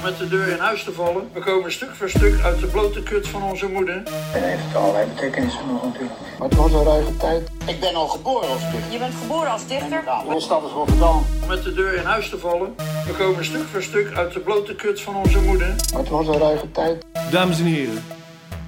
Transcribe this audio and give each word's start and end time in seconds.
om 0.00 0.06
met 0.06 0.18
de 0.18 0.28
deur 0.28 0.48
in 0.48 0.58
huis 0.58 0.84
te 0.84 0.92
vallen. 0.92 1.28
We 1.32 1.40
komen 1.40 1.72
stuk 1.72 1.94
voor 1.94 2.08
stuk 2.08 2.40
uit 2.42 2.60
de 2.60 2.66
blote 2.66 3.02
kut 3.02 3.28
van 3.28 3.42
onze 3.42 3.68
moeder. 3.68 4.02
En 4.34 4.42
heeft 4.42 4.76
allerlei 4.76 5.08
betekenissen 5.14 5.66
nog 5.66 5.84
natuurlijk. 5.84 6.14
Maar 6.38 6.48
het 6.48 6.58
was 6.58 6.72
een 6.72 6.84
ruige 6.84 7.16
tijd. 7.16 7.50
Ik 7.66 7.80
ben 7.80 7.94
al 7.94 8.08
geboren 8.08 8.48
als 8.48 8.60
dichter. 8.60 8.92
Je 8.92 8.98
bent 8.98 9.14
geboren 9.14 9.50
als 9.50 9.66
dichter? 9.66 10.02
Ja, 10.04 10.22
mijn 10.26 10.40
stad 10.40 10.64
is 10.64 10.70
Rotterdam. 10.70 11.24
Om 11.42 11.48
met 11.48 11.62
de 11.62 11.74
deur 11.74 11.94
in 11.94 12.04
huis 12.04 12.28
te 12.28 12.38
vallen. 12.38 12.74
We 13.06 13.12
komen 13.18 13.44
stuk 13.44 13.66
voor 13.72 13.82
stuk 13.82 14.16
uit 14.16 14.32
de 14.32 14.40
blote 14.40 14.74
kut 14.74 15.00
van 15.00 15.16
onze 15.16 15.40
moeder. 15.40 15.74
Maar 15.92 16.00
het 16.00 16.08
was 16.08 16.26
een 16.26 16.38
ruige 16.38 16.70
tijd. 16.70 17.04
Dames 17.30 17.58
en 17.58 17.64
heren, 17.64 18.04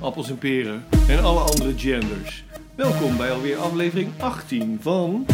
appels 0.01 0.29
en 0.29 0.39
peren 0.39 0.85
en 1.09 1.25
alle 1.25 1.41
andere 1.41 1.73
genders. 1.77 2.45
Welkom 2.75 3.17
bij 3.17 3.31
alweer 3.31 3.57
aflevering 3.57 4.13
18 4.19 4.79
van 4.83 5.27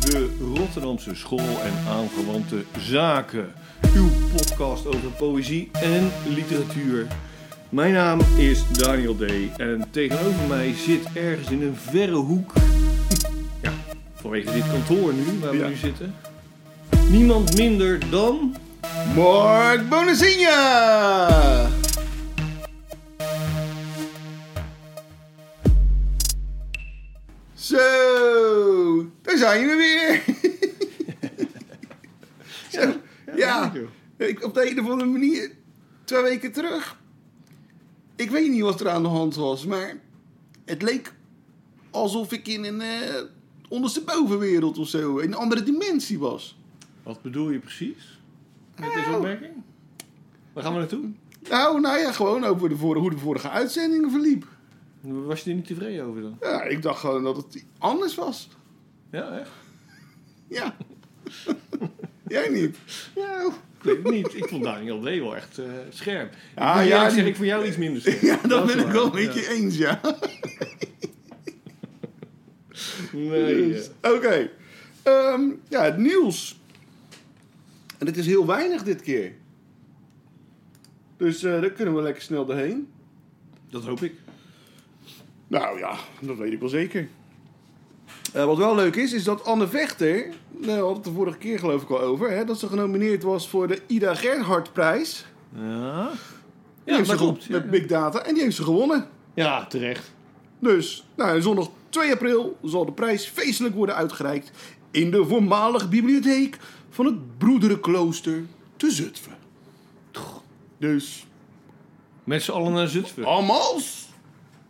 de 0.00 0.36
Rotterdamse 0.56 1.14
School 1.14 1.38
en 1.38 1.72
Aanverwante 1.88 2.64
Zaken. 2.78 3.52
Uw 3.94 4.08
podcast 4.36 4.86
over 4.86 5.10
poëzie 5.18 5.68
en 5.72 6.10
literatuur. 6.28 7.06
Mijn 7.68 7.92
naam 7.92 8.20
is 8.36 8.62
Daniel 8.72 9.16
D. 9.16 9.22
En 9.56 9.84
tegenover 9.90 10.46
mij 10.48 10.74
zit 10.86 11.00
ergens 11.14 11.50
in 11.50 11.62
een 11.62 11.76
verre 11.76 12.14
hoek. 12.14 12.52
Ja, 13.62 13.72
vanwege 14.14 14.52
dit 14.52 14.64
kantoor 14.70 15.12
nu, 15.14 15.24
waar 15.40 15.50
we 15.50 15.56
Ja. 15.56 15.68
nu 15.68 15.74
zitten. 15.76 16.14
Niemand 17.10 17.56
minder 17.56 18.10
dan. 18.10 18.56
Mark 19.14 19.88
Bonazinha! 19.88 21.68
Zo, 27.54 27.76
daar 29.22 29.36
zijn 29.38 29.66
we 29.66 29.74
weer. 29.76 30.22
Zo, 32.72 32.92
ja, 33.36 33.72
ik, 34.16 34.44
op 34.44 34.54
de 34.54 34.70
een 34.70 34.80
of 34.80 34.90
andere 34.90 35.10
manier, 35.10 35.50
twee 36.04 36.22
weken 36.22 36.52
terug. 36.52 36.98
Ik 38.16 38.30
weet 38.30 38.50
niet 38.50 38.62
wat 38.62 38.80
er 38.80 38.88
aan 38.88 39.02
de 39.02 39.08
hand 39.08 39.34
was, 39.34 39.66
maar 39.66 39.96
het 40.64 40.82
leek 40.82 41.12
alsof 41.90 42.32
ik 42.32 42.48
in 42.48 42.64
een 42.64 42.80
eh, 42.80 43.22
onderste 43.68 44.02
bovenwereld 44.02 44.78
of 44.78 44.88
zo, 44.88 45.18
in 45.18 45.28
een 45.28 45.38
andere 45.38 45.62
dimensie 45.62 46.18
was. 46.18 46.58
Wat 47.02 47.22
bedoel 47.22 47.50
je 47.50 47.58
precies 47.58 48.20
met 48.78 48.92
deze 48.94 49.14
opmerking? 49.14 49.52
Waar 50.52 50.64
gaan 50.64 50.72
we 50.72 50.78
naartoe? 50.78 51.10
Nou, 51.48 51.80
nou 51.80 51.98
ja, 51.98 52.12
gewoon 52.12 52.44
over 52.44 52.68
de 52.68 52.76
vorige, 52.76 53.00
hoe 53.00 53.10
de 53.10 53.18
vorige 53.18 53.50
uitzending 53.50 54.10
verliep. 54.10 54.46
Was 55.00 55.42
je 55.42 55.50
er 55.50 55.56
niet 55.56 55.66
tevreden 55.66 56.04
over 56.04 56.22
dan? 56.22 56.36
Ja, 56.40 56.62
ik 56.62 56.82
dacht 56.82 57.00
gewoon 57.00 57.22
dat 57.22 57.36
het 57.36 57.64
anders 57.78 58.14
was. 58.14 58.48
Ja, 59.10 59.38
echt? 59.38 59.50
Ja. 60.48 60.76
Jij 62.30 62.48
niet? 62.48 62.76
Ja, 63.14 63.46
ik 63.78 63.82
weet 63.82 63.96
het 63.96 64.10
niet. 64.10 64.34
Ik 64.34 64.48
vond 64.48 64.64
Daniel 64.64 65.00
D. 65.00 65.04
wel 65.04 65.36
echt 65.36 65.58
eh, 65.58 65.64
scherp. 65.88 66.34
Ja, 66.56 66.80
Ja, 66.80 67.10
zeg 67.10 67.26
ik 67.26 67.36
voor 67.36 67.46
jou 67.46 67.66
iets 67.66 67.76
minder 67.76 68.02
scherp. 68.02 68.20
Ja, 68.20 68.48
dat 68.48 68.66
ben 68.66 68.78
ik 68.78 68.86
wel 68.86 69.14
een 69.14 69.20
ja. 69.20 69.26
beetje 69.26 69.48
eens, 69.48 69.76
ja. 69.76 70.00
Nee, 73.12 73.68
Dus, 73.68 73.90
Oké. 74.02 74.50
Ehm, 75.02 75.42
ja, 75.68 75.84
het 75.84 75.96
nieuws. 75.96 76.58
En 77.98 78.06
het 78.06 78.16
is 78.16 78.26
heel 78.26 78.46
weinig 78.46 78.82
dit 78.82 79.00
keer. 79.02 79.32
Dus 81.16 81.42
eh 81.42 81.60
daar 81.60 81.70
kunnen 81.70 81.94
we 81.94 82.02
lekker 82.02 82.22
snel 82.22 82.46
doorheen. 82.46 82.88
dat 83.70 83.84
hoop 83.84 84.02
ik. 84.02 84.12
Nou 85.46 85.78
ja, 85.78 85.96
dat 86.20 86.36
weet 86.36 86.52
ik 86.52 86.60
wel 86.60 86.68
zeker. 86.68 87.08
Eh, 88.32 88.44
wat 88.44 88.56
wel 88.56 88.74
leuk 88.74 88.96
is, 88.96 89.12
is 89.12 89.24
dat 89.24 89.44
Anne 89.44 89.68
Vechter, 89.68 90.26
hadden 90.66 90.86
we 90.86 90.92
het 90.94 91.04
de 91.04 91.12
vorige 91.12 91.38
keer 91.38 91.58
geloof 91.58 91.82
ik 91.82 91.90
al 91.90 92.00
over, 92.00 92.30
hè, 92.30 92.44
dat 92.44 92.58
ze 92.58 92.66
genomineerd 92.66 93.22
was 93.22 93.48
voor 93.48 93.68
de 93.68 93.82
Ida 93.86 94.14
Gerhard-prijs. 94.14 95.24
Ja, 95.54 96.10
Die 96.10 96.18
ja 96.84 96.96
heeft 96.96 97.08
dat 97.08 97.18
ze 97.18 97.24
klopt. 97.24 97.48
Met 97.48 97.70
Big 97.70 97.86
Data. 97.86 98.18
En 98.22 98.34
die 98.34 98.42
heeft 98.42 98.56
ze 98.56 98.62
gewonnen. 98.62 99.08
Ja, 99.34 99.66
terecht. 99.66 100.12
Dus, 100.58 101.04
nou, 101.16 101.40
zondag 101.42 101.68
2 101.88 102.12
april 102.12 102.56
zal 102.62 102.84
de 102.84 102.92
prijs 102.92 103.26
feestelijk 103.26 103.74
worden 103.74 103.94
uitgereikt 103.94 104.50
in 104.90 105.10
de 105.10 105.24
voormalige 105.26 105.88
bibliotheek 105.88 106.58
van 106.90 107.06
het 107.06 107.38
Broederenklooster 107.38 108.42
te 108.76 108.90
Zutphen. 108.90 109.32
Dus, 110.78 111.26
Met 112.24 112.42
z'n 112.42 112.50
allen 112.50 112.72
naar 112.72 112.88
Zutphen. 112.88 113.24
allemaal 113.24 113.78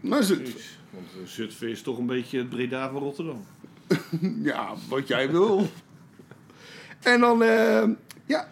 naar 0.00 0.22
Zutphen. 0.22 0.60
Want 0.90 1.06
eh, 1.20 1.26
Zutphen 1.26 1.68
is 1.68 1.82
toch 1.82 1.98
een 1.98 2.06
beetje 2.06 2.38
het 2.38 2.48
Breda 2.48 2.90
van 2.90 3.00
Rotterdam. 3.02 3.44
Ja, 4.42 4.74
wat 4.88 5.08
jij 5.08 5.30
wil. 5.30 5.66
en 7.02 7.20
dan, 7.20 7.42
eh, 7.42 7.88
ja, 8.26 8.48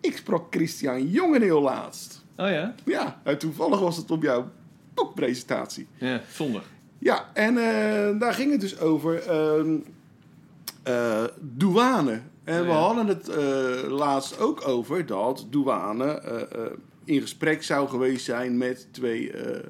ik 0.00 0.16
sprak 0.16 0.46
Christian 0.54 1.08
Jongen 1.08 1.42
heel 1.42 1.60
laatst. 1.62 2.24
Oh 2.36 2.48
ja? 2.50 2.74
Ja, 2.84 3.20
en 3.24 3.38
toevallig 3.38 3.80
was 3.80 3.96
het 3.96 4.10
op 4.10 4.22
jouw 4.22 4.50
boekpresentatie. 4.94 5.86
Ja, 5.94 6.20
zondag. 6.32 6.64
Ja, 6.98 7.30
en 7.34 7.56
eh, 7.58 8.18
daar 8.20 8.34
ging 8.34 8.50
het 8.52 8.60
dus 8.60 8.78
over 8.78 9.22
ehm, 9.28 9.76
eh, 10.82 11.24
douane. 11.40 12.20
En 12.44 12.60
Oh, 12.60 12.66
we 12.66 12.72
ja. 12.72 12.78
hadden 12.78 13.06
het 13.06 13.28
eh, 13.28 13.90
laatst 13.90 14.38
ook 14.38 14.68
over 14.68 15.06
dat 15.06 15.46
douane 15.50 16.04
eh, 16.20 16.64
eh, 16.64 16.72
in 17.04 17.20
gesprek 17.20 17.62
zou 17.62 17.88
geweest 17.88 18.24
zijn 18.24 18.56
met 18.58 18.88
twee 18.90 19.32
eh, 19.32 19.64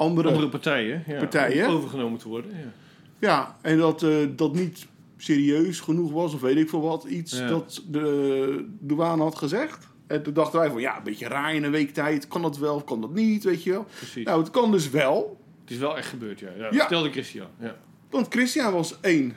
andere, 0.00 0.28
Andere 0.28 0.48
partijen. 0.48 1.04
Ja, 1.06 1.18
Partijen? 1.18 1.68
om 1.68 1.74
Overgenomen 1.74 2.18
te 2.18 2.28
worden. 2.28 2.50
Ja. 2.50 2.72
Ja, 3.18 3.56
en 3.62 3.78
dat 3.78 4.02
eh, 4.02 4.16
dat 4.36 4.54
niet 4.54 4.86
serieus 5.16 5.80
genoeg 5.80 6.12
was, 6.12 6.34
of 6.34 6.40
weet 6.40 6.56
ik 6.56 6.68
veel 6.68 6.80
wat, 6.80 7.04
iets 7.04 7.38
Ja. 7.38 7.48
dat 7.48 7.82
de 7.88 8.66
douane 8.78 9.22
had 9.22 9.36
gezegd. 9.38 9.88
En 10.06 10.22
toen 10.22 10.32
dachten 10.34 10.58
wij 10.60 10.70
van, 10.70 10.80
ja, 10.80 10.96
een 10.96 11.02
beetje 11.02 11.28
raar 11.28 11.54
in 11.54 11.64
een 11.64 11.70
week 11.70 11.92
tijd. 11.94 12.28
Kan 12.28 12.42
dat 12.42 12.58
wel 12.58 12.74
of 12.74 12.84
kan 12.84 13.00
dat 13.00 13.14
niet, 13.14 13.44
weet 13.44 13.62
je 13.62 13.70
wel. 13.70 13.86
Precies. 13.96 14.24
Nou, 14.24 14.40
het 14.40 14.50
kan 14.50 14.70
dus 14.72 14.90
wel. 14.90 15.40
Het 15.60 15.70
is 15.70 15.78
wel 15.78 15.96
echt 15.96 16.08
gebeurd, 16.08 16.40
ja. 16.40 16.48
ja. 16.56 16.64
Ja. 16.70 16.78
Vertelde 16.78 17.10
Christian. 17.10 17.46
Ja. 17.58 17.76
Want 18.10 18.26
Christian 18.30 18.72
was 18.72 19.00
één 19.00 19.34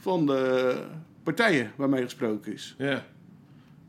van 0.00 0.26
de 0.26 0.74
partijen 1.22 1.72
waarmee 1.76 2.02
gesproken 2.02 2.52
is. 2.52 2.74
ja. 2.78 3.06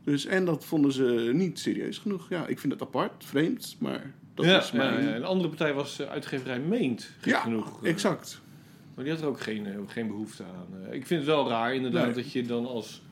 Dus, 0.04 0.26
en 0.26 0.44
dat 0.44 0.64
vonden 0.64 0.92
ze 0.92 1.30
niet 1.32 1.58
serieus 1.58 1.98
genoeg. 1.98 2.26
Ja, 2.28 2.46
ik 2.46 2.58
vind 2.58 2.72
het 2.72 2.82
apart, 2.82 3.24
vreemd, 3.24 3.76
maar 3.78 4.12
dat 4.46 4.46
ja, 4.46 4.58
is 4.58 4.72
mijn... 4.72 5.02
ja, 5.02 5.08
ja. 5.08 5.16
Een 5.16 5.24
andere 5.24 5.48
partij 5.48 5.74
was 5.74 5.98
eh, 6.00 6.08
uitgeverij 6.10 6.58
Meent. 6.60 7.10
Ja, 7.22 7.40
genoeg. 7.40 7.82
eh, 7.84 7.90
exact. 7.90 8.40
Maar 8.94 9.04
die 9.04 9.12
had 9.14 9.22
er 9.22 9.28
ook 9.28 9.40
geen, 9.40 9.66
eh, 9.66 9.74
geen 9.86 10.06
behoefte 10.06 10.42
aan. 10.44 10.92
Ik 10.92 11.06
vind 11.06 11.20
het 11.20 11.28
wel 11.28 11.48
raar 11.48 11.74
inderdaad 11.74 12.04
Nee. 12.04 12.14
dat 12.14 12.32
je 12.32 12.42
dan 12.46 12.66
als 12.66 13.02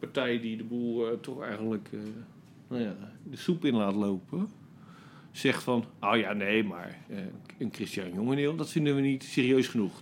partij 0.00 0.40
die 0.40 0.56
de 0.56 0.64
boel 0.64 1.20
toch 1.20 1.42
eigenlijk 1.42 1.88
eh, 1.92 1.98
nou 2.68 2.82
ja, 2.82 2.94
de 3.22 3.36
soep 3.36 3.64
in 3.64 3.74
laat 3.74 3.94
lopen... 3.94 4.48
zegt 5.32 5.62
van, 5.62 5.84
oh 6.00 6.16
ja, 6.16 6.32
nee, 6.32 6.64
maar 6.64 6.98
eh, 7.08 7.18
een 7.58 7.70
Christian 7.72 8.12
Jongeneel, 8.14 8.56
dat 8.56 8.70
vinden 8.70 8.94
we 8.94 9.00
niet 9.00 9.24
serieus 9.24 9.68
genoeg. 9.68 9.92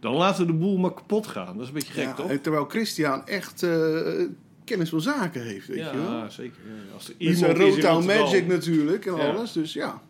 Dan 0.00 0.14
laten 0.14 0.46
we 0.46 0.52
de 0.52 0.58
boel 0.58 0.76
maar 0.78 0.94
kapot 0.94 1.26
gaan. 1.26 1.52
Dat 1.52 1.62
is 1.62 1.68
een 1.68 1.74
beetje 1.74 1.92
gek, 1.92 2.04
Ja, 2.04 2.12
toch? 2.14 2.32
terwijl 2.42 2.64
Christian 2.64 3.26
echt 3.26 3.62
eh, 3.62 4.24
kennis 4.64 4.88
van 4.88 5.00
zaken 5.00 5.42
heeft, 5.42 5.66
weet 5.66 5.78
je 5.78 5.96
wel. 5.96 6.12
Ja, 6.12 6.28
zeker. 6.28 6.58
Ja, 6.66 6.92
Als 6.94 7.08
er 7.08 7.14
Met 7.18 7.22
iemand 7.22 7.38
zijn 7.38 7.56
Rotown 7.70 8.06
Magic 8.06 8.46
natuurlijk 8.46 9.06
en 9.06 9.16
Ja. 9.16 9.28
alles. 9.30 9.52
Dus 9.52 9.72
ja, 9.72 10.02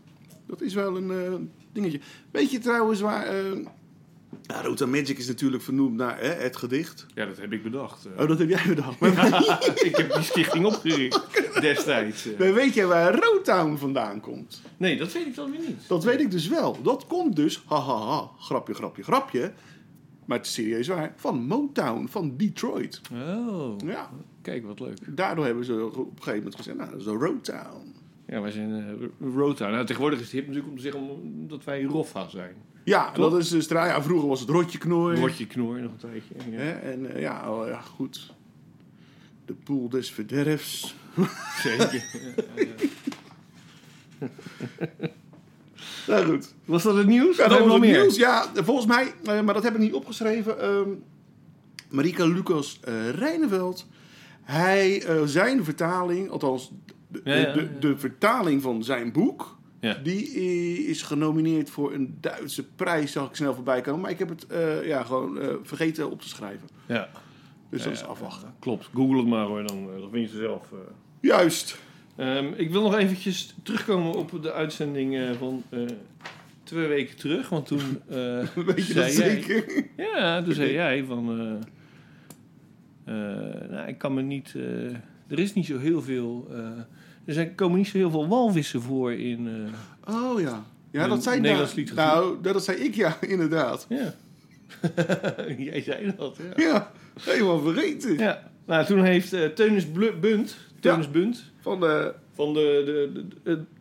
dat 0.46 0.60
is 0.60 0.74
wel 0.74 0.96
een 0.96 1.10
eh, 1.10 1.34
dingetje. 1.72 2.00
Weet 2.30 2.50
je 2.50 2.58
trouwens 2.58 3.00
waar... 3.00 3.26
eh 3.26 3.56
ja, 4.42 4.62
Rotown 4.62 4.90
Magic 4.90 5.18
is 5.18 5.26
natuurlijk 5.26 5.62
vernoemd 5.62 5.96
naar 5.96 6.18
hè, 6.20 6.28
het 6.28 6.56
gedicht. 6.56 7.06
Ja, 7.14 7.26
dat 7.26 7.36
heb 7.36 7.52
ik 7.52 7.62
bedacht. 7.62 8.04
eh. 8.04 8.20
Oh, 8.22 8.28
dat 8.28 8.38
heb 8.38 8.48
jij 8.48 8.62
bedacht. 8.68 9.00
ik 9.88 9.96
heb 9.96 10.12
die 10.12 10.22
stichting 10.22 10.64
opgericht 10.64 11.20
destijds. 11.60 12.26
Maar 12.38 12.54
weet 12.54 12.74
jij 12.74 12.86
waar 12.86 13.14
Rotown 13.18 13.76
vandaan 13.76 14.20
komt? 14.20 14.62
Nee, 14.76 14.96
dat 14.96 15.12
weet 15.12 15.26
ik 15.26 15.34
dan 15.34 15.50
weer 15.50 15.60
niet. 15.60 15.88
Dat 15.88 16.04
weet 16.04 16.20
ik 16.20 16.30
dus 16.30 16.48
wel. 16.48 16.82
Dat 16.82 17.06
komt 17.06 17.36
dus, 17.36 17.62
hahaha, 17.66 18.30
grapje, 18.38 18.74
grapje, 18.74 19.02
grapje. 19.02 19.52
Maar 20.24 20.38
het 20.38 20.46
is 20.46 20.52
serieus 20.52 20.86
waar, 20.88 21.12
van 21.16 21.46
Motown, 21.46 22.06
van 22.10 22.36
Detroit. 22.36 23.00
Oh, 23.12 23.76
Ja, 23.84 24.10
kijk 24.42 24.66
wat 24.66 24.80
leuk. 24.80 24.98
daardoor 25.16 25.44
hebben 25.44 25.64
ze 25.64 25.84
op 25.84 25.96
een 25.96 26.06
gegeven 26.16 26.36
moment 26.36 26.56
gezegd, 26.56 26.76
nou, 26.76 26.90
dat 26.90 26.98
is 26.98 27.04
de 27.04 27.10
Rotown. 27.10 27.94
Ja, 28.28 28.40
wij 28.40 28.50
zijn 28.50 28.70
uh, 28.70 29.34
Rotown. 29.34 29.70
Nou, 29.72 29.86
tegenwoordig 29.86 30.18
is 30.18 30.24
het 30.24 30.34
hip 30.34 30.46
natuurlijk 30.46 30.70
om 30.70 30.76
te 30.76 30.82
zeggen 30.82 31.48
dat 31.48 31.64
wij 31.64 31.82
Roffa 31.82 32.28
zijn. 32.28 32.54
Ja, 32.84 33.12
Toch? 33.12 33.30
dat 33.30 33.40
is 33.40 33.48
dus, 33.48 33.68
ja, 33.68 34.02
vroeger 34.02 34.28
was 34.28 34.40
het 34.40 34.48
Rotje 34.48 34.78
Knooi. 34.78 35.20
Rotje 35.20 35.46
knoor 35.46 35.80
nog 35.80 35.92
een 35.92 35.96
tijdje. 36.10 36.34
Ja. 36.50 36.56
Hè, 36.58 36.70
en 36.70 37.14
eh, 37.14 37.20
ja, 37.20 37.52
oh, 37.52 37.68
ja, 37.68 37.80
goed. 37.80 38.34
De 39.44 39.52
poel 39.52 39.88
des 39.88 40.10
verderfs. 40.10 40.94
Zeker. 41.62 42.04
Ja. 42.54 42.66
Nou 46.06 46.24
goed. 46.26 46.54
Was 46.64 46.82
dat 46.82 46.96
het 46.96 47.06
nieuws? 47.06 47.36
Ja, 47.36 47.48
dat 47.48 47.58
was 47.58 47.72
het 47.72 47.82
nog 47.82 47.90
nieuws. 47.90 48.16
Ja, 48.16 48.46
volgens 48.54 48.86
mij, 48.86 49.14
eh, 49.24 49.40
maar 49.40 49.54
dat 49.54 49.62
heb 49.62 49.74
ik 49.74 49.80
niet 49.80 49.94
opgeschreven. 49.94 50.60
ehm 50.60 50.88
Marika 51.90 52.26
Lucas 52.26 52.80
Rijneveld. 53.14 53.86
Hij, 54.42 55.04
zijn 55.24 55.64
vertaling, 55.64 56.30
althans 56.30 56.72
de, 57.24 57.30
Ja, 57.30 57.36
ja, 57.36 57.68
de, 57.80 57.98
vertaling 57.98 58.62
van 58.62 58.84
zijn 58.84 59.12
boek, 59.12 59.56
die 60.02 60.26
is 60.86 61.02
genomineerd 61.02 61.70
voor 61.70 61.92
een 61.92 62.18
Duitse 62.20 62.64
prijs, 62.64 63.12
zag 63.12 63.28
ik 63.28 63.34
snel 63.34 63.54
voorbij 63.54 63.80
komen. 63.80 64.00
Maar 64.00 64.10
ik 64.10 64.18
heb 64.18 64.28
het 64.28 64.46
eh, 64.46 64.86
ja, 64.86 65.02
gewoon 65.02 65.40
eh, 65.40 65.54
vergeten 65.62 66.10
op 66.10 66.20
te 66.20 66.28
schrijven. 66.28 66.68
Ja. 66.86 67.08
Dus 67.70 67.82
dat 67.82 67.92
is 67.92 68.04
afwachten. 68.04 68.54
Klopt. 68.58 68.88
Google 68.94 69.16
het 69.16 69.26
maar 69.26 69.46
hoor, 69.46 69.66
dan, 69.66 69.90
eh, 69.94 70.00
dan 70.00 70.10
vind 70.10 70.30
je 70.30 70.36
ze 70.36 70.42
zelf. 70.42 70.72
Juist. 71.20 71.78
Ehm, 72.16 72.52
ik 72.56 72.70
wil 72.70 72.82
nog 72.82 72.96
eventjes 72.96 73.54
terugkomen 73.62 74.14
op 74.14 74.42
de 74.42 74.52
uitzending 74.52 75.36
van 75.38 75.62
twee 76.62 76.86
weken 76.86 77.16
terug. 77.16 77.48
Want 77.48 77.66
toen 77.66 77.80
Weet 78.66 78.86
je 78.86 78.92
zei 78.92 79.04
dat 79.04 79.16
jij... 79.16 79.30
zeker? 79.30 79.84
Ja, 79.96 80.42
toen 80.42 80.54
zei 80.54 80.72
jij 80.82 81.04
van... 81.04 81.24
nou, 83.70 83.88
ik 83.88 83.98
kan 83.98 84.14
me 84.14 84.22
niet... 84.22 84.54
er 85.28 85.38
is 85.38 85.54
niet 85.54 85.66
zo 85.66 85.78
heel 85.78 86.02
veel... 86.02 86.48
eh, 87.26 87.38
er 87.38 87.50
komen 87.50 87.78
niet 87.78 87.88
zo 87.88 87.96
heel 87.98 88.10
veel 88.10 88.28
walvissen 88.28 88.82
voor 88.82 89.12
in... 89.12 89.48
eh, 89.48 89.54
Oh 90.14 90.40
ja. 90.40 90.64
Ja, 90.90 91.08
dat 91.08 91.22
zei 91.22 91.40
Nederlands 91.40 91.74
nou, 91.74 92.38
nou, 92.42 92.52
dat 92.52 92.64
zei 92.64 92.78
ik 92.78 92.94
ja, 92.94 93.16
inderdaad. 93.34 93.86
ja. 93.88 94.14
jij 95.58 95.82
zei 95.82 96.14
dat, 96.16 96.36
ja. 96.56 96.62
Ja, 96.64 96.92
helemaal 97.20 97.60
vergeten. 97.60 98.18
Ja, 98.18 98.50
nou 98.66 98.86
toen 98.86 99.04
heeft 99.04 99.32
eh 99.32 99.44
Teunis 99.48 99.92
Bunt, 100.20 100.56
Teunis 100.80 101.10
Bunt 101.10 101.44
Van 101.60 101.80
de... 101.80 102.14
van 102.34 102.52
de, 102.54 102.82
de, 102.86 103.10
de, 103.14 103.28
de- 103.28 103.36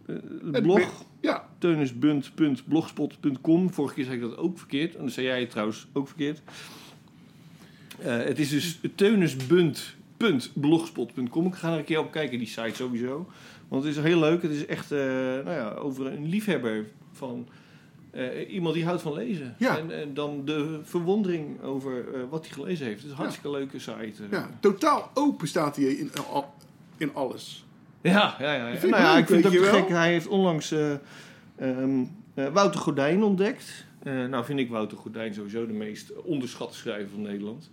de- 0.06 0.14
het 0.14 0.24
het 0.54 0.64
blog 0.64 1.04
Ja, 1.22 1.48
teunisbunt.blogspot.com. 1.58 3.74
Vorige 3.74 3.94
keer 3.96 4.04
zei 4.04 4.16
ik 4.16 4.22
dat 4.22 4.38
ook 4.38 4.58
verkeerd. 4.58 4.94
En 4.96 5.00
dan 5.02 5.10
zei 5.10 5.26
jij 5.26 5.40
het 5.40 5.50
trouwens 5.50 5.88
ook 5.94 6.08
verkeerd. 6.08 6.42
Eh, 8.02 8.18
het 8.18 8.40
is 8.40 8.50
dus 8.50 8.80
teunisbunt.blogspot.com. 10.18 11.46
Ik 11.46 11.54
ga 11.56 11.72
er 11.72 11.78
een 11.78 11.84
keer 11.84 12.00
op 12.00 12.12
kijken, 12.12 12.38
die 12.38 12.48
site 12.48 12.76
sowieso. 12.76 13.30
Want 13.68 13.84
het 13.84 13.98
is 13.98 14.04
heel 14.04 14.20
leuk. 14.20 14.42
Het 14.42 14.52
is 14.52 14.66
echt 14.66 14.92
eh, 14.92 15.00
nou 15.00 15.50
ja, 15.52 15.70
over 15.70 16.06
een 16.06 16.30
liefhebber 16.30 16.86
van... 17.12 17.48
eh, 18.12 18.54
iemand 18.54 18.74
die 18.76 18.86
houdt 18.86 19.02
van 19.02 19.14
lezen. 19.14 19.56
Ja. 19.58 19.78
En, 19.78 19.92
en 19.92 20.14
dan 20.14 20.46
de 20.46 20.80
verwondering 20.84 21.62
over 21.62 22.14
eh, 22.14 22.22
wat 22.30 22.46
hij 22.46 22.54
gelezen 22.54 22.86
heeft. 22.86 22.98
Het 22.98 23.06
is 23.06 23.12
een 23.12 23.18
hartstikke 23.18 23.52
leuke 23.52 23.80
site. 23.80 24.24
ja, 24.32 24.50
totaal 24.60 25.12
open 25.14 25.48
staat 25.48 25.76
hij 25.76 25.86
in, 25.86 26.12
in 26.98 27.14
alles. 27.14 27.66
Ja, 28.02 28.36
ja, 28.40 28.54
ja. 28.54 28.64
Nou 28.64 29.04
ja, 29.04 29.18
ik 29.18 29.28
vind 29.28 29.44
het 29.44 29.58
ook 29.58 29.66
gek. 29.66 29.88
Hij 29.88 30.12
heeft 30.12 30.28
onlangs 30.28 30.72
eh, 30.72 30.92
ehm, 31.56 32.04
eh, 32.34 32.48
Wouter 32.48 32.80
Gordijn 32.80 33.24
ontdekt. 33.24 33.86
Nou 34.04 34.46
vind 34.46 34.60
ik 34.60 34.70
Wouter 34.70 34.98
Gordijn 34.98 35.34
sowieso 35.34 35.68
de 35.68 35.74
meest 35.74 36.14
onderschatte 36.24 36.78
schrijver 36.78 37.10
van 37.10 37.22
Nederland. 37.22 37.70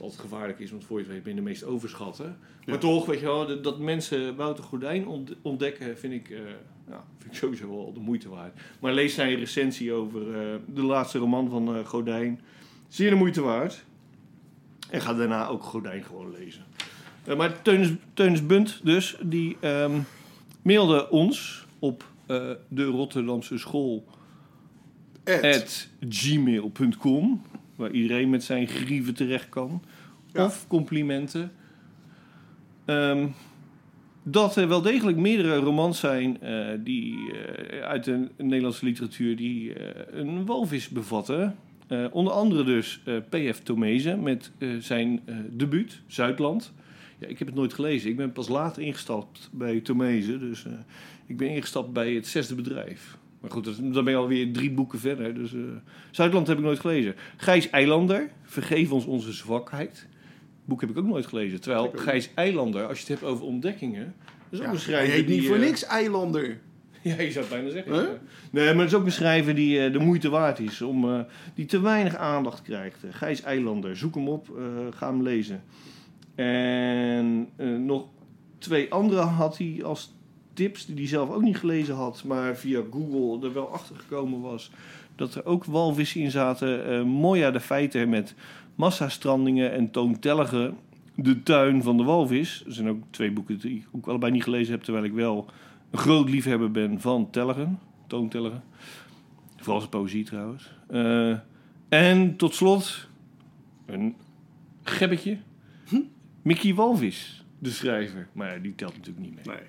Altijd 0.00 0.20
gevaarlijk 0.20 0.58
is, 0.58 0.70
want 0.70 0.84
voor 0.84 0.98
je 0.98 1.04
het 1.04 1.12
weet 1.12 1.22
ben 1.22 1.32
je 1.34 1.38
de 1.38 1.44
meest 1.44 1.64
overschatten. 1.64 2.36
Maar 2.66 2.78
toch, 2.78 3.06
weet 3.06 3.20
je 3.20 3.26
wel, 3.26 3.46
dat- 3.46 3.64
dat 3.64 3.78
mensen 3.78 4.36
Wouter 4.36 4.64
Gordijn 4.64 5.06
ont- 5.06 5.34
ontdekken, 5.42 5.98
vind 5.98 6.12
ik, 6.12 6.30
eh, 6.30 6.38
ja, 6.88 7.04
vind 7.18 7.32
ik 7.32 7.38
sowieso 7.38 7.68
wel 7.68 7.92
de 7.92 8.00
moeite 8.00 8.28
waard. 8.28 8.60
Maar 8.80 8.92
lees 8.92 9.14
zijn 9.14 9.34
recensie 9.38 9.92
over 9.92 10.20
eh, 10.40 10.54
de 10.66 10.82
laatste 10.82 11.18
roman 11.18 11.50
van 11.50 11.76
eh, 11.76 11.84
Gordijn. 11.86 12.40
Zeer 12.88 13.10
de 13.10 13.16
moeite 13.16 13.40
waard. 13.40 13.84
En 14.90 15.00
ga 15.00 15.14
daarna 15.14 15.46
ook 15.46 15.62
Gordijn 15.62 16.04
gewoon 16.04 16.30
lezen. 16.38 16.64
Maar 17.36 17.62
Teunis, 17.62 17.90
Teunis 18.14 18.46
Bunt 18.46 18.80
dus, 18.84 19.16
die 19.22 19.56
ehm, 19.60 20.00
mailde 20.62 21.10
ons 21.10 21.66
op 21.78 22.04
de 22.68 22.84
Rotterdamse 22.84 23.58
school 23.58 24.04
at 25.24 25.88
gmail.com, 26.08 27.42
waar 27.78 27.90
iedereen 27.90 28.30
met 28.30 28.44
zijn 28.44 28.68
grieven 28.68 29.14
terecht 29.14 29.48
kan. 29.48 29.82
Ja. 30.32 30.44
Of 30.44 30.66
complimenten. 30.66 31.52
Ehm, 32.84 33.26
dat 34.22 34.56
er 34.56 34.68
wel 34.68 34.82
degelijk 34.82 35.16
meerdere 35.16 35.56
romans 35.56 35.98
zijn 36.00 36.40
eh, 36.40 36.66
die, 36.78 37.32
eh, 37.32 37.80
uit 37.82 38.04
de 38.04 38.28
Nederlandse 38.36 38.84
literatuur 38.84 39.36
die 39.36 39.74
eh, 39.74 40.18
een 40.20 40.46
walvis 40.46 40.88
bevatten. 40.88 41.56
Onder 42.12 42.32
andere 42.32 42.64
dus 42.64 43.00
P.F. 43.28 43.60
Tomezen 43.62 44.22
met 44.22 44.50
zijn 44.78 45.20
debuut, 45.50 46.00
Zuidland. 46.06 46.72
Ja, 47.18 47.26
ik 47.26 47.38
heb 47.38 47.48
het 47.48 47.56
nooit 47.56 47.74
gelezen. 47.74 48.10
Ik 48.10 48.16
ben 48.16 48.32
pas 48.32 48.48
later 48.48 48.82
ingestapt 48.82 49.48
bij 49.52 49.80
Tomezen. 49.80 50.40
Dus 50.40 50.66
ik 51.26 51.36
ben 51.36 51.48
ingestapt 51.48 51.92
bij 51.92 52.12
het 52.12 52.26
zesde 52.26 52.54
bedrijf. 52.54 53.18
Maar 53.40 53.50
goed, 53.50 53.64
dat- 53.64 53.76
dan 53.92 54.04
ben 54.04 54.12
je 54.12 54.18
alweer 54.18 54.52
drie 54.52 54.70
boeken 54.70 54.98
verder. 54.98 55.34
Dus, 55.34 55.54
eh, 55.54 55.60
Zuidland 56.10 56.46
heb 56.46 56.58
ik 56.58 56.64
nooit 56.64 56.80
gelezen. 56.80 57.14
Gijs 57.36 57.70
Eilander, 57.70 58.30
Vergeef 58.42 58.92
ons 58.92 59.04
onze 59.04 59.32
zwakheid. 59.32 60.06
Boek 60.64 60.80
heb 60.80 60.90
ik 60.90 60.98
ook 60.98 61.06
nooit 61.06 61.26
gelezen. 61.26 61.60
Terwijl 61.60 61.92
Gijs 61.94 62.30
Eilander, 62.34 62.86
als 62.86 62.96
je 63.00 63.12
het 63.12 63.20
hebt 63.20 63.32
over 63.32 63.44
ontdekkingen... 63.44 64.14
Dat 64.50 64.60
is 64.60 64.66
ook 64.66 64.72
een 64.72 64.78
schrijver 64.78 65.06
hij 65.06 65.16
heet 65.16 65.26
die, 65.26 65.36
niet 65.38 65.46
voor 65.46 65.56
eh, 65.56 65.62
niks 65.62 65.84
eilander. 65.84 66.60
ja, 67.02 67.20
je 67.20 67.30
zou 67.30 67.44
het 67.44 67.54
bijna 67.54 67.70
zeggen. 67.70 67.92
Huh? 67.92 68.08
Nee, 68.50 68.64
maar 68.74 68.84
het 68.84 68.92
is 68.92 68.98
ook 68.98 69.04
een 69.04 69.12
schrijver 69.12 69.54
die 69.54 69.84
eh, 69.84 69.92
de 69.92 69.98
moeite 69.98 70.28
waard 70.28 70.58
is. 70.58 70.82
Om, 70.82 71.26
die 71.54 71.66
te 71.66 71.80
weinig 71.80 72.16
aandacht 72.16 72.62
krijgt. 72.62 73.04
Gijs 73.10 73.42
Eilander, 73.42 73.96
zoek 73.96 74.14
hem 74.14 74.28
op, 74.28 74.58
ga 74.90 75.08
hem 75.08 75.22
lezen. 75.22 75.62
En 76.34 77.48
nog 77.86 78.08
twee 78.58 78.92
andere 78.92 79.20
had 79.20 79.58
hij 79.58 79.80
als 79.84 80.14
tips, 80.58 80.86
die 80.86 80.96
hij 80.96 81.06
zelf 81.06 81.30
ook 81.30 81.42
niet 81.42 81.56
gelezen 81.56 81.94
had. 81.94 82.24
Maar 82.24 82.56
via 82.56 82.82
Google 82.90 83.46
er 83.46 83.54
wel 83.54 83.72
achter 83.72 83.96
gekomen 83.96 84.40
was. 84.40 84.70
Dat 85.16 85.34
er 85.34 85.44
ook 85.44 85.64
walvissen 85.64 86.20
in 86.20 86.30
zaten. 86.30 86.86
Eh 86.86 87.02
Moja 87.02 87.50
de 87.50 87.60
Feiten 87.60 88.08
met 88.08 88.34
massastrandingen 88.74 89.72
en 89.72 89.90
toontellige 89.90 90.72
De 91.14 91.42
Tuin 91.42 91.82
van 91.82 91.96
de 91.96 92.02
Walvis. 92.02 92.62
Er 92.66 92.72
zijn 92.72 92.88
ook 92.88 93.02
twee 93.10 93.30
boeken 93.30 93.58
die 93.58 93.76
ik 93.76 93.86
ook 93.92 94.06
allebei 94.06 94.32
niet 94.32 94.42
gelezen 94.42 94.72
heb. 94.72 94.82
Terwijl 94.82 95.04
ik 95.04 95.12
wel 95.12 95.46
een 95.90 95.98
groot 95.98 96.30
liefhebber 96.30 96.70
ben 96.70 97.00
van 97.00 97.30
Tellegen, 97.30 97.78
toontelligen. 98.06 98.62
Vooral 99.56 99.78
zijn 99.78 99.90
poëzie 99.90 100.24
trouwens. 100.24 100.72
Eh, 100.88 101.36
en 101.88 102.36
tot 102.36 102.54
slot 102.54 103.08
een 103.86 104.16
gebbetje. 104.82 105.38
Mickey 106.42 106.74
Walvis, 106.74 107.44
de 107.58 107.70
schrijver. 107.70 108.28
Maar 108.32 108.54
ja, 108.54 108.58
die 108.58 108.74
telt 108.74 108.96
natuurlijk 108.96 109.26
niet 109.26 109.34
mee. 109.34 109.56
Nee. 109.56 109.64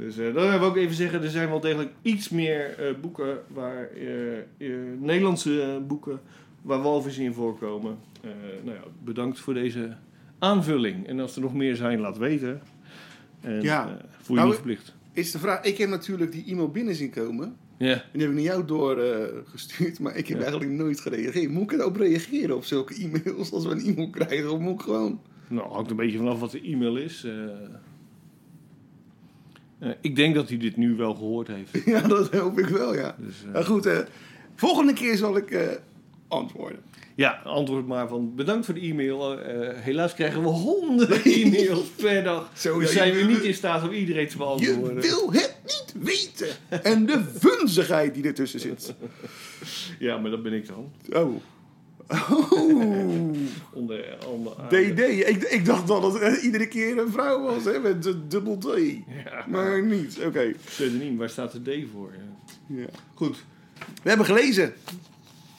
Dus 0.00 0.18
eh 0.18 0.34
dan 0.34 0.48
wil 0.48 0.52
ik 0.54 0.62
ook 0.62 0.76
even 0.76 0.94
zeggen, 0.94 1.22
er 1.22 1.30
zijn 1.30 1.48
wel 1.48 1.60
degelijk 1.60 1.90
iets 2.02 2.28
meer 2.28 2.78
eh, 2.78 2.94
boeken 3.00 3.38
waar 3.48 3.88
eh, 3.90 4.66
Nederlandse 4.98 5.82
boeken 5.86 6.20
waar 6.62 6.82
walvissen 6.82 7.24
in 7.24 7.34
voorkomen. 7.34 7.98
Nou 8.64 8.76
ja, 8.76 8.82
bedankt 9.04 9.38
voor 9.40 9.54
deze 9.54 9.96
aanvulling. 10.38 11.06
En 11.06 11.20
als 11.20 11.34
er 11.36 11.42
nog 11.42 11.54
meer 11.54 11.76
zijn, 11.76 12.00
laat 12.00 12.18
weten. 12.18 12.60
En, 13.40 13.62
Ja. 13.62 13.86
voel 14.10 14.26
je 14.26 14.42
Nou, 14.42 14.46
niet 14.46 14.54
verplicht. 14.54 14.94
Is 15.12 15.30
de 15.30 15.38
vraag, 15.38 15.62
ik 15.64 15.78
heb 15.78 15.88
natuurlijk 15.88 16.32
die 16.32 16.44
e-mail 16.46 16.70
binnen 16.70 16.94
zien 16.94 17.10
komen. 17.10 17.56
Ja. 17.78 17.92
En 17.92 18.02
die 18.12 18.20
heb 18.22 18.30
ik 18.30 18.34
naar 18.36 18.44
jou 18.44 18.64
doorgestuurd, 18.64 19.98
maar 20.00 20.16
ik 20.16 20.26
heb 20.28 20.36
Ja. 20.38 20.42
eigenlijk 20.44 20.72
nooit 20.72 21.00
gereageerd. 21.00 21.50
Moet 21.50 21.72
ik 21.72 21.78
erop 21.78 21.96
reageren 21.96 22.56
op 22.56 22.64
zulke 22.64 22.94
e-mails 22.94 23.52
als 23.52 23.64
we 23.66 23.70
een 23.70 23.84
e-mail 23.86 24.10
krijgen? 24.10 24.52
Of 24.52 24.58
moet 24.58 24.74
ik 24.74 24.80
gewoon... 24.80 25.20
Nou, 25.48 25.68
hangt 25.72 25.90
een 25.90 25.96
beetje 25.96 26.18
vanaf 26.18 26.40
wat 26.40 26.50
de 26.50 26.60
e-mail 26.60 26.96
is. 26.96 27.24
eh. 27.24 27.32
Eh, 29.80 29.90
ik 30.00 30.16
denk 30.16 30.34
dat 30.34 30.48
hij 30.48 30.58
dit 30.58 30.76
nu 30.76 30.94
wel 30.96 31.14
gehoord 31.14 31.48
heeft. 31.48 31.84
Ja, 31.94 32.00
dat 32.00 32.34
hoop 32.34 32.58
ik 32.58 32.66
wel, 32.66 32.94
ja. 32.94 33.16
Dus, 33.18 33.34
eh, 33.46 33.52
Maar 33.52 33.64
goed, 33.64 33.86
eh, 33.86 33.98
volgende 34.56 34.92
keer 34.92 35.16
zal 35.16 35.36
ik 35.36 35.78
antwoorden. 36.28 36.80
Ja, 37.14 37.40
antwoord 37.44 37.86
maar 37.86 38.08
van 38.08 38.34
bedankt 38.34 38.64
voor 38.64 38.74
de 38.74 38.80
e-mail. 38.80 39.38
Helaas 39.74 40.14
krijgen 40.14 40.42
we 40.42 40.48
honderden 40.48 41.22
e-mails 41.32 41.86
per 41.96 42.24
dag. 42.24 42.50
Zo, 42.56 42.78
dus 42.78 42.92
zijn 42.92 43.16
je- 43.16 43.24
we 43.24 43.32
niet 43.32 43.42
in 43.42 43.54
staat 43.54 43.82
om 43.82 43.90
iedereen 43.92 44.26
te 44.26 44.32
Je 44.32 44.38
beantwoorden. 44.38 45.00
wil 45.00 45.32
het 45.32 45.56
niet 45.64 45.94
weten. 46.04 46.48
En 46.82 47.06
de 47.06 47.24
vunzigheid 47.38 48.14
die 48.14 48.24
ertussen 48.24 48.60
zit. 48.60 48.94
Ja, 49.98 50.18
maar 50.18 50.30
dat 50.30 50.42
ben 50.42 50.52
ik 50.52 50.66
dan. 50.66 50.92
Oh. 51.12 51.34
Oh. 52.10 52.52
Onder, 53.72 54.18
onder 54.26 54.52
DD. 54.68 54.98
Ik, 55.28 55.42
ik 55.42 55.64
dacht 55.64 55.86
dat 55.86 56.02
het 56.02 56.22
eh, 56.22 56.44
iedere 56.44 56.68
keer 56.68 56.98
een 56.98 57.10
vrouw 57.12 57.42
was, 57.42 57.64
hè, 57.64 57.78
met 57.78 58.02
de 58.02 58.26
dubbel 58.26 58.58
D. 58.58 58.66
Ja, 59.24 59.44
Maar 59.48 59.82
niet. 59.82 60.18
Oké. 60.26 60.52
pseudoniem, 60.64 61.16
waar 61.16 61.28
staat 61.28 61.52
de 61.52 61.60
D 61.60 61.86
voor? 61.92 62.12
Ja. 62.66 62.86
Goed. 63.14 63.44
We 64.02 64.08
hebben 64.08 64.26
gelezen. 64.26 64.72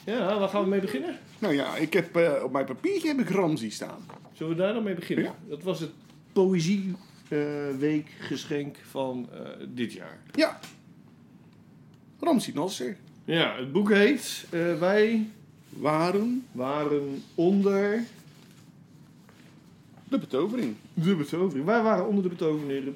Ja, 0.04 0.38
waar 0.38 0.48
gaan 0.48 0.62
we 0.62 0.68
mee 0.68 0.80
beginnen? 0.80 1.18
Nou 1.38 1.54
ja, 1.54 1.76
ik 1.76 1.92
heb, 1.92 2.16
eh, 2.16 2.44
op 2.44 2.52
mijn 2.52 2.64
papiertje 2.64 3.08
heb 3.08 3.18
ik 3.20 3.28
Ramzi 3.28 3.70
staan. 3.70 3.98
Zullen 4.32 4.56
we 4.56 4.58
daar 4.62 4.74
dan 4.74 4.82
mee 4.82 4.94
beginnen? 4.94 5.24
Ja. 5.24 5.34
Dat 5.48 5.62
was 5.62 5.80
het 5.80 5.90
Poëzieweek 6.32 8.10
geschenk 8.18 8.76
van 8.90 9.28
eh, 9.32 9.38
dit 9.68 9.92
jaar. 9.92 10.18
Ja. 10.34 10.60
Ramzi 12.20 12.52
Nasser. 12.54 12.96
Ja, 13.24 13.56
het 13.56 13.72
boek 13.72 13.90
heet 13.92 14.44
eh, 14.50 14.78
Wij 14.78 15.26
Waren 15.78 16.46
waren 16.52 17.22
onder 17.34 18.04
de 20.12 20.18
betovering. 20.18 20.74
de 20.94 21.16
betovering. 21.16 21.64
Wij 21.64 21.82
waren 21.82 22.06
onder 22.06 22.22
de 22.22 22.28
betovering, 22.28 22.94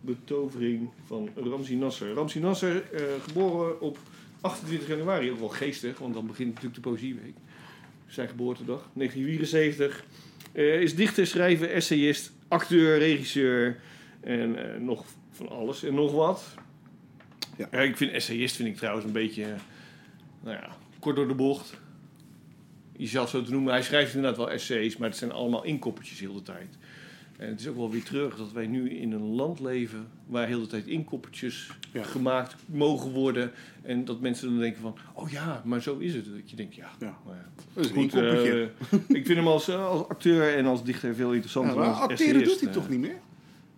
betovering 0.00 0.90
van 1.06 1.28
Ramzi 1.34 1.76
Nasser. 1.76 2.12
Ramzi 2.12 2.40
Nasser, 2.40 2.92
eh, 2.92 3.02
geboren 3.22 3.80
op 3.80 3.98
28 4.40 4.88
januari, 4.88 5.30
ook 5.30 5.38
wel 5.38 5.48
geestig, 5.48 5.98
want 5.98 6.14
dan 6.14 6.26
begint 6.26 6.48
natuurlijk 6.48 6.74
de 6.74 6.80
Poëzieweek. 6.80 7.34
Zijn 8.06 8.28
geboortedag, 8.28 8.88
1974. 8.92 10.04
Eh, 10.52 10.80
is 10.80 10.94
dichter, 10.94 11.26
schrijver, 11.26 11.70
essayist, 11.70 12.32
acteur, 12.48 12.98
regisseur 12.98 13.80
en 14.20 14.74
eh, 14.74 14.80
nog 14.80 15.04
van 15.30 15.48
alles 15.48 15.82
en 15.82 15.94
nog 15.94 16.12
wat. 16.12 16.54
Ja. 17.56 17.68
Ja, 17.70 17.78
ik 17.78 17.96
vind 17.96 18.12
essayist 18.12 18.56
vind 18.56 18.68
ik 18.68 18.76
trouwens 18.76 19.06
een 19.06 19.12
beetje, 19.12 19.54
nou 20.40 20.56
ja, 20.56 20.76
kort 20.98 21.16
door 21.16 21.28
de 21.28 21.34
bocht. 21.34 21.84
Je 22.98 23.06
zou 23.06 23.22
het 23.22 23.32
zo 23.32 23.42
te 23.42 23.50
noemen, 23.50 23.72
hij 23.72 23.82
schrijft 23.82 24.14
inderdaad 24.14 24.38
wel 24.38 24.50
essays, 24.50 24.96
maar 24.96 25.08
het 25.08 25.18
zijn 25.18 25.32
allemaal 25.32 25.64
inkoppertjes 25.64 26.20
heel 26.20 26.34
de 26.34 26.42
tijd. 26.42 26.68
En 27.36 27.48
het 27.48 27.60
is 27.60 27.66
ook 27.68 27.76
wel 27.76 27.90
weer 27.90 28.02
terug 28.02 28.36
dat 28.36 28.52
wij 28.52 28.66
nu 28.66 28.90
in 28.90 29.12
een 29.12 29.34
land 29.34 29.60
leven 29.60 30.08
waar 30.26 30.46
heel 30.46 30.60
de 30.60 30.66
tijd 30.66 30.86
inkoppertjes 30.86 31.70
Ja. 31.92 32.02
gemaakt 32.02 32.54
mogen 32.66 33.10
worden. 33.10 33.52
En 33.82 34.04
dat 34.04 34.20
mensen 34.20 34.48
dan 34.48 34.58
denken 34.58 34.80
van, 34.80 34.96
oh 35.14 35.30
ja, 35.30 35.62
maar 35.64 35.82
zo 35.82 35.96
is 35.98 36.14
het. 36.14 36.24
Dat 36.24 36.50
je 36.50 36.56
denkt, 36.56 36.74
ja, 36.74 36.90
Ja. 36.98 37.18
nou 37.24 37.36
ja. 37.36 37.48
Dat 37.74 37.84
is 37.84 37.90
Goed, 37.90 38.14
eh, 38.14 38.60
ik 39.18 39.26
vind 39.26 39.28
hem 39.38 39.46
als, 39.46 39.68
eh, 39.68 39.86
als 39.86 40.08
acteur 40.08 40.56
en 40.56 40.66
als 40.66 40.84
dichter 40.84 41.14
veel 41.14 41.28
Ja, 41.28 41.34
interessanter 41.34 41.74
maar 41.76 41.84
dan 41.84 41.94
als 41.94 42.02
acteren 42.10 42.44
doet 42.44 42.60
hij 42.60 42.68
eh. 42.68 42.74
toch 42.74 42.88
niet 42.88 43.00
meer? 43.00 43.18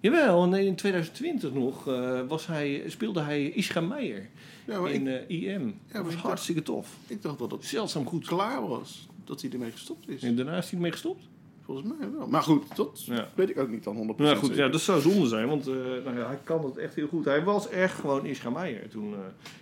Jawel, 0.01 0.45
en 0.45 0.67
in 0.67 0.75
2020 0.75 1.53
nog 1.53 1.89
eh, 1.89 2.21
was 2.29 2.47
hij, 2.47 2.83
speelde 2.87 3.21
hij 3.21 3.45
Ischa 3.51 3.81
Meijer 3.81 4.29
Ja, 4.67 4.87
in 4.89 5.07
ik, 5.07 5.29
eh, 5.29 5.43
IM. 5.55 5.65
maar 5.65 5.73
dat 5.93 6.05
was 6.05 6.13
ik 6.15 6.19
hartstikke 6.21 6.63
tof. 6.63 6.97
ik 7.07 7.23
dacht 7.23 7.39
dat 7.39 7.51
het 7.51 7.65
Zeldzaam 7.65 8.07
goed. 8.07 8.27
klaar 8.27 8.69
was. 8.69 9.09
Dat 9.25 9.41
hij 9.43 9.51
ermee 9.51 9.71
gestopt 9.71 10.09
is. 10.09 10.23
En 10.23 10.37
daarna 10.37 10.57
is 10.57 10.65
hij 10.65 10.75
ermee 10.75 10.93
gestopt. 10.93 11.23
Volgens 11.65 11.89
mij 11.99 12.11
wel. 12.19 12.27
Maar 12.29 12.43
goed, 12.43 12.77
dat 12.77 13.03
Ja. 13.07 13.29
weet 13.35 13.51
ik 13.51 13.59
ook 13.59 13.69
niet 13.69 13.85
dan 13.85 13.97
100% 13.97 14.19
Nou 14.29 14.37
goed, 14.41 14.49
zeker. 14.49 14.65
ja, 14.65 14.71
dat 14.71 14.81
zou 14.81 15.01
zonde 15.01 15.27
zijn, 15.27 15.49
want 15.49 15.67
eh, 15.67 15.75
nou 16.05 16.17
ja, 16.19 16.27
hij 16.27 16.39
kan 16.45 16.63
dat 16.63 16.77
echt 16.77 16.95
heel 16.95 17.07
goed. 17.09 17.25
Hij 17.25 17.45
was 17.45 17.69
echt 17.69 17.95
gewoon 18.01 18.27
Ischa 18.27 18.51
Meijer 18.51 18.89
toen 18.89 19.15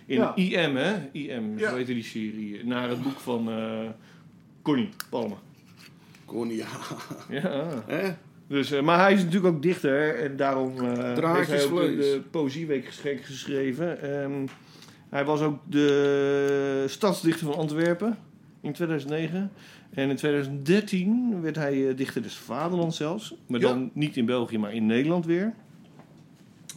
in 0.05 0.15
Ja. 0.17 0.35
IM, 0.35 0.75
hè? 0.75 1.09
IM, 1.11 1.57
Ja. 1.57 1.69
zo 1.69 1.75
heette 1.75 1.93
die 1.93 2.03
serie. 2.03 2.65
Naar 2.65 2.89
het 2.89 3.03
boek 3.03 3.19
van 3.19 3.49
Connie 4.61 4.89
Palmer. 5.09 5.37
Kon 6.25 6.49
ja. 6.55 6.67
Ja. 7.29 7.83
Dus, 8.47 8.71
eh, 8.71 8.81
maar 8.81 8.99
hij 8.99 9.13
is 9.13 9.23
natuurlijk 9.23 9.55
ook 9.55 9.61
dichter 9.61 10.15
en 10.15 10.35
daarom 10.35 10.75
Draadjes 11.15 11.47
heeft 11.47 11.69
hij 11.69 11.83
ook 11.83 11.89
de, 11.89 11.95
de 11.97 12.21
Poëzieweek 12.31 12.85
geschenk 12.85 13.21
geschreven. 13.21 14.01
Ehm, 14.01 14.45
hij 15.09 15.25
was 15.25 15.41
ook 15.41 15.59
de 15.69 16.83
stadsdichter 16.87 17.45
van 17.45 17.55
Antwerpen 17.55 18.17
in 18.61 18.73
2009. 18.73 19.51
En 19.89 20.09
in 20.09 20.15
2013 20.15 21.41
werd 21.41 21.55
hij 21.55 21.89
eh, 21.89 21.95
dichter 21.97 22.21
des 22.21 22.35
Vaderland 22.35 22.95
zelfs. 22.95 23.35
Maar 23.47 23.59
Ja. 23.59 23.67
dan 23.67 23.89
niet 23.93 24.17
in 24.17 24.25
België, 24.25 24.57
maar 24.57 24.73
in 24.73 24.85
Nederland 24.85 25.25
weer. 25.25 25.53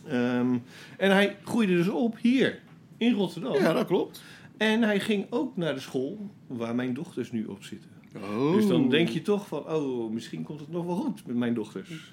Ehm, 0.06 0.56
en 0.96 1.10
hij 1.10 1.36
groeide 1.44 1.76
dus 1.76 1.88
op 1.88 2.16
hier, 2.20 2.58
in 2.96 3.12
Rotterdam. 3.14 3.54
ja, 3.54 3.72
dat 3.72 3.86
klopt. 3.86 4.22
En 4.56 4.82
hij 4.82 5.00
ging 5.00 5.26
ook 5.30 5.56
naar 5.56 5.74
de 5.74 5.80
school 5.80 6.30
waar 6.46 6.74
mijn 6.74 6.94
dochters 6.94 7.32
nu 7.32 7.44
op 7.44 7.64
zitten. 7.64 7.89
Oh. 8.16 8.52
Dus 8.52 8.66
dan 8.66 8.88
denk 8.88 9.08
je 9.08 9.22
toch 9.22 9.46
van, 9.46 9.66
oh, 9.68 10.12
misschien 10.12 10.42
komt 10.42 10.60
het 10.60 10.70
nog 10.70 10.86
wel 10.86 10.96
goed 10.96 11.26
met 11.26 11.36
mijn 11.36 11.54
dochters. 11.54 12.12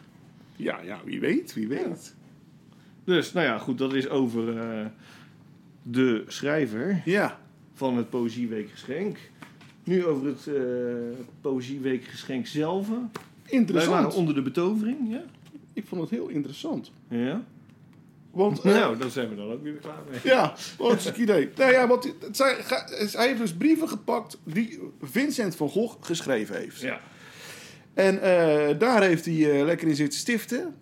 Ja, 0.56 0.82
ja, 0.82 1.00
wie 1.06 1.20
weet, 1.20 1.54
wie 1.54 1.68
weet. 1.68 2.16
Dus, 3.04 3.34
nou 3.34 3.46
ja, 3.46 3.58
goed, 3.58 3.78
dat 3.78 3.94
is 3.94 4.10
over 4.10 4.58
eh, 4.58 4.86
de 5.84 6.24
schrijver 6.28 7.02
Ja, 7.06 7.40
van 7.74 7.98
het 7.98 8.10
Poëzieweekgeschenk. 8.10 9.18
Nu 9.84 10.06
over 10.06 10.28
het 10.28 10.48
eh 10.48 11.24
Poëzieweekgeschenk 11.42 12.48
zelf. 12.48 12.88
Wij 12.88 12.98
interessant. 13.46 13.94
waren 13.94 14.14
onder 14.14 14.36
de 14.36 14.42
betovering, 14.42 15.12
ja? 15.12 15.24
Ik 15.74 15.86
vond 15.86 16.02
het 16.02 16.10
heel 16.10 16.28
interessant. 16.28 16.92
Ja. 17.10 17.44
Want, 18.32 18.60
eh, 18.62 18.74
Nou, 18.74 18.98
daar 18.98 19.10
zijn 19.10 19.30
we 19.30 19.36
dan 19.36 19.52
ook 19.52 19.64
weer 19.64 19.74
klaar 19.74 20.02
mee. 20.10 20.20
ja, 20.24 20.56
wat 20.78 20.98
is 20.98 21.06
het 21.06 21.18
idee? 21.18 21.50
Nou 21.56 21.72
ja, 21.72 21.88
want 21.88 22.14
het 22.20 22.38
zijn, 22.38 22.56
hij 23.12 23.28
heeft 23.28 23.40
dus 23.40 23.54
brieven 23.54 23.90
gepakt 23.90 24.38
die 24.44 24.80
Vincent 25.02 25.56
van 25.56 25.70
Gogh 25.70 25.96
geschreven 26.00 26.58
heeft. 26.58 26.82
Ja. 26.82 27.00
En 27.94 28.22
eh, 28.22 28.80
daar 28.80 29.04
heeft 29.04 29.26
hij 29.26 29.60
eh, 29.60 29.66
lekker 29.66 29.88
in 29.88 29.96
zitten 29.96 30.20
stiften. 30.20 30.76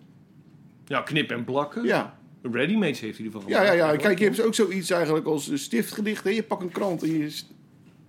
Ja, 0.86 1.00
knip 1.00 1.30
en 1.30 1.44
plakken. 1.44 1.84
Ja, 1.84 2.18
Readymates 2.52 3.00
heeft 3.00 3.18
hij 3.18 3.26
ervan 3.26 3.42
ja, 3.46 3.62
ja, 3.62 3.70
gemaakt. 3.70 4.02
ja. 4.02 4.08
Kijk, 4.08 4.18
je 4.18 4.24
hebt 4.24 4.40
ook 4.40 4.54
zoiets 4.54 4.90
eigenlijk 4.90 5.26
als 5.26 5.48
een 5.48 5.58
stiftgedicht. 5.58 6.24
Hè? 6.24 6.30
Je 6.30 6.42
pakt 6.42 6.62
een 6.62 6.70
krant 6.70 7.02
en 7.02 7.18
je, 7.18 7.30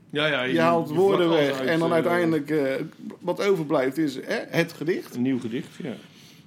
ja, 0.10 0.26
ja, 0.28 0.42
je 0.44 0.60
haalt 0.60 0.90
je 0.90 0.96
woorden 0.96 1.30
weg. 1.30 1.60
uit, 1.60 1.70
en 1.70 1.80
dan 1.80 1.88
eh, 1.88 1.94
uiteindelijk 1.94 2.50
eh, 2.50 2.74
wat 3.20 3.42
overblijft 3.48 3.98
is 3.98 4.16
hè, 4.16 4.40
het 4.50 4.74
gedicht. 4.74 5.16
Een 5.16 5.22
nieuw 5.22 5.40
gedicht, 5.40 5.76
ja. 5.76 5.94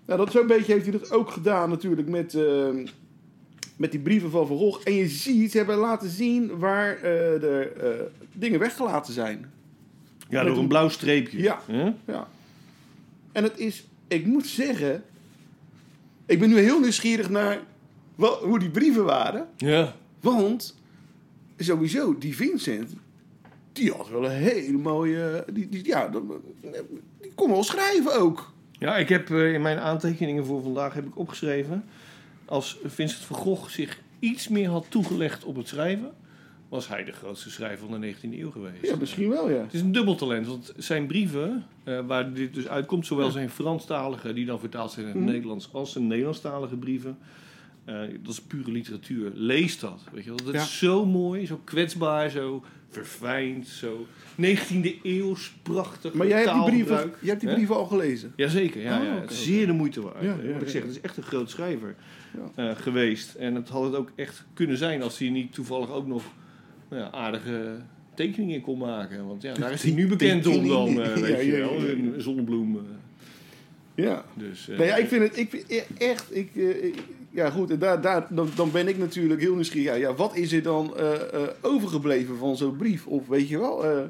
Nou, 0.06 0.18
dat 0.18 0.32
zo'n 0.32 0.46
beetje 0.46 0.72
heeft 0.72 0.86
hij 0.86 0.98
dat 0.98 1.10
ook 1.12 1.30
gedaan 1.30 1.70
natuurlijk 1.70 2.08
met, 2.08 2.34
eh, 2.34 2.68
met 3.76 3.90
die 3.90 4.00
brieven 4.00 4.30
van 4.30 4.46
Van 4.46 4.56
Gogh. 4.56 4.80
En 4.86 4.94
je 4.94 5.08
ziet, 5.08 5.50
ze 5.50 5.56
hebben 5.56 5.76
laten 5.76 6.08
zien 6.10 6.58
waar 6.58 6.94
eh, 6.96 7.02
de 7.40 7.72
eh, 7.80 8.24
dingen 8.32 8.58
weggelaten 8.58 9.12
zijn. 9.12 9.50
Ja, 10.28 10.36
Met 10.38 10.46
door 10.46 10.56
een- 10.56 10.62
een 10.62 10.68
blauw 10.68 10.88
streepje. 10.88 11.38
Ja. 11.42 11.60
Ja. 12.06 12.28
En 13.32 13.42
het 13.42 13.58
is, 13.58 13.86
ik 14.08 14.26
moet 14.26 14.46
zeggen, 14.46 15.02
ik 16.26 16.38
ben 16.38 16.48
nu 16.48 16.58
heel 16.58 16.80
nieuwsgierig 16.80 17.30
naar 17.30 17.58
hoe 18.42 18.58
die 18.58 18.70
brieven 18.70 19.04
waren. 19.04 19.48
Ja. 19.56 19.94
Want 20.20 20.78
sowieso, 21.58 22.18
die 22.18 22.36
Vincent, 22.36 22.90
die 23.72 23.92
had 23.92 24.08
wel 24.08 24.24
een 24.24 24.30
hele 24.30 24.78
mooie. 24.78 25.44
Die, 25.52 25.68
die, 25.68 25.84
ja, 25.86 26.08
die 27.20 27.32
kon 27.34 27.50
wel 27.50 27.64
schrijven 27.64 28.20
ook. 28.20 28.52
Ja, 28.80 28.96
ik 28.96 29.08
heb 29.08 29.30
eh, 29.30 29.52
in 29.52 29.62
mijn 29.62 29.78
aantekeningen 29.78 30.44
voor 30.44 30.62
vandaag 30.62 30.94
heb 30.94 31.06
ik 31.06 31.18
opgeschreven... 31.18 31.84
als 32.44 32.78
Vincent 32.84 33.22
van 33.24 33.36
Gogh 33.36 33.68
zich 33.70 34.00
iets 34.18 34.48
meer 34.48 34.68
had 34.68 34.86
toegelegd 34.88 35.44
op 35.44 35.56
het 35.56 35.68
schrijven... 35.68 36.10
was 36.68 36.88
hij 36.88 37.04
de 37.04 37.12
grootste 37.12 37.50
schrijver 37.50 37.88
van 37.88 38.00
de 38.00 38.14
19e 38.14 38.20
eeuw 38.38 38.50
geweest. 38.50 38.86
Ja, 38.86 38.96
misschien 38.96 39.28
wel, 39.28 39.50
ja. 39.50 39.60
Het 39.62 39.74
is 39.74 39.80
een 39.80 39.92
dubbeltalent, 39.92 40.46
want 40.46 40.72
zijn 40.76 41.06
brieven, 41.06 41.64
eh, 41.84 42.00
waar 42.06 42.32
dit 42.32 42.54
dus 42.54 42.68
uitkomt... 42.68 43.06
zowel 43.06 43.30
zijn 43.30 43.50
Franstalige, 43.50 44.32
die 44.32 44.46
dan 44.46 44.60
vertaald 44.60 44.90
zijn 44.92 45.06
in 45.06 45.12
het 45.12 45.20
Mhm. 45.20 45.30
Nederlands... 45.30 45.68
als 45.72 45.92
zijn 45.92 46.06
Nederlandstalige 46.06 46.76
brieven... 46.76 47.18
eh, 47.84 47.94
dat 48.22 48.32
is 48.32 48.40
pure 48.42 48.70
literatuur. 48.72 49.30
Lees 49.34 49.78
dat. 49.78 50.04
Weet 50.12 50.24
je 50.24 50.28
wel. 50.30 50.44
Dat 50.44 50.54
Ja. 50.54 50.60
is 50.60 50.78
zo 50.78 51.06
mooi, 51.06 51.46
zo 51.46 51.60
kwetsbaar, 51.64 52.30
zo 52.30 52.64
verfijnd, 52.90 53.66
zo 53.68 54.06
19e 54.40 55.02
eeuws 55.02 55.52
prachtig 55.62 56.12
Maar 56.12 56.26
jij 56.26 56.40
hebt 56.42 56.52
die 56.54 56.62
brieven, 56.64 56.96
jij 57.20 57.28
hebt 57.28 57.40
die 57.40 57.52
brieven 57.52 57.74
al 57.76 57.86
gelezen. 57.86 58.32
Jazeker, 58.36 58.82
ja, 58.82 58.98
Oh, 58.98 59.04
ja. 59.04 59.22
zeer 59.28 59.66
de 59.66 59.72
moeite 59.72 60.00
waard. 60.02 60.22
Ja, 60.22 60.36
ja, 60.42 60.52
Wat 60.52 60.62
ik 60.62 60.68
zeg, 60.68 60.82
het 60.82 60.90
is 60.90 61.00
echt 61.00 61.16
een 61.16 61.22
groot 61.22 61.50
schrijver 61.50 61.94
Ja. 62.54 62.70
eh, 62.70 62.76
geweest. 62.76 63.34
En 63.34 63.54
het 63.54 63.68
had 63.68 63.82
het 63.84 63.94
ook 63.94 64.10
echt 64.16 64.44
kunnen 64.54 64.76
zijn 64.76 65.02
als 65.02 65.18
hij 65.18 65.28
niet 65.28 65.52
toevallig 65.52 65.90
ook 65.90 66.06
nog 66.06 66.22
nou 66.88 67.02
ja, 67.02 67.10
aardige 67.10 67.76
tekeningen 68.14 68.60
kon 68.60 68.78
maken. 68.78 69.26
Want 69.26 69.42
ja, 69.42 69.54
daar 69.54 69.72
is 69.72 69.82
hij 69.82 69.92
nu 69.92 70.06
bekend 70.16 70.46
om 70.46 70.68
dan, 70.68 71.02
eh, 71.02 71.12
weet 71.16 71.44
je 71.44 71.56
wel. 71.56 71.88
Een 71.88 72.14
zonnebloem. 72.18 72.76
eh. 72.76 72.82
Ja. 74.04 74.24
Dus, 74.34 74.66
Nee, 74.66 74.86
ja, 74.86 74.96
ik 74.96 75.08
vind 75.08 75.22
het 75.22 75.36
ik 75.38 75.50
vind 75.50 75.64
echt. 75.98 76.36
Ik, 76.36 76.54
ik- 76.54 76.94
ja, 77.30 77.50
goed. 77.50 77.70
En 77.70 77.78
daar, 77.78 78.00
daar, 78.00 78.26
dan, 78.30 78.48
dan 78.54 78.70
ben 78.70 78.88
ik 78.88 78.98
natuurlijk 78.98 79.40
heel 79.40 79.54
nieuwsgierig. 79.54 79.88
Ja, 79.92 79.94
ja, 80.08 80.14
wat 80.14 80.34
is 80.36 80.52
er 80.52 80.62
dan 80.62 80.96
eh, 80.96 81.12
eh, 81.14 81.48
overgebleven 81.62 82.36
van 82.38 82.56
zo'n 82.56 82.76
brief? 82.76 83.06
Of 83.06 83.26
weet 83.28 83.48
je 83.48 83.58
wel. 83.58 83.84
eh, 83.84 84.02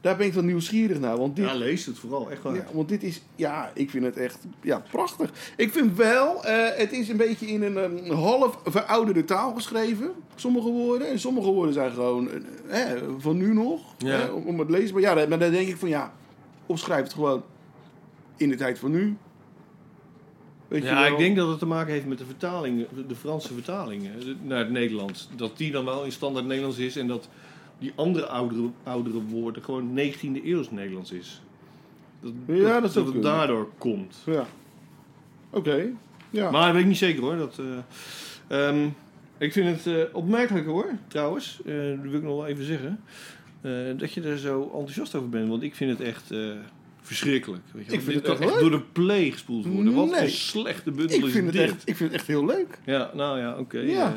daar 0.00 0.16
ben 0.16 0.26
ik 0.26 0.34
dan 0.34 0.46
nieuwsgierig 0.46 1.00
naar. 1.00 1.16
Want 1.16 1.36
dit, 1.36 1.44
ja, 1.44 1.54
lees 1.54 1.86
het 1.86 1.98
vooral, 1.98 2.30
echt 2.30 2.42
waar. 2.42 2.54
ja, 2.54 2.64
want 2.72 2.88
dit 2.88 3.02
is. 3.02 3.22
Ja, 3.36 3.70
ik 3.74 3.90
vind 3.90 4.04
het 4.04 4.16
echt. 4.16 4.38
Ja, 4.62 4.82
prachtig. 4.90 5.30
Ik 5.56 5.72
vind 5.72 5.96
wel. 5.96 6.44
eh, 6.44 6.78
het 6.78 6.92
is 6.92 7.08
een 7.08 7.16
beetje 7.16 7.46
in 7.46 7.62
een 7.62 7.76
ehm, 7.78 8.12
half 8.14 8.58
verouderde 8.64 9.24
taal 9.24 9.54
geschreven. 9.54 10.10
Sommige 10.34 10.68
woorden. 10.68 11.08
En 11.08 11.18
sommige 11.18 11.50
woorden 11.50 11.74
zijn 11.74 11.92
gewoon. 11.92 12.30
eh, 12.30 12.34
hè, 12.66 12.96
van 13.18 13.36
nu 13.36 13.54
nog. 13.54 13.80
Ja. 13.98 14.32
om, 14.32 14.42
om 14.46 14.58
het 14.58 14.70
lezen. 14.70 14.92
Maar 14.94 15.02
ja, 15.02 15.14
dan- 15.14 15.28
maar 15.28 15.38
dan 15.38 15.50
denk 15.50 15.68
ik 15.68 15.76
van 15.76 15.88
ja. 15.88 16.12
Opschrijf 16.66 17.02
het 17.02 17.12
gewoon. 17.12 17.42
In 18.36 18.48
de 18.48 18.56
tijd 18.56 18.78
van 18.78 18.90
nu. 18.90 19.16
Weet 20.72 20.82
Ja, 20.82 21.06
ik 21.06 21.18
denk 21.18 21.36
dat 21.36 21.48
het 21.48 21.58
te 21.58 21.66
maken 21.66 21.92
heeft 21.92 22.06
met 22.06 22.18
de 22.18 22.24
vertaling, 22.24 22.86
de 23.08 23.14
Franse 23.14 23.52
vertaling 23.52 24.04
eh, 24.04 24.10
naar 24.42 24.58
het 24.58 24.70
Nederlands. 24.70 25.28
Dat 25.36 25.56
die 25.56 25.70
dan 25.70 25.84
wel 25.84 26.04
in 26.04 26.12
standaard 26.12 26.46
Nederlands 26.46 26.78
is 26.78 26.96
en 26.96 27.06
dat 27.06 27.28
die 27.78 27.92
andere 27.94 28.26
oudere, 28.26 28.70
oudere 28.82 29.22
woorden 29.22 29.62
gewoon 29.62 29.98
19e 29.98 30.44
eeuws 30.44 30.70
Nederlands 30.70 31.10
is. 31.12 31.42
Dat, 32.20 32.32
Ja, 32.46 32.80
dat 32.80 32.92
zou 32.92 33.04
het 33.04 33.14
kunnen. 33.14 33.32
daardoor 33.32 33.68
komt. 33.78 34.16
Ja. 34.26 34.46
Oké. 35.50 35.86
Ja. 36.30 36.50
Maar 36.50 36.64
dat 36.64 36.72
weet 36.72 36.82
ik 36.82 36.88
niet 36.88 36.96
zeker 36.96 37.22
hoor. 37.22 37.36
Dat, 37.36 37.58
eh, 37.58 38.68
ehm, 38.68 38.88
ik 39.38 39.52
vind 39.52 39.84
het 39.84 39.86
eh, 39.96 40.14
opmerkelijk 40.14 40.66
hoor, 40.66 40.90
trouwens. 41.08 41.60
dat 41.64 42.00
wil 42.02 42.14
ik 42.14 42.22
nog 42.22 42.36
wel 42.36 42.46
even 42.46 42.64
zeggen. 42.64 43.00
dat 43.96 44.12
je 44.12 44.22
er 44.22 44.38
zo 44.38 44.62
enthousiast 44.62 45.14
over 45.14 45.28
bent. 45.28 45.48
Want 45.48 45.62
ik 45.62 45.74
vind 45.74 45.98
het 45.98 46.08
echt 46.08 46.30
verschrikkelijk. 47.02 47.62
Weet 47.72 47.86
je, 47.86 47.92
Ik 47.92 48.00
vind 48.00 48.14
het 48.14 48.24
toch 48.24 48.40
echt 48.40 48.50
leuk? 48.50 48.60
door 48.60 48.70
de 48.70 48.80
play 48.92 49.30
gespoeld 49.30 49.66
worden. 49.66 49.94
Wat 49.94 50.10
Nee. 50.10 50.20
een 50.20 50.30
slechte 50.30 50.90
bundel 50.90 51.16
ik, 51.18 51.24
is 51.24 51.32
vind 51.32 51.44
het 51.44 51.52
dit. 51.56 51.62
echt, 51.62 51.82
ik 51.88 51.96
vind 51.96 52.10
het 52.10 52.18
echt 52.18 52.26
heel 52.28 52.44
leuk. 52.46 52.78
Ja, 52.86 53.10
nou 53.14 53.38
ja, 53.38 53.58
oké. 53.58 53.78
Ja. 53.78 54.06
eh, 54.06 54.12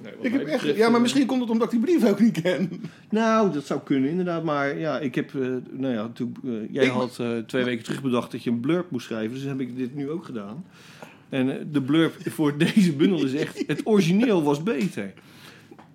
nee, 0.00 0.12
wat 0.16 0.24
Ik 0.24 0.30
mij 0.30 0.40
heb 0.40 0.48
echt, 0.48 0.56
betreft, 0.56 0.78
ja, 0.78 0.86
maar 0.86 0.94
eh, 0.96 1.00
misschien 1.02 1.26
komt 1.26 1.40
het 1.40 1.50
omdat 1.50 1.72
ik 1.72 1.82
die 1.84 1.96
brief 1.98 2.10
ook 2.10 2.20
niet 2.20 2.40
ken. 2.40 2.70
Nou, 3.10 3.52
dat 3.52 3.66
zou 3.66 3.80
kunnen 3.84 4.10
inderdaad. 4.10 4.44
Maar 4.44 4.78
ja, 4.78 4.98
ik 4.98 5.14
heb... 5.14 5.34
eh, 5.34 5.40
nou 5.70 5.94
ja, 5.94 6.10
toen, 6.14 6.36
eh, 6.44 6.50
jij 6.70 6.84
Ik- 6.84 6.90
had 6.90 7.18
eh, 7.18 7.38
twee 7.38 7.64
weken 7.64 7.84
terug 7.84 8.02
bedacht 8.02 8.32
dat 8.32 8.42
je 8.44 8.50
een 8.50 8.60
blurb 8.60 8.90
moest 8.90 9.06
schrijven. 9.06 9.34
Dus 9.34 9.44
heb 9.44 9.60
ik 9.60 9.76
dit 9.76 9.94
nu 9.94 10.10
ook 10.10 10.24
gedaan. 10.24 10.64
En 11.28 11.58
eh, 11.58 11.64
de 11.72 11.82
blurb 11.82 12.14
voor 12.30 12.58
deze 12.74 12.92
bundel 12.92 13.24
is 13.24 13.34
echt... 13.34 13.64
Het 13.66 13.80
origineel 13.86 14.42
was 14.42 14.62
beter. 14.62 15.12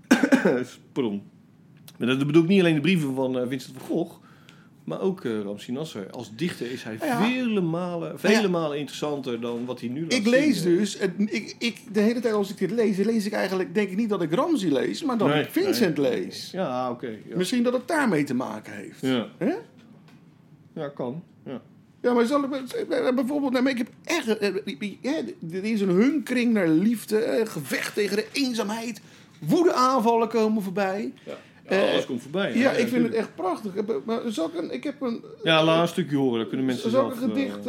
Pardon. 0.94 1.22
Maar 1.98 2.08
dat 2.08 2.26
bedoel 2.28 2.44
ik 2.44 2.48
niet 2.50 2.60
alleen 2.60 2.76
de 2.76 2.82
brieven 2.82 3.16
van 3.16 3.40
eh, 3.40 3.48
Vincent 3.48 3.78
van 3.78 3.88
Gogh... 3.88 4.24
Maar 4.86 5.02
ook 5.02 5.24
eh 5.24 5.42
Ramsi 5.42 5.72
Nasser. 5.72 6.10
Als 6.12 6.32
dichter 6.36 6.72
is 6.72 6.84
hij 6.84 6.98
Ja. 7.02 7.24
vele 7.24 7.62
malen, 7.62 8.20
vele 8.20 8.42
Ja. 8.42 8.48
malen 8.48 8.78
interessanter 8.78 9.42
dan 9.42 9.66
wat 9.66 9.80
hij 9.80 9.90
nu 9.90 10.02
laat 10.02 10.14
Ik 10.14 10.26
lees 10.28 10.58
eh. 10.58 10.64
dus, 10.64 11.00
het- 11.00 11.12
ik, 11.18 11.56
ik, 11.60 11.78
de 11.92 12.00
hele 12.00 12.20
tijd 12.20 12.34
als 12.34 12.50
ik 12.50 12.58
dit 12.58 12.72
lees, 12.72 12.98
lees 12.98 13.26
ik 13.26 13.34
eigenlijk, 13.34 13.74
denk 13.76 13.90
ik 13.90 13.98
niet 13.98 14.10
dat 14.10 14.22
ik 14.22 14.34
Ramsey 14.34 14.70
lees, 14.72 15.04
maar 15.04 15.18
dat 15.18 15.28
Nee, 15.28 15.42
ik 15.44 15.50
Vincent 15.50 15.98
nee. 15.98 16.10
lees. 16.10 16.52
Ja, 16.52 16.90
oké. 16.92 17.08
ja. 17.28 17.36
Misschien 17.38 17.64
dat 17.64 17.74
het 17.74 17.88
daarmee 17.88 18.24
te 18.24 18.34
maken 18.34 18.74
heeft. 18.74 19.02
Ja. 19.02 19.28
Ja, 20.74 20.88
kan. 20.90 21.24
Ja. 21.46 21.62
Ja, 22.02 22.14
maar 22.14 22.26
zal 22.26 22.44
ik, 22.44 22.54
eh, 22.90 23.14
bijvoorbeeld, 23.16 23.54
nou, 23.54 23.70
ik 23.70 23.78
heb 23.78 23.90
echt, 24.04 24.28
er 25.52 25.64
is 25.64 25.82
een 25.82 25.90
hunkering 25.90 26.54
naar 26.54 26.68
liefde, 26.68 27.42
gevecht 27.46 27.94
tegen 27.94 28.16
de 28.16 28.28
eenzaamheid, 28.32 29.02
woedeaanvallen 29.40 30.28
komen 30.28 30.64
voorbij. 30.64 31.14
Ja, 31.26 31.38
Eh, 31.66 31.92
alles 31.92 32.06
komt 32.06 32.22
voorbij. 32.22 32.58
Ja, 32.58 32.72
ik 32.72 32.88
vind 32.88 33.04
het 33.06 33.14
echt 33.14 33.36
prachtig. 33.36 33.72
Maar 34.06 34.22
zal 34.26 34.48
ik, 34.48 34.54
een, 34.58 34.74
ik 34.74 34.84
heb 34.84 35.02
een, 35.02 35.24
Ja, 35.44 35.64
laat 35.64 35.82
een 35.82 35.88
stukje 35.88 36.16
horen, 36.16 36.40
dan 36.40 36.48
kunnen 36.48 36.66
mensen 36.66 36.92
zal 36.92 37.10
zelf... 37.10 37.22
een 37.22 37.30
gedicht, 37.30 37.66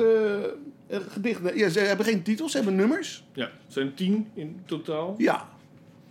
een 0.86 1.10
gedicht, 1.10 1.40
ja, 1.54 1.68
ze 1.68 1.80
hebben 1.80 2.06
geen 2.06 2.22
titels, 2.22 2.50
ze 2.50 2.56
hebben 2.56 2.76
nummers. 2.76 3.24
ja, 3.32 3.44
het 3.44 3.72
zijn 3.72 3.94
tien 3.94 4.28
in 4.34 4.60
totaal. 4.66 5.14
Ja. 5.18 5.48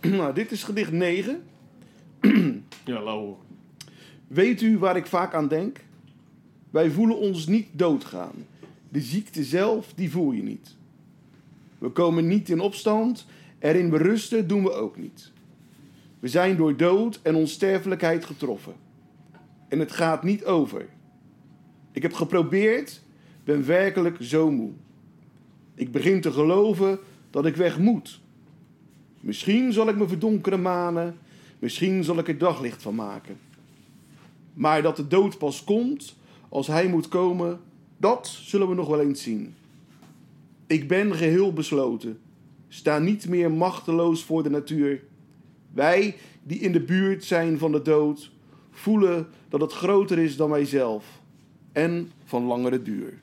nou, 0.00 0.34
dit 0.34 0.52
is 0.52 0.62
gedicht 0.62 0.92
9. 0.92 1.42
Ja, 2.84 3.02
lauw. 3.02 3.38
Weet 4.26 4.60
u 4.60 4.78
waar 4.78 4.96
ik 4.96 5.06
vaak 5.06 5.34
aan 5.34 5.48
denk? 5.48 5.78
Wij 6.70 6.90
voelen 6.90 7.18
ons 7.18 7.46
niet 7.46 7.66
doodgaan. 7.72 8.46
De 8.88 9.00
ziekte 9.00 9.44
zelf, 9.44 9.92
die 9.94 10.10
voel 10.10 10.32
je 10.32 10.42
niet. 10.42 10.76
We 11.78 11.88
komen 11.88 12.26
niet 12.26 12.48
in 12.48 12.60
opstand, 12.60 13.26
erin 13.58 13.90
berusten 13.90 14.48
doen 14.48 14.62
we 14.62 14.72
ook 14.72 14.96
niet. 14.96 15.32
We 16.26 16.32
zijn 16.32 16.56
door 16.56 16.76
dood 16.76 17.20
en 17.22 17.34
onsterfelijkheid 17.34 18.24
getroffen. 18.24 18.74
En 19.68 19.78
het 19.78 19.92
gaat 19.92 20.22
niet 20.22 20.44
over. 20.44 20.88
Ik 21.92 22.02
heb 22.02 22.12
geprobeerd, 22.12 23.02
ben 23.44 23.66
werkelijk 23.66 24.16
zo 24.20 24.50
moe. 24.50 24.70
Ik 25.74 25.92
begin 25.92 26.20
te 26.20 26.32
geloven 26.32 26.98
dat 27.30 27.46
ik 27.46 27.56
weg 27.56 27.78
moet. 27.78 28.20
Misschien 29.20 29.72
zal 29.72 29.88
ik 29.88 29.96
me 29.96 30.08
verdonkere 30.08 30.56
manen, 30.56 31.18
misschien 31.58 32.04
zal 32.04 32.18
ik 32.18 32.28
er 32.28 32.38
daglicht 32.38 32.82
van 32.82 32.94
maken. 32.94 33.38
Maar 34.54 34.82
dat 34.82 34.96
de 34.96 35.06
dood 35.06 35.38
pas 35.38 35.64
komt 35.64 36.16
als 36.48 36.66
hij 36.66 36.88
moet 36.88 37.08
komen, 37.08 37.60
dat 37.96 38.26
zullen 38.26 38.68
we 38.68 38.74
nog 38.74 38.88
wel 38.88 39.00
eens 39.00 39.22
zien. 39.22 39.54
Ik 40.66 40.88
ben 40.88 41.14
geheel 41.14 41.52
besloten, 41.52 42.18
sta 42.68 42.98
niet 42.98 43.28
meer 43.28 43.50
machteloos 43.50 44.24
voor 44.24 44.42
de 44.42 44.50
natuur. 44.50 45.02
Wij 45.76 46.16
die 46.42 46.58
in 46.58 46.72
de 46.72 46.80
buurt 46.80 47.24
zijn 47.24 47.58
van 47.58 47.72
de 47.72 47.82
dood, 47.82 48.30
voelen 48.70 49.26
dat 49.48 49.60
het 49.60 49.72
groter 49.72 50.18
is 50.18 50.36
dan 50.36 50.50
wij 50.50 50.64
zelf 50.64 51.20
en 51.72 52.10
van 52.24 52.44
langere 52.44 52.82
duur. 52.82 53.20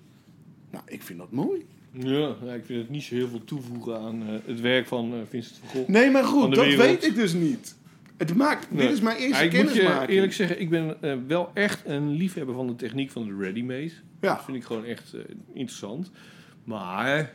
Nou, 0.71 0.83
ik 0.87 1.03
vind 1.03 1.19
dat 1.19 1.31
mooi. 1.31 1.65
Ja, 1.91 2.29
ik 2.55 2.65
vind 2.65 2.79
het 2.79 2.89
niet 2.89 3.03
zo 3.03 3.15
heel 3.15 3.27
veel 3.27 3.43
toevoegen 3.43 3.99
aan 3.99 4.21
eh, 4.21 4.35
het 4.45 4.61
werk 4.61 4.87
van 4.87 5.13
eh, 5.13 5.19
Vincent 5.29 5.57
van 5.57 5.69
Gogh. 5.69 5.89
Nee, 5.89 6.11
maar 6.11 6.23
goed, 6.23 6.55
dat 6.55 6.65
wereld. 6.65 6.81
weet 6.81 7.05
ik 7.05 7.15
dus 7.15 7.33
niet. 7.33 7.75
Het 8.17 8.35
maakt, 8.35 8.71
Nee. 8.71 8.81
Dit 8.87 8.95
is 8.95 9.01
mijn 9.01 9.17
eerste 9.17 9.43
Ja, 9.43 9.49
ik 9.51 9.51
moet 9.51 9.61
je 9.73 9.79
kennismaking. 9.79 10.09
eerlijk 10.09 10.33
zeggen, 10.33 10.61
ik 10.61 10.69
ben 10.69 11.01
eh, 11.01 11.17
wel 11.27 11.51
echt 11.53 11.85
een 11.85 12.09
liefhebber 12.11 12.55
van 12.55 12.67
de 12.67 12.75
techniek 12.75 13.11
van 13.11 13.25
de 13.25 13.35
ready-made. 13.39 13.91
Ja. 14.21 14.33
Dat 14.35 14.43
vind 14.43 14.57
ik 14.57 14.63
gewoon 14.63 14.85
echt 14.85 15.15
interessant. 15.53 16.11
Maar 16.63 17.33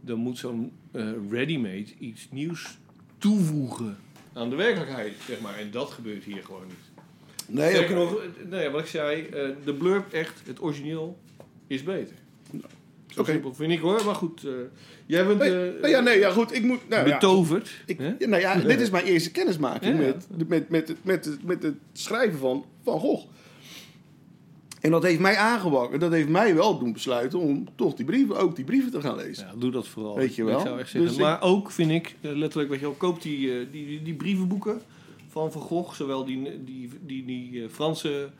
dan 0.00 0.18
moet 0.18 0.38
zo'n 0.38 0.72
ready-made 1.30 1.86
iets 1.98 2.28
nieuws 2.30 2.78
toevoegen 3.18 3.96
aan 4.40 4.50
de 4.50 4.56
werkelijkheid, 4.56 5.12
zeg 5.26 5.40
maar. 5.40 5.58
En 5.58 5.70
dat 5.70 5.90
gebeurt 5.90 6.24
hier 6.24 6.42
gewoon 6.44 6.64
niet. 6.66 6.76
Nee, 7.46 7.88
nog, 7.88 8.16
eh, 8.16 8.22
nee, 8.48 8.68
wat 8.68 8.80
ik 8.80 8.86
zei, 8.86 9.22
eh, 9.26 9.48
de 9.64 9.74
blurb 9.74 10.12
echt, 10.12 10.42
het 10.46 10.62
origineel, 10.62 11.18
is 11.66 11.82
beter. 11.82 12.14
Zo 13.06 13.20
Oké. 13.20 13.30
simpel 13.30 13.54
vind 13.54 13.72
ik 13.72 13.78
hoor, 13.78 14.04
maar 14.04 14.14
goed. 14.14 14.44
eh, 14.44 14.52
jij 15.06 15.26
bent 15.26 15.38
Nee, 15.38 15.50
nou 15.50 15.88
ja, 15.88 16.00
nee, 16.00 16.18
ja, 16.18 16.30
goed. 16.30 16.54
Ik 16.54 16.62
moet. 16.62 16.88
Nou, 16.88 17.06
ja. 17.08 17.12
betoverd. 17.14 17.70
Ik, 17.86 17.98
ja, 18.18 18.26
nou 18.28 18.40
ja, 18.42 18.54
dit 18.54 18.80
is 18.80 18.90
mijn 18.90 19.04
eerste 19.04 19.30
kennismaking 19.30 19.98
met, 19.98 20.26
met, 20.48 20.68
met, 20.68 20.88
het- 20.88 21.04
met, 21.04 21.24
het- 21.24 21.44
met 21.44 21.62
het 21.62 21.74
schrijven 21.92 22.38
van 22.38 22.64
Van 22.84 23.00
Gogh. 23.00 23.26
En 24.80 24.90
dat 24.90 25.02
heeft 25.02 25.20
mij 25.20 25.36
aangewakkerd. 25.36 26.00
Dat 26.00 26.12
heeft 26.12 26.28
mij 26.28 26.54
wel 26.54 26.78
doen 26.78 26.92
besluiten 26.92 27.38
om 27.38 27.66
toch 27.74 27.94
die 27.94 28.04
brieven, 28.04 28.36
ook 28.38 28.56
die 28.56 28.64
brieven 28.64 28.90
te 28.90 29.00
gaan 29.00 29.16
lezen. 29.16 29.46
Ja, 29.46 29.52
doe 29.58 29.70
dat 29.70 29.86
vooral. 29.88 30.16
Weet 30.16 30.34
je 30.34 30.44
wel. 30.44 30.58
Ik 30.60 30.66
zou 30.66 30.78
echt 30.78 30.90
zeggen. 30.90 31.08
Dus 31.10 31.18
ik- 31.18 31.24
maar 31.24 31.42
ook 31.42 31.70
vind 31.70 31.90
ik, 31.90 32.16
eh, 32.20 32.32
letterlijk, 32.32 32.70
weet 32.70 32.80
je 32.80 32.86
wel, 32.86 32.94
koop 32.94 33.22
die, 33.22 33.50
eh, 33.60 33.66
die, 33.72 33.86
die, 33.86 34.02
die 34.02 34.14
brievenboeken 34.14 34.80
van 35.28 35.52
Van 35.52 35.60
Gogh. 35.62 35.94
Zowel 35.94 36.24
die, 36.24 36.64
die, 36.64 36.90
die, 37.06 37.24
die 37.24 37.62
eh, 37.62 37.68
Franse 37.70 38.30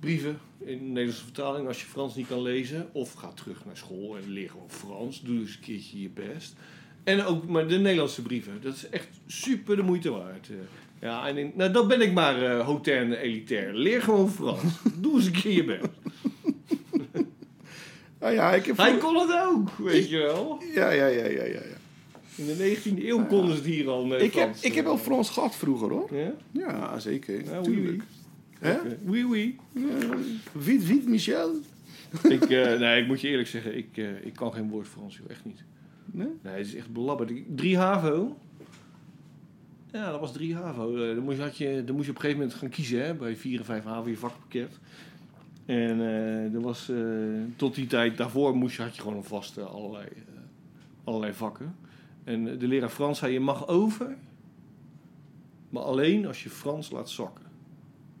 brieven 0.00 0.38
in 0.58 0.78
de 0.78 0.84
Nederlandse 0.84 1.24
vertaling, 1.24 1.66
als 1.66 1.80
je 1.80 1.86
Frans 1.86 2.14
niet 2.14 2.26
kan 2.26 2.42
lezen. 2.42 2.88
Of 2.92 3.12
ga 3.12 3.28
terug 3.32 3.64
naar 3.64 3.76
school 3.76 4.16
en 4.16 4.30
leer 4.30 4.50
gewoon 4.50 4.70
Frans. 4.70 5.20
Doe 5.22 5.38
eens 5.38 5.54
een 5.54 5.60
keertje 5.60 6.00
je 6.02 6.08
best. 6.08 6.54
En 7.04 7.24
ook 7.24 7.46
maar 7.48 7.68
de 7.68 7.78
Nederlandse 7.78 8.22
brieven. 8.22 8.52
Dat 8.62 8.74
is 8.74 8.88
echt 8.88 9.08
super 9.26 9.76
de 9.76 9.82
moeite 9.82 10.10
waard. 10.10 10.48
Eh. 11.00 11.08
Ja, 11.08 11.28
en 11.28 11.36
in, 11.36 11.52
nou, 11.54 11.72
dan 11.72 11.88
ben 11.88 12.00
ik 12.00 12.12
maar 12.12 12.42
eh 12.42 12.64
hautaine 12.64 13.18
elitair. 13.18 13.74
Leer 13.74 14.02
gewoon 14.02 14.30
Frans. 14.30 14.62
Doe 15.00 15.14
eens 15.14 15.26
een 15.26 15.32
keer 15.32 15.52
je 15.52 15.64
best. 15.64 15.88
Nou 18.20 18.34
ja, 18.38 18.54
ik 18.54 18.66
heb. 18.66 18.76
Hij 18.76 18.96
kon 18.96 19.16
het 19.16 19.38
ook, 19.48 19.70
weet 19.70 20.08
je 20.08 20.18
wel. 20.18 20.62
Ja, 20.74 20.90
ja, 20.90 21.06
ja, 21.06 21.24
ja, 21.24 21.44
ja. 21.44 21.44
ja. 21.44 21.78
In 22.34 22.46
de 22.46 22.76
19e 22.76 23.04
eeuw 23.04 23.26
konden 23.26 23.50
ze 23.50 23.62
het 23.62 23.64
hier 23.64 23.88
al 23.88 24.06
met 24.06 24.20
Ik 24.20 24.34
heb, 24.34 24.54
ik 24.60 24.74
heb 24.74 24.84
eh, 24.84 24.90
wel 24.90 24.98
Frans 24.98 25.30
gehad 25.30 25.56
vroeger 25.56 25.90
hoor. 25.90 26.08
Ja? 26.14 26.32
Ja, 26.50 26.98
zeker. 26.98 27.44
Ja, 27.44 27.60
oui, 27.60 27.62
Tuurlijk. 27.62 28.02
Hè? 28.58 28.76
Oui, 29.04 29.24
oui. 29.24 29.56
Vite, 30.56 30.84
vite, 30.84 31.08
Michel. 31.08 31.54
ik, 32.28 32.42
eh, 32.42 32.78
nee, 32.78 33.00
ik 33.00 33.06
moet 33.06 33.20
je 33.20 33.28
eerlijk 33.28 33.48
zeggen, 33.48 33.76
ik, 33.76 33.88
eh, 33.94 34.24
ik 34.24 34.32
kan 34.32 34.52
geen 34.52 34.68
woord 34.68 34.88
Frans, 34.88 35.16
joh. 35.16 35.30
Echt 35.30 35.44
niet. 35.44 35.64
Nee? 36.04 36.28
Nee, 36.42 36.56
het 36.56 36.66
is 36.66 36.74
echt 36.74 36.92
belabberd. 36.92 37.32
Drie 37.46 37.78
HAVO. 37.78 38.36
Ja, 39.92 40.10
dat 40.10 40.20
was 40.20 40.32
drie 40.32 40.54
HAVO. 40.56 40.96
Eh, 40.96 41.14
dan, 41.14 41.24
moest 41.24 41.36
je, 41.36 41.42
had 41.42 41.56
je, 41.56 41.82
dan 41.84 41.94
moest 41.94 42.06
je 42.06 42.10
op 42.12 42.16
een 42.16 42.22
gegeven 42.22 42.38
moment 42.42 42.58
gaan 42.58 42.68
kiezen, 42.68 43.04
hè. 43.04 43.14
Bij 43.14 43.36
vier 43.36 43.58
en 43.58 43.64
vijf 43.64 43.84
HAVO, 43.84 44.08
je 44.08 44.16
vakpakket. 44.16 44.78
En 45.66 46.00
eh, 46.00 46.54
er 46.54 46.60
was, 46.60 46.88
eh, 46.88 46.96
tot 47.56 47.74
die 47.74 47.86
tijd 47.86 48.16
daarvoor 48.16 48.56
moest 48.56 48.76
je, 48.76 48.82
had 48.82 48.94
je 48.96 49.02
gewoon 49.02 49.16
een 49.16 49.24
vaste 49.24 49.62
allerlei, 49.62 50.06
allerlei 51.04 51.32
vakken. 51.32 51.74
En 52.24 52.58
de 52.58 52.66
leraar 52.66 52.88
Frans 52.88 53.18
zei, 53.18 53.32
je 53.32 53.40
mag 53.40 53.68
over, 53.68 54.16
maar 55.68 55.82
alleen 55.82 56.26
als 56.26 56.42
je 56.42 56.50
Frans 56.50 56.90
laat 56.90 57.10
zakken. 57.10 57.44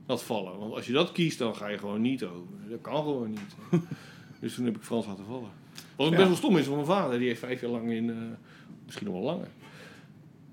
Dat 0.06 0.22
vallen. 0.22 0.58
Want 0.58 0.74
als 0.74 0.86
je 0.86 0.92
dat 0.92 1.12
kiest, 1.12 1.38
dan 1.38 1.54
ga 1.56 1.68
je 1.68 1.78
gewoon 1.78 2.00
niet 2.00 2.24
over. 2.24 2.54
Dat 2.68 2.80
kan 2.80 2.96
gewoon 2.96 3.30
niet. 3.30 3.54
dus 4.40 4.54
toen 4.54 4.64
heb 4.64 4.76
ik 4.76 4.82
Frans 4.82 5.06
laten 5.06 5.24
vallen. 5.24 5.50
Wat 5.96 6.06
ook 6.06 6.12
Ja. 6.12 6.16
best 6.18 6.28
wel 6.28 6.36
stom 6.36 6.56
is, 6.56 6.66
want 6.66 6.86
mijn 6.86 6.98
vader 6.98 7.18
die 7.18 7.28
heeft 7.28 7.40
vijf 7.40 7.60
jaar 7.60 7.70
lang 7.70 7.90
in, 7.90 8.36
misschien 8.84 9.06
nog 9.06 9.14
wel 9.14 9.24
langer, 9.24 9.48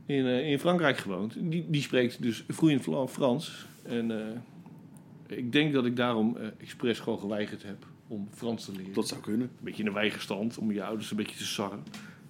in, 0.07 0.25
eh, 0.25 0.49
in 0.51 0.59
Frankrijk 0.59 0.97
gewoond. 0.97 1.33
Die, 1.39 1.65
die 1.69 1.81
spreekt 1.81 2.21
dus 2.21 2.43
vloeiend 2.47 2.87
Frans. 3.09 3.65
En 3.83 4.11
eh, 4.19 5.37
ik 5.37 5.51
denk 5.51 5.73
dat 5.73 5.85
ik 5.85 5.95
daarom 5.95 6.37
eh 6.37 6.47
expres 6.61 6.99
gewoon 6.99 7.19
geweigerd 7.19 7.63
heb 7.63 7.85
om 8.07 8.27
Frans 8.33 8.65
te 8.65 8.71
leren. 8.71 8.93
Dat 8.93 9.07
zou 9.07 9.21
kunnen. 9.21 9.41
Een 9.47 9.63
beetje 9.63 9.81
in 9.81 9.87
een 9.87 9.93
weigerstand, 9.93 10.57
om 10.57 10.71
je 10.71 10.83
ouders 10.83 11.11
een 11.11 11.17
beetje 11.17 11.37
te 11.37 11.45
sarren. 11.45 11.83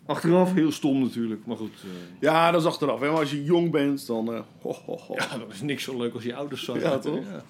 Achteraf 0.05 0.53
heel 0.53 0.71
stom 0.71 1.01
natuurlijk, 1.01 1.45
maar 1.45 1.57
goed. 1.57 1.73
eh, 1.83 1.89
Ja, 2.19 2.51
dat 2.51 2.61
is 2.61 2.67
achteraf. 2.67 2.99
Hè? 2.99 3.07
Maar 3.09 3.19
als 3.19 3.31
je 3.31 3.43
jong 3.43 3.71
bent, 3.71 4.07
dan... 4.07 4.33
eh, 4.33 4.39
ho, 4.61 4.71
ho, 4.85 4.97
ho. 4.97 5.13
ja, 5.15 5.37
dat 5.37 5.53
is 5.53 5.61
niks 5.61 5.83
zo 5.83 5.97
leuk 5.97 6.13
als 6.13 6.23
je 6.23 6.35
ouders 6.35 6.63
sarren. 6.63 6.81
Ja, 6.83 6.97
toch? 6.99 7.19
Ja, 7.19 7.43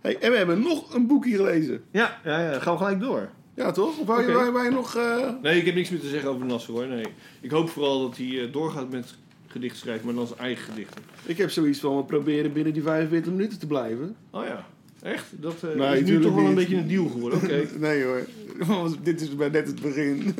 Hey, 0.00 0.18
en 0.18 0.30
we 0.30 0.36
hebben 0.36 0.62
nog 0.62 0.94
een 0.94 1.06
boekje 1.06 1.36
gelezen. 1.36 1.82
ja, 1.90 2.20
ja, 2.24 2.40
ja, 2.52 2.58
gaan 2.58 2.72
we 2.72 2.78
gelijk 2.78 3.00
door. 3.00 3.30
Ja, 3.54 3.70
toch? 3.70 3.98
Of 3.98 4.06
wou 4.06 4.32
wou 4.32 4.58
je- 4.58 4.64
je 4.64 4.70
nog... 4.70 4.96
eh, 4.96 5.28
Nee, 5.42 5.58
ik 5.58 5.66
heb 5.66 5.74
niks 5.74 5.90
meer 5.90 6.00
te 6.00 6.08
zeggen 6.08 6.30
over 6.30 6.46
Nasser 6.46 6.72
hoor. 6.74 6.86
Nee. 6.86 7.04
Ik 7.40 7.50
hoop 7.50 7.68
vooral 7.68 8.00
dat 8.08 8.16
hij 8.16 8.42
eh, 8.46 8.52
doorgaat 8.52 8.90
met 8.90 9.14
gedicht 9.52 9.76
schrijven, 9.76 10.06
maar 10.06 10.14
dan 10.14 10.26
zijn 10.26 10.38
eigen 10.38 10.64
gedichten. 10.64 11.02
Ik 11.26 11.36
heb 11.38 11.50
zoiets 11.50 11.78
van, 11.78 11.96
we 11.96 12.04
proberen 12.04 12.52
binnen 12.52 12.72
die 12.72 12.82
45 12.82 13.32
minuten 13.32 13.58
te 13.58 13.66
blijven. 13.66 14.16
Oh 14.30 14.44
ja, 14.44 14.66
echt? 15.02 15.26
Dat 15.30 15.62
eh, 15.62 15.74
Nee, 15.74 16.00
is 16.00 16.08
nu 16.08 16.20
toch 16.20 16.34
wel 16.34 16.44
een 16.44 16.54
beetje 16.54 16.76
een 16.76 16.88
deal 16.88 17.08
geworden. 17.08 17.38
Oké, 17.42 17.68
Nee 17.78 18.04
hoor, 18.04 18.26
Want 18.66 18.96
dit 19.04 19.20
is 19.20 19.36
bij 19.36 19.48
net 19.48 19.66
het 19.66 19.80
begin. 19.80 20.34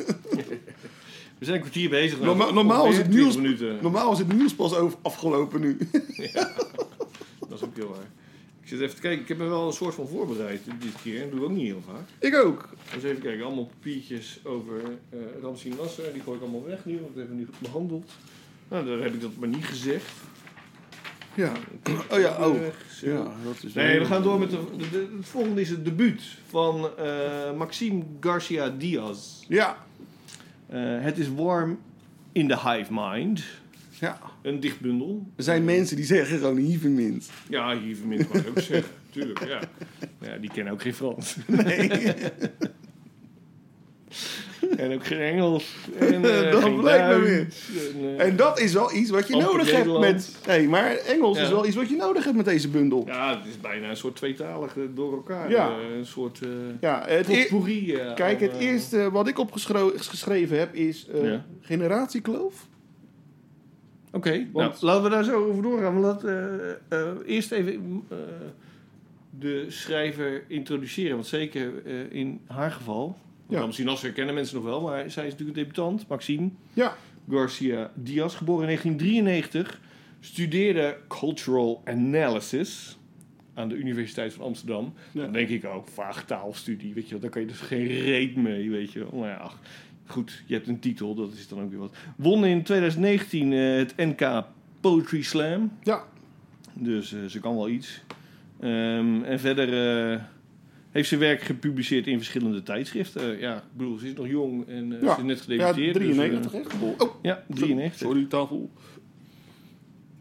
we 1.39 1.45
zijn 1.45 1.55
een 1.57 1.61
kwartier 1.63 1.89
bezig. 1.91 2.21
nou, 2.21 2.37
Norma- 2.37 2.53
normaal 2.53 2.87
is 2.89 2.97
het 2.97 3.09
nieuws- 3.09 3.35
20 3.35 3.43
minuten. 3.43 3.83
Normaal 3.83 4.13
is 4.13 4.19
het 4.19 4.33
nieuws 4.37 4.55
pas 4.55 4.75
over 4.75 4.99
afgelopen 5.03 5.61
nu. 5.61 5.77
Dat 7.49 7.61
is 7.61 7.65
ook 7.65 7.77
heel 7.77 7.89
waar. 7.89 8.11
Ik 8.63 8.69
zit 8.69 8.81
even 8.81 8.95
te 8.95 9.01
kijken, 9.01 9.23
ik 9.23 9.29
heb 9.29 9.39
me 9.39 9.45
wel 9.45 9.67
een 9.67 9.73
soort 9.73 9.95
van 9.95 10.09
voorbereid 10.09 10.61
dit 10.65 10.95
keer. 11.03 11.21
Dat 11.21 11.31
doe 11.31 11.39
ik 11.41 11.45
ook 11.45 11.51
niet 11.57 11.67
heel 11.67 11.83
vaak. 11.87 12.07
Ik 12.19 12.35
ook. 12.37 12.69
Dus 12.95 13.03
even 13.03 13.23
kijken, 13.23 13.45
allemaal 13.45 13.67
papiertjes 13.67 14.41
over 14.45 14.81
eh 15.11 15.19
Ramsi 15.43 15.69
Nasser. 15.69 16.13
Die 16.13 16.23
gooi 16.23 16.37
ik 16.37 16.43
allemaal 16.43 16.65
weg 16.65 16.85
nu, 16.85 16.99
want 17.01 17.13
we 17.15 17.19
hebben 17.19 17.37
nu 17.37 17.49
behandeld. 17.59 18.11
Nou, 18.73 18.87
dan 18.87 19.03
heb 19.03 19.15
ik 19.15 19.21
dat 19.21 19.37
maar 19.39 19.49
niet 19.49 19.65
gezegd. 19.65 20.11
Ja. 21.35 21.53
Oh 22.11 22.19
ja, 22.21 22.47
oh. 22.49 22.57
Ja, 23.03 23.31
dat 23.45 23.63
is 23.65 23.73
Nee, 23.73 23.99
we 23.99 24.05
gaan 24.05 24.23
door 24.23 24.39
met 24.39 24.51
de, 24.51 24.59
de- 24.77 24.91
de- 24.91 25.13
het 25.17 25.29
volgende 25.29 25.61
is 25.61 25.69
het 25.69 25.85
debuut 25.85 26.23
van 26.49 26.91
eh, 26.99 27.53
Maxime 27.57 28.03
Garcia 28.21 28.69
Diaz. 28.69 29.45
Ja. 29.49 29.77
Eh, 30.67 30.81
het 31.01 31.19
is 31.19 31.27
warm 31.37 31.79
in 32.33 32.49
the 32.49 32.59
hive 32.69 32.93
mind. 32.95 33.43
Ja. 34.01 34.19
Een 34.43 34.61
dichtbundel. 34.61 35.27
Er 35.37 35.45
zijn 35.45 35.65
mensen 35.65 35.97
die 35.97 36.05
zeggen 36.05 36.39
gewoon 36.39 36.57
hievenmint. 36.57 37.31
Ja, 37.49 37.79
hier 37.79 37.97
vermint 37.97 38.29
kan 38.29 38.41
ik 38.41 38.49
ook 38.49 38.61
zeggen. 38.61 38.93
Tuurlijk, 39.13 39.47
ja. 39.47 39.61
ja. 40.21 40.37
Die 40.37 40.51
kennen 40.51 40.73
ook 40.73 40.83
geen 40.83 40.95
Frans. 40.95 41.37
Nee. 41.47 41.89
En 44.77 44.93
ook 44.95 45.07
geen 45.07 45.19
Engels. 45.21 45.75
En, 45.99 46.25
eh, 46.45 46.51
Dat 46.53 46.63
geen 46.63 46.81
blijkt 46.81 47.07
maar. 47.07 47.27
En, 47.27 48.19
eh, 48.19 48.27
En 48.27 48.37
dat 48.37 48.61
is 48.61 48.73
wel 48.73 48.95
iets 48.95 49.11
wat 49.11 49.29
je 49.29 49.37
nodig 49.37 49.71
hebt 49.73 49.99
met... 49.99 50.37
Nee, 50.47 50.69
maar 50.69 50.91
Engels 50.97 51.37
Ja. 51.39 51.43
is 51.45 51.51
wel 51.51 51.67
iets 51.67 51.77
wat 51.77 51.89
je 51.89 51.97
nodig 51.97 52.25
hebt 52.25 52.37
met 52.37 52.45
deze 52.45 52.69
bundel. 52.69 53.03
Ja, 53.07 53.31
ja, 53.31 53.37
het 53.39 53.47
is 53.47 53.61
bijna 53.61 53.89
een 53.89 53.97
soort 53.97 54.17
tweetalige 54.17 54.95
door 54.95 55.13
elkaar. 55.13 55.51
Ja. 55.51 55.69
eh, 55.69 55.97
een 55.97 56.07
soort 56.07 56.41
uh, 56.45 56.51
het 57.07 57.29
e- 57.29 57.47
eh, 57.99 58.15
Kijk, 58.15 58.41
het 58.41 58.53
eh, 58.53 58.61
eerste 58.61 59.11
wat 59.11 59.29
ik 59.29 59.39
opgeschreven 59.39 60.59
heb 60.59 60.75
is 60.75 61.07
eh, 61.09 61.25
Ja. 61.25 61.45
generatiekloof. 61.61 62.67
Oké, 64.13 64.31
nou, 64.31 64.47
Want- 64.53 64.83
laten 64.83 65.03
we 65.03 65.09
daar 65.11 65.25
zo 65.25 65.45
over 65.49 65.63
doorgaan. 65.63 66.01
Eh, 66.25 66.71
eh, 66.89 67.09
eerst 67.27 67.53
even 67.53 68.03
eh, 68.09 68.17
de 69.39 69.65
schrijver 69.69 70.45
introduceren. 70.49 71.15
Want 71.15 71.27
zeker 71.27 71.73
eh, 71.87 71.93
in 72.11 72.41
haar 72.47 72.71
geval, 72.71 73.17
Ja. 73.53 73.67
misschien 73.67 73.89
als 73.89 74.01
ze 74.01 74.13
kennen 74.13 74.35
mensen 74.35 74.55
nog 74.55 74.65
wel, 74.65 74.81
maar 74.81 75.11
zij 75.11 75.27
is 75.27 75.31
natuurlijk 75.31 75.59
een 75.59 75.65
debutant, 75.65 76.09
Maxine 76.09 76.51
Ja, 76.73 76.97
Garcia 77.31 77.91
Diaz, 77.95 78.37
geboren 78.37 78.69
in 78.69 78.79
1993, 78.79 79.81
studeerde 80.21 80.97
Cultural 81.09 81.83
Analysis 81.85 82.99
aan 83.55 83.69
de 83.69 83.75
Universiteit 83.75 84.33
van 84.35 84.45
Amsterdam. 84.45 84.95
Ja. 85.13 85.23
Dan 85.23 85.33
denk 85.33 85.49
ik 85.49 85.65
ook, 85.65 85.89
vaag 85.89 86.25
taalstudie, 86.25 86.95
weet 86.95 87.05
je 87.05 87.11
wel, 87.11 87.21
daar 87.21 87.31
kan 87.31 87.41
je 87.41 87.47
dus 87.47 87.61
geen 87.61 87.87
reet 87.87 88.37
mee, 88.37 88.71
weet 88.71 88.93
je 88.93 88.99
wel. 88.99 89.21
Maar 89.21 89.29
ja, 89.29 89.37
ach, 89.37 89.59
goed, 90.07 90.43
je 90.47 90.55
hebt 90.55 90.69
een 90.69 90.81
titel, 90.81 91.15
dat 91.15 91.33
is 91.33 91.49
dan 91.49 91.61
ook 91.63 91.71
weer 91.71 91.79
wat. 91.79 91.97
Won 92.17 92.45
in 92.45 92.63
2019 92.63 93.53
eh, 93.53 93.77
het 93.77 93.97
NK 93.97 94.45
Poetry 94.81 95.23
Slam, 95.23 95.73
ja. 95.83 96.05
dus 96.75 97.13
eh, 97.13 97.25
ze 97.25 97.41
kan 97.41 97.55
wel 97.55 97.69
iets. 97.69 98.03
Ehm, 98.61 99.23
en 99.23 99.41
verder 99.41 99.69
eh, 100.13 100.21
heeft 100.93 101.09
ze 101.09 101.17
werk 101.17 101.43
gepubliceerd 101.43 102.07
in 102.07 102.17
verschillende 102.17 102.63
tijdschriften. 102.63 103.33
Eh, 103.35 103.41
ja, 103.41 103.57
ik 103.57 103.63
bedoel, 103.73 103.99
ze 103.99 104.07
is 104.09 104.15
nog 104.15 104.27
jong 104.29 104.69
en 104.69 104.93
eh, 104.93 105.03
Ja. 105.03 105.15
ze 105.15 105.21
is 105.21 105.27
net 105.27 105.45
ja 105.47 105.67
gedebuteerd. 105.73 105.95
dus, 105.95 106.15
93 106.17 106.53
eh. 106.73 106.83
Oh, 106.99 107.15
ja, 107.23 107.45
93. 107.49 107.99
sorry, 108.09 108.25
tafel. 108.25 108.71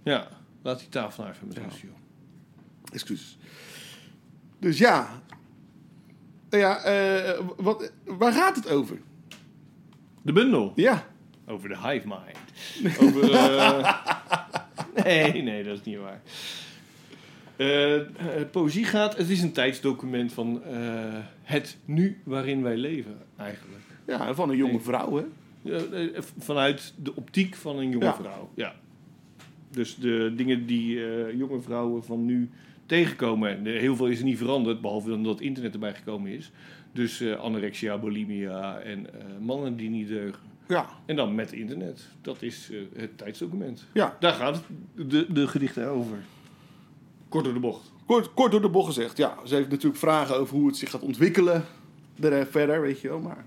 Ja, 0.03 0.27
laat 0.61 0.79
die 0.79 0.89
tafel 0.89 1.23
nou 1.23 1.35
even 1.35 1.47
met 1.47 1.57
Ja. 1.57 1.63
rust, 1.63 1.77
joh. 1.81 1.91
Excuses. 2.93 3.37
Dus 4.59 4.77
ja. 4.77 5.21
Ja, 6.49 6.83
eh, 6.83 7.39
wat, 7.57 7.91
waar 8.05 8.33
gaat 8.33 8.55
het 8.55 8.69
over? 8.69 9.01
De 10.21 10.31
bundel. 10.31 10.71
Ja. 10.75 11.07
Over 11.47 11.69
de 11.69 11.77
hive 11.77 12.07
mind. 12.07 12.97
Over, 12.99 13.31
eh, 13.33 13.95
nee, 15.05 15.41
nee, 15.43 15.63
dat 15.63 15.77
is 15.77 15.83
niet 15.83 15.97
waar. 15.97 16.21
Eh, 17.61 18.41
poëzie 18.51 18.85
gaat, 18.85 19.17
het 19.17 19.29
is 19.29 19.41
een 19.41 19.51
tijdsdocument 19.51 20.33
van 20.33 20.63
eh, 20.63 20.73
het 21.41 21.77
nu 21.85 22.21
waarin 22.23 22.61
wij 22.63 22.77
leven, 22.77 23.17
eigenlijk. 23.37 23.81
Ja, 24.07 24.33
van 24.33 24.49
een 24.49 24.57
jonge 24.57 24.79
vrouw, 24.79 25.15
hè? 25.17 25.23
Vanuit 26.37 26.93
de 27.03 27.15
optiek 27.15 27.55
van 27.55 27.77
een 27.77 27.89
jonge 27.89 28.05
Ja. 28.05 28.13
vrouw. 28.13 28.49
Ja. 28.55 28.75
Dus 29.71 29.95
de 29.95 30.33
dingen 30.35 30.65
die 30.65 30.99
jonge 31.37 31.61
vrouwen 31.61 32.03
van 32.03 32.25
nu 32.25 32.49
tegenkomen. 32.85 33.49
En 33.57 33.65
heel 33.65 33.95
veel 33.95 34.07
is 34.07 34.19
er 34.19 34.25
niet 34.25 34.37
veranderd, 34.37 34.81
behalve 34.81 35.09
dan 35.09 35.23
dat 35.23 35.41
internet 35.41 35.73
erbij 35.73 35.93
gekomen 35.93 36.31
is. 36.31 36.51
Dus 36.91 37.23
anorexia, 37.35 37.97
bulimia 37.97 38.79
en 38.79 39.07
mannen 39.39 39.75
die 39.75 39.89
niet 39.89 40.07
deugen. 40.07 40.41
Ja. 40.67 40.89
En 41.05 41.15
dan 41.15 41.35
met 41.35 41.51
internet. 41.53 42.07
Dat 42.21 42.41
is 42.41 42.69
het 42.95 43.17
tijdsdocument. 43.17 43.85
Ja. 43.93 44.17
Daar 44.19 44.33
gaat 44.33 44.63
de, 44.95 45.25
de 45.29 45.47
gedichten 45.47 45.87
over. 45.87 46.17
Kort 47.31 47.43
door 47.43 47.53
de 47.53 47.59
bocht. 47.59 47.91
Kort, 48.05 48.33
kort 48.33 48.51
door 48.51 48.61
de 48.61 48.69
bocht 48.69 48.87
gezegd. 48.87 49.17
Ja, 49.17 49.37
ze 49.45 49.55
heeft 49.55 49.69
natuurlijk 49.69 49.99
vragen 49.99 50.35
over 50.37 50.55
hoe 50.55 50.67
het 50.67 50.77
zich 50.77 50.89
gaat 50.89 51.01
ontwikkelen. 51.01 51.65
Er, 52.21 52.45
verder, 52.47 52.81
weet 52.81 53.01
je 53.01 53.07
wel. 53.07 53.19
Maar... 53.19 53.45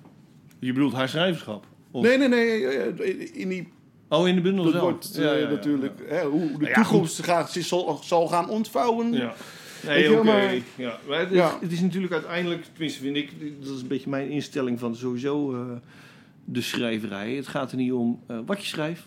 Je 0.58 0.72
bedoelt 0.72 0.92
haar 0.92 1.08
schrijverschap? 1.08 1.66
Of- 1.90 2.02
Nee, 2.02 2.18
nee, 2.18 2.28
nee. 2.28 2.66
eh, 2.66 3.40
In 3.40 3.48
die 3.48 3.68
Oh, 4.08 4.28
in 4.28 4.34
de 4.34 4.40
bundel 4.40 4.68
zelf? 4.68 4.82
wordt 4.82 5.10
Ja, 5.14 5.22
eh, 5.22 5.40
ja, 5.40 5.48
ja, 5.48 5.48
natuurlijk 5.54 6.02
hè, 6.08 6.24
hoe 6.24 6.50
de 6.58 6.58
Nou 6.58 6.74
toekomst 6.74 7.22
gaat, 7.22 7.50
zich 7.52 7.64
zal, 7.66 7.98
zal 8.02 8.26
gaan 8.28 8.48
ontvouwen. 8.48 9.12
Ja. 9.12 9.34
Nee, 9.86 10.18
oké. 10.18 10.60
Ja. 10.76 10.98
Maar 11.08 11.18
het, 11.18 11.30
Ja. 11.30 11.58
het 11.60 11.72
is 11.72 11.80
natuurlijk 11.80 12.12
uiteindelijk, 12.12 12.64
tenminste 12.64 13.00
vind 13.00 13.16
ik, 13.16 13.30
dat 13.64 13.74
is 13.74 13.80
een 13.82 13.88
beetje 13.88 14.10
mijn 14.10 14.30
instelling 14.30 14.78
van 14.78 14.96
sowieso 14.96 15.54
eh, 15.54 15.60
de 16.44 16.60
schrijverij. 16.60 17.34
Het 17.34 17.46
gaat 17.48 17.70
er 17.70 17.76
niet 17.76 17.92
om 17.92 18.20
eh, 18.26 18.38
wat 18.46 18.60
je 18.60 18.66
schrijft, 18.68 19.02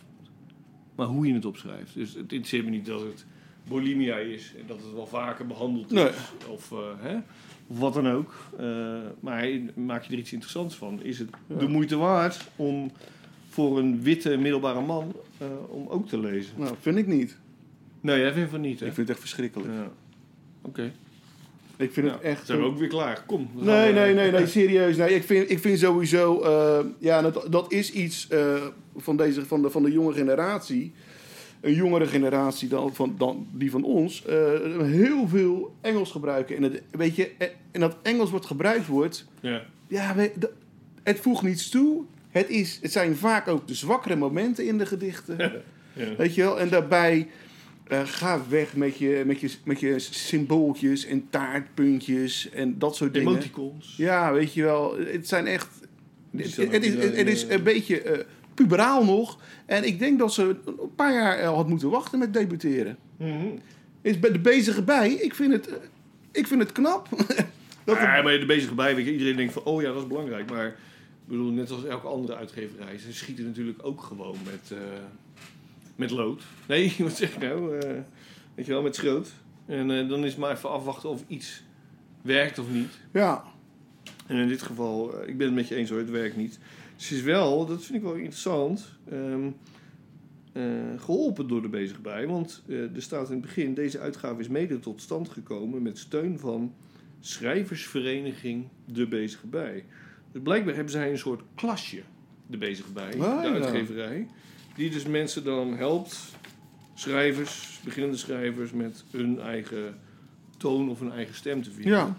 maar 0.96 1.08
hoe 1.08 1.28
je 1.28 1.34
het 1.34 1.46
opschrijft. 1.46 1.94
Dus 1.94 2.10
het 2.14 2.22
interesseert 2.32 2.66
me 2.66 2.70
niet 2.72 2.86
dat 2.86 3.02
het 3.02 3.26
bulimia 3.68 4.18
is 4.18 4.54
en 4.60 4.64
dat 4.68 4.78
het 4.78 4.94
wel 4.94 5.08
vaker 5.08 5.48
behandeld 5.48 5.86
is. 5.86 5.92
Nee. 5.92 6.12
Of, 6.50 6.72
eh, 6.72 6.78
hè, 6.98 7.18
wat 7.68 7.94
dan 7.94 8.10
ook. 8.10 8.34
Eh, 8.58 8.66
maar 9.20 9.48
maak 9.76 10.04
je 10.04 10.14
er 10.14 10.20
iets 10.20 10.34
interessants 10.34 10.76
van? 10.76 11.04
Is 11.04 11.20
het 11.20 11.30
de 11.48 11.68
moeite 11.68 11.98
waard 11.98 12.48
om 12.56 12.92
voor 13.50 13.80
een 13.80 14.02
witte 14.02 14.38
middelbare 14.38 14.82
man 14.82 15.16
eh, 15.38 15.48
om 15.70 15.88
ook 15.88 16.08
te 16.08 16.20
lezen? 16.20 16.54
Nou, 16.58 16.76
vind 16.80 16.98
ik 16.98 17.08
niet. 17.08 17.38
Nee, 18.02 18.20
jij 18.20 18.34
vindt 18.34 18.50
van 18.50 18.62
niet, 18.62 18.80
hè? 18.80 18.86
Ik 18.86 18.94
vind 18.94 19.08
het 19.08 19.10
echt 19.10 19.20
verschrikkelijk. 19.20 19.70
Ja. 19.74 19.92
Oké. 20.62 20.92
Ik 21.78 21.94
vind 21.94 22.12
het 22.12 22.22
echt... 22.22 22.46
Zijn 22.46 22.60
we 22.60 22.66
ook 22.66 22.78
weer 22.78 22.88
klaar? 22.88 23.24
Kom. 23.26 23.50
we 23.56 23.64
Nee, 23.64 23.94
nee, 23.94 24.14
nee, 24.14 24.32
nee, 24.32 24.48
serieus. 24.58 24.98
Nee, 24.98 25.16
ik, 25.16 25.24
vind, 25.24 25.50
ik 25.50 25.60
vind 25.60 25.80
sowieso, 25.80 26.42
eh, 26.42 26.86
ja, 27.00 27.22
dat, 27.22 27.48
dat 27.50 27.72
is 27.72 27.92
iets 27.92 28.28
eh, 28.28 28.66
van, 28.96 29.18
deze, 29.18 29.46
van, 29.46 29.62
de, 29.62 29.70
van 29.70 29.84
de 29.84 29.92
jonge 29.92 30.14
generatie. 30.14 30.94
Een 31.62 31.74
jongere 31.74 32.08
generatie 32.08 32.68
dan, 32.70 32.96
van, 32.96 33.16
dan 33.18 33.48
die 33.54 33.72
van 33.72 33.84
ons. 33.84 34.26
eh, 34.26 34.36
heel 34.82 35.28
veel 35.28 35.76
Engels 35.82 36.12
gebruiken. 36.12 36.56
En, 36.56 36.64
het, 36.64 36.82
weet 36.92 37.16
je, 37.16 37.32
eh, 37.38 37.48
en 37.72 37.80
dat 37.80 37.98
Engels 38.02 38.32
wat 38.32 38.46
gebruikt 38.46 38.88
wordt, 38.88 39.28
Ja. 39.40 39.64
ja, 39.88 40.16
het 41.04 41.20
voegt 41.20 41.42
niets 41.44 41.70
toe. 41.70 42.04
Het, 42.30 42.50
is, 42.50 42.80
het 42.82 42.92
zijn 42.92 43.16
vaak 43.16 43.48
ook 43.48 43.68
de 43.68 43.74
zwakkere 43.74 44.16
momenten 44.16 44.66
in 44.66 44.78
de 44.78 44.86
gedichten. 44.86 45.38
ja. 45.94 46.16
Weet 46.18 46.36
je 46.36 46.42
wel? 46.42 46.60
En 46.60 46.70
daarbij 46.70 47.28
eh, 47.88 48.02
ga 48.06 48.42
weg 48.50 48.76
met 48.76 48.98
je, 48.98 49.24
met, 49.26 49.40
je, 49.40 49.50
met 49.64 49.80
je 49.80 50.00
symbooltjes 50.00 51.06
en 51.06 51.28
taartpuntjes 51.30 52.50
en 52.50 52.80
dat 52.80 52.96
soort 52.96 53.14
dingen. 53.14 53.30
Emoticons. 53.32 53.94
Ja, 53.98 54.34
weet 54.34 54.54
je 54.54 54.64
wel. 54.64 54.98
Het 55.00 55.28
zijn 55.28 55.48
echt... 55.48 55.68
Het, 56.32 56.46
is, 56.46 56.94
het, 57.18 57.28
is 57.28 57.44
een 57.44 57.64
beetje 57.64 58.26
puberaal 58.58 59.06
nog. 59.06 59.38
En 59.66 59.84
ik 59.84 60.00
denk 60.00 60.20
dat 60.20 60.34
ze 60.34 60.56
een 60.66 60.96
paar 60.96 61.14
jaar 61.14 61.38
eh, 61.38 61.54
had 61.54 61.68
moeten 61.68 61.90
wachten 61.90 62.20
met 62.20 62.34
debuteren. 62.34 62.98
Mhm. 63.18 63.48
Is 64.02 64.20
bij 64.20 64.32
de 64.32 64.40
bezige 64.40 64.84
bij, 64.84 65.12
ik 65.12 65.36
vind 65.36 65.54
het, 65.54 65.68
eh, 65.68 65.76
ik 66.32 66.48
vind 66.48 66.62
het 66.62 66.72
knap. 66.72 67.08
dat 67.86 67.98
Ja, 67.98 68.22
maar 68.22 68.40
de 68.40 68.46
bezige 68.46 68.74
bij, 68.74 68.96
weet 68.96 69.06
je, 69.06 69.12
iedereen 69.12 69.36
denkt 69.36 69.54
van, 69.54 69.64
oh 69.64 69.82
ja, 69.82 69.88
dat 69.88 70.02
is 70.02 70.08
belangrijk. 70.08 70.50
Maar 70.50 70.68
ik 70.68 70.74
bedoel, 71.26 71.52
net 71.52 71.72
als 71.72 71.86
elke 71.86 72.08
andere 72.08 72.36
uitgeverij, 72.36 72.98
ze 72.98 73.14
schieten 73.14 73.46
natuurlijk 73.46 73.80
ook 73.82 74.02
gewoon 74.02 74.38
met, 74.44 74.72
eh, 74.72 74.78
met 75.96 76.12
lood. 76.12 76.44
Nee, 76.68 76.96
wat 76.98 77.18
zeg 77.18 77.34
ik 77.34 77.42
nou? 77.42 77.70
Weet 78.56 78.66
je 78.66 78.72
wel, 78.72 78.82
met 78.82 78.96
schroot. 78.96 79.30
En 79.66 80.08
dan 80.08 80.24
is 80.24 80.32
het 80.32 80.40
maar 80.40 80.52
even 80.52 80.70
afwachten 80.70 81.10
of 81.10 81.24
iets 81.28 81.64
werkt 82.22 82.60
of 82.60 82.70
niet. 82.70 83.00
ja, 83.12 83.44
En 84.28 84.38
in 84.38 84.48
dit 84.48 84.62
geval, 84.62 85.28
ik 85.28 85.38
ben 85.38 85.48
het 85.48 85.56
met 85.56 85.68
je 85.68 85.76
eens 85.76 85.90
hoor, 85.90 86.00
het 86.00 86.10
werkt 86.10 86.36
niet. 86.36 86.60
Ze 86.98 87.16
is 87.16 87.22
wel, 87.22 87.66
dat 87.66 87.84
vind 87.84 87.98
ik 87.98 88.04
wel 88.04 88.14
interessant, 88.14 88.86
ehm, 89.10 89.50
eh, 90.54 90.64
geholpen 90.98 91.48
door 91.48 91.62
de 91.62 91.70
bezige 91.70 92.02
bij. 92.02 92.28
Want 92.28 92.64
eh, 92.68 92.96
er 92.96 93.02
staat 93.02 93.28
in 93.28 93.32
het 93.34 93.42
begin, 93.42 93.74
deze 93.74 94.00
uitgave 94.00 94.40
is 94.40 94.48
mede 94.48 94.80
tot 94.80 95.02
stand 95.02 95.30
gekomen 95.30 95.82
met 95.82 95.98
steun 95.98 96.40
van 96.40 96.74
schrijversvereniging 97.20 98.68
De 98.86 99.08
Bezige 99.08 99.48
Bij. 99.48 99.86
Dus 100.32 100.42
blijkbaar 100.42 100.74
hebben 100.74 100.92
zij 100.92 101.12
een 101.12 101.18
soort 101.18 101.42
klasje, 101.56 102.02
De 102.48 102.58
Bezige 102.58 102.92
Bij, 102.92 103.20
Ah, 103.20 103.42
de 103.42 103.48
ja. 103.48 103.54
uitgeverij. 103.54 104.28
Die 104.76 104.90
dus 104.90 105.06
mensen 105.06 105.44
dan 105.44 105.74
helpt, 105.76 106.20
schrijvers, 106.94 107.80
beginnende 107.84 108.18
schrijvers, 108.18 108.72
met 108.72 109.04
hun 109.12 109.40
eigen 109.40 110.00
toon 110.58 110.90
of 110.90 111.00
hun 111.00 111.12
eigen 111.12 111.36
stem 111.36 111.64
te 111.64 111.72
vinden. 111.72 111.92
ja. 111.94 112.18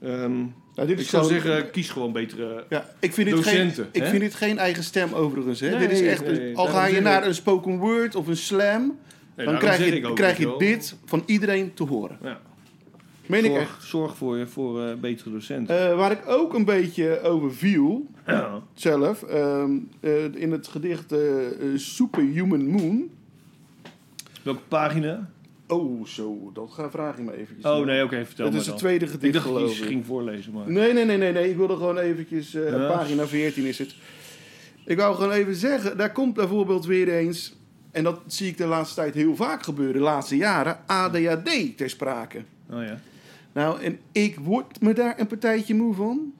Ehm, 0.00 0.44
Nou, 0.74 0.88
dit 0.88 1.00
ik 1.00 1.06
zou 1.06 1.24
gewoon- 1.26 1.40
zeggen, 1.42 1.70
kies 1.70 1.90
gewoon 1.90 2.12
betere. 2.12 2.64
Ja, 2.68 2.88
ik 2.98 3.12
vind 3.12 3.26
dit 3.28 3.36
Docenten, 3.36 3.88
geen, 3.92 4.02
ik 4.02 4.08
vind 4.08 4.20
dit 4.20 4.34
geen 4.34 4.58
eigen 4.58 4.84
stem 4.84 5.12
overigens. 5.14 5.60
Hè. 5.60 5.68
Nee, 5.70 5.78
dit 5.78 5.90
is 5.90 6.00
echt, 6.00 6.24
nee, 6.26 6.56
al 6.56 6.66
ga 6.66 6.84
je 6.86 7.00
naar 7.00 7.20
ik- 7.22 7.26
een 7.28 7.34
spoken 7.34 7.78
word 7.78 8.14
of 8.14 8.26
een 8.26 8.36
slam, 8.36 8.98
Nee, 9.36 9.46
dan 9.46 9.58
krijg 9.58 9.84
je, 9.84 10.12
krijg 10.12 10.38
je 10.38 10.54
dit 10.58 10.96
van 11.04 11.22
iedereen 11.26 11.74
te 11.74 11.84
horen. 11.84 12.18
Ja. 12.22 12.40
Meen 13.26 13.44
ik 13.44 13.54
echt. 13.54 13.68
Zorg, 13.70 13.84
zorg 13.84 14.16
voor, 14.16 14.36
je- 14.36 14.46
voor 14.46 14.82
eh, 14.86 14.94
betere 15.00 15.30
docenten. 15.30 15.90
Eh, 15.90 15.96
waar 15.96 16.10
ik 16.12 16.22
ook 16.26 16.54
een 16.54 16.64
beetje 16.64 17.20
over 17.20 17.54
viel, 17.54 18.06
ja. 18.26 18.60
zelf, 18.74 19.22
ehm, 19.22 19.70
eh, 20.00 20.24
in 20.34 20.52
het 20.52 20.68
gedicht 20.68 21.14
Superhuman 21.76 22.66
Moon. 22.66 23.10
Welke 24.42 24.60
pagina? 24.68 25.30
Oh, 25.72 26.06
zo, 26.06 26.50
dat 26.54 26.70
ga, 26.72 26.90
vraag 26.90 27.16
je 27.16 27.22
me 27.22 27.36
eventjes. 27.36 27.64
Oh 27.72 27.84
nee, 27.86 28.04
oké, 28.04 28.24
vertel 28.26 28.44
Dat 28.44 28.54
me 28.54 28.60
is 28.60 28.66
het 28.66 28.78
tweede 28.78 29.04
ik 29.04 29.10
gedicht, 29.10 29.32
dacht 29.32 29.46
je 29.46 29.52
geloof 29.52 29.78
ik. 29.78 29.84
ging 29.84 30.06
voorlezen, 30.06 30.52
maar... 30.52 30.70
Nee, 30.70 30.92
nee, 30.92 31.04
nee, 31.04 31.16
nee, 31.16 31.32
nee. 31.32 31.50
Ik 31.50 31.56
wilde 31.56 31.76
gewoon 31.76 31.98
eventjes... 31.98 32.54
eh, 32.54 32.70
Ja. 32.70 32.86
Pagina 32.88 33.26
14 33.26 33.64
is 33.64 33.78
het. 33.78 33.94
Ik 34.86 34.96
wou 34.96 35.14
gewoon 35.14 35.32
even 35.32 35.54
zeggen, 35.54 35.96
daar 35.96 36.12
komt 36.12 36.34
bijvoorbeeld 36.34 36.86
weer 36.86 37.08
eens... 37.08 37.54
En 37.90 38.04
dat 38.04 38.20
zie 38.26 38.48
ik 38.48 38.56
de 38.56 38.66
laatste 38.66 38.94
tijd 38.94 39.14
heel 39.14 39.36
vaak 39.36 39.62
gebeuren, 39.62 39.94
de 39.94 40.00
laatste 40.00 40.36
jaren... 40.36 40.78
ADHD 40.86 41.76
ter 41.76 41.90
sprake. 41.90 42.42
Oh 42.70 42.82
ja. 42.84 43.00
Nou, 43.52 43.80
en 43.82 43.98
ik 44.12 44.38
word 44.38 44.80
me 44.80 44.92
daar 44.92 45.20
een 45.20 45.26
partijtje 45.26 45.74
moe 45.74 45.94
van. 45.94 46.32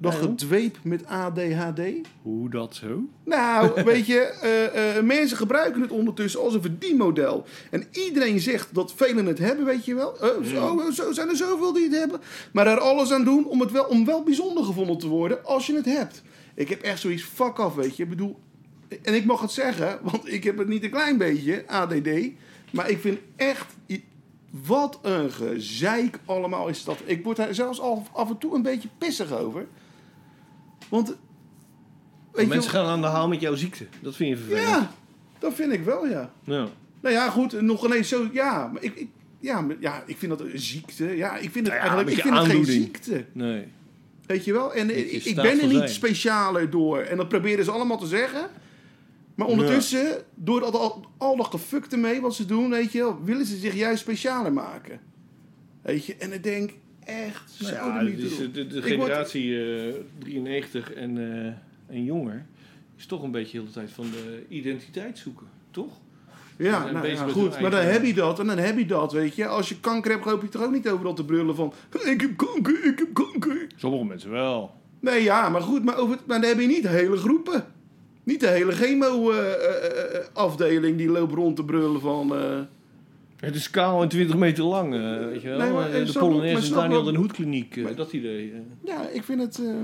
Dat 0.00 0.12
Waarom? 0.12 0.38
gedweep 0.38 0.78
met 0.82 1.06
ADHD. 1.06 1.80
Hoe 2.22 2.50
dat 2.50 2.74
zo? 2.74 3.02
Nou, 3.24 3.82
weet 3.84 4.06
je, 4.06 4.18
eh, 4.18 4.96
eh, 4.96 5.04
mensen 5.04 5.36
gebruiken 5.36 5.80
het 5.80 5.90
ondertussen 5.90 6.40
als 6.40 6.54
een 6.54 6.62
verdienmodel. 6.62 7.44
En 7.70 7.86
iedereen 7.92 8.40
zegt 8.40 8.74
dat 8.74 8.92
velen 8.96 9.26
het 9.26 9.38
hebben, 9.38 9.64
weet 9.64 9.84
je 9.84 9.94
wel. 9.94 10.20
Eh, 10.20 10.28
zo, 10.44 10.90
zo 10.90 11.12
zijn 11.12 11.28
er 11.28 11.36
zoveel 11.36 11.72
die 11.72 11.82
het 11.82 11.98
hebben. 11.98 12.20
Maar 12.52 12.66
er 12.66 12.78
alles 12.78 13.12
aan 13.12 13.24
doen 13.24 13.46
om, 13.46 13.60
het 13.60 13.70
wel, 13.70 13.84
om 13.84 14.04
wel 14.04 14.22
bijzonder 14.22 14.64
gevonden 14.64 14.98
te 14.98 15.08
worden 15.08 15.44
als 15.44 15.66
je 15.66 15.74
het 15.74 15.84
hebt. 15.84 16.22
Ik 16.54 16.68
heb 16.68 16.82
echt 16.82 17.00
zoiets 17.00 17.22
fuck 17.22 17.58
af, 17.58 17.74
weet 17.74 17.96
je. 17.96 18.02
Ik 18.02 18.08
bedoel, 18.08 18.38
en 19.02 19.14
ik 19.14 19.24
mag 19.24 19.40
het 19.40 19.50
zeggen, 19.50 19.98
want 20.02 20.32
ik 20.32 20.44
heb 20.44 20.58
het 20.58 20.68
niet 20.68 20.84
een 20.84 20.90
klein 20.90 21.18
beetje, 21.18 21.64
ADD. 21.66 22.08
Maar 22.70 22.90
ik 22.90 23.00
vind 23.00 23.18
echt, 23.36 23.66
wat 24.50 24.98
een 25.02 25.30
gezeik 25.32 26.18
allemaal 26.24 26.68
is 26.68 26.84
dat. 26.84 26.98
Ik 27.04 27.24
word 27.24 27.36
daar 27.36 27.54
zelfs 27.54 27.80
al 27.80 28.06
af 28.12 28.28
en 28.28 28.38
toe 28.38 28.54
een 28.54 28.62
beetje 28.62 28.88
pissig 28.98 29.32
over. 29.32 29.66
Want, 30.90 31.16
weet 32.32 32.48
Mensen 32.48 32.70
je, 32.70 32.76
gaan 32.78 32.86
aan 32.86 33.00
de 33.00 33.06
haal 33.06 33.28
met 33.28 33.40
jouw 33.40 33.54
ziekte. 33.54 33.86
Dat 34.00 34.16
vind 34.16 34.30
je 34.30 34.36
vervelend. 34.36 34.68
ja, 34.68 34.90
dat 35.38 35.54
vind 35.54 35.72
ik 35.72 35.84
wel, 35.84 36.06
ja. 36.06 36.32
Ja. 36.44 36.68
Nou 37.00 37.14
ja, 37.14 37.30
goed, 37.30 37.60
nog 37.60 37.84
ineens 37.84 38.08
zo, 38.08 38.28
ja, 38.32 38.66
maar 38.72 38.82
ik, 38.82 38.94
ik, 38.94 39.08
ja, 39.38 39.60
maar- 39.60 39.76
ja, 39.80 40.02
ik 40.06 40.16
vind 40.18 40.38
dat 40.38 40.40
een 40.40 40.58
ziekte. 40.58 41.16
Ja, 41.16 41.36
ik 41.36 41.50
vind 41.50 41.66
het 41.66 41.74
ja, 41.74 41.80
eigenlijk, 41.80 42.10
ik 42.10 42.22
vind 42.22 42.36
het 42.36 42.46
geen 42.46 42.64
ziekte. 42.64 43.24
Nee. 43.32 43.66
Weet 44.26 44.44
je 44.44 44.52
wel? 44.52 44.74
En 44.74 45.14
ik, 45.26 45.34
ben 45.34 45.60
er 45.60 45.66
niet 45.66 45.76
zijn. 45.76 45.88
specialer 45.88 46.70
door. 46.70 46.98
En 46.98 47.16
dat 47.16 47.28
proberen 47.28 47.64
ze 47.64 47.70
allemaal 47.70 47.98
te 47.98 48.06
zeggen. 48.06 48.48
Maar 49.34 49.46
ondertussen, 49.46 50.22
door 50.34 50.64
al, 50.64 50.80
al, 50.80 51.04
al 51.16 51.36
dat 51.36 51.46
gefukte 51.46 51.96
mee 51.96 52.20
wat 52.20 52.34
ze 52.34 52.46
doen, 52.46 52.70
weet 52.70 52.92
je 52.92 52.98
wel, 52.98 53.24
willen 53.24 53.46
ze 53.46 53.56
zich 53.56 53.74
juist 53.74 54.00
specialer 54.00 54.52
maken. 54.52 55.00
Weet 55.82 56.04
je, 56.04 56.16
en 56.16 56.32
ik 56.32 56.42
denk 56.42 56.70
echt, 57.04 57.56
Nou 57.60 57.74
ja, 57.74 58.02
de 58.02 58.68
word- 58.72 58.84
generatie 58.84 59.64
eh, 59.88 59.94
93 60.18 60.92
en, 60.92 61.18
eh, 61.18 61.46
en 61.96 62.04
jonger 62.04 62.46
is 62.96 63.06
toch 63.06 63.22
een 63.22 63.30
beetje 63.30 63.52
de 63.52 63.58
hele 63.58 63.70
tijd 63.72 63.90
van 63.90 64.06
de 64.10 64.42
identiteit 64.48 65.18
zoeken, 65.18 65.46
toch? 65.70 65.92
Ja, 66.56 66.90
nou, 66.90 67.06
ja, 67.08 67.26
goed, 67.26 67.60
maar 67.60 67.70
dan 67.70 67.84
heb 67.84 68.04
je 68.04 68.14
dat 68.14 68.38
en 68.38 68.46
dan 68.46 68.58
heb 68.58 68.78
je 68.78 68.86
dat, 68.86 69.12
weet 69.12 69.34
je. 69.34 69.46
Als 69.46 69.68
je 69.68 69.80
kanker 69.80 70.10
hebt, 70.10 70.24
hoop 70.24 70.42
je 70.42 70.48
toch 70.48 70.62
ook 70.62 70.72
niet 70.72 70.88
overal 70.88 71.14
te 71.14 71.24
brullen 71.24 71.54
van... 71.54 71.72
Ik 72.04 72.20
heb 72.20 72.36
kanker, 72.36 72.84
ik 72.84 72.98
heb 72.98 73.14
kanker. 73.14 73.66
Sommige 73.76 74.04
mensen 74.04 74.30
wel. 74.30 74.74
Nee, 75.00 75.22
ja, 75.22 75.48
maar 75.48 75.60
goed, 75.62 75.84
maar, 75.84 75.98
over, 75.98 76.18
maar 76.26 76.40
dan 76.40 76.48
heb 76.48 76.60
je 76.60 76.66
niet 76.66 76.88
hele 76.88 77.16
groepen. 77.16 77.64
Niet 78.22 78.40
de 78.40 78.48
hele 78.48 78.72
chemo-afdeling 78.72 80.96
die 80.96 81.08
loopt 81.08 81.32
rond 81.34 81.56
te 81.56 81.64
brullen 81.64 82.00
van... 82.00 82.32
Het 83.40 83.54
is 83.54 83.70
kaal 83.70 84.02
en 84.02 84.08
20 84.08 84.36
meter 84.36 84.64
lang, 84.64 84.94
eh, 84.94 85.00
weet 85.00 85.42
je 85.42 85.48
wel. 85.48 85.58
Nee, 85.58 85.70
maar, 85.72 85.90
Eh, 85.90 86.00
eh, 86.00 86.06
de 86.06 86.18
Polonaise 86.18 86.62
snap 86.66 86.78
Daniel 86.80 87.02
den 87.02 87.14
Hoedkliniek, 87.14 87.76
Maar- 87.76 87.94
dat 87.94 88.12
idee. 88.12 88.52
ja, 88.84 89.08
ik 89.08 89.22
vind 89.24 89.40
het... 89.40 89.58
eh, 89.58 89.74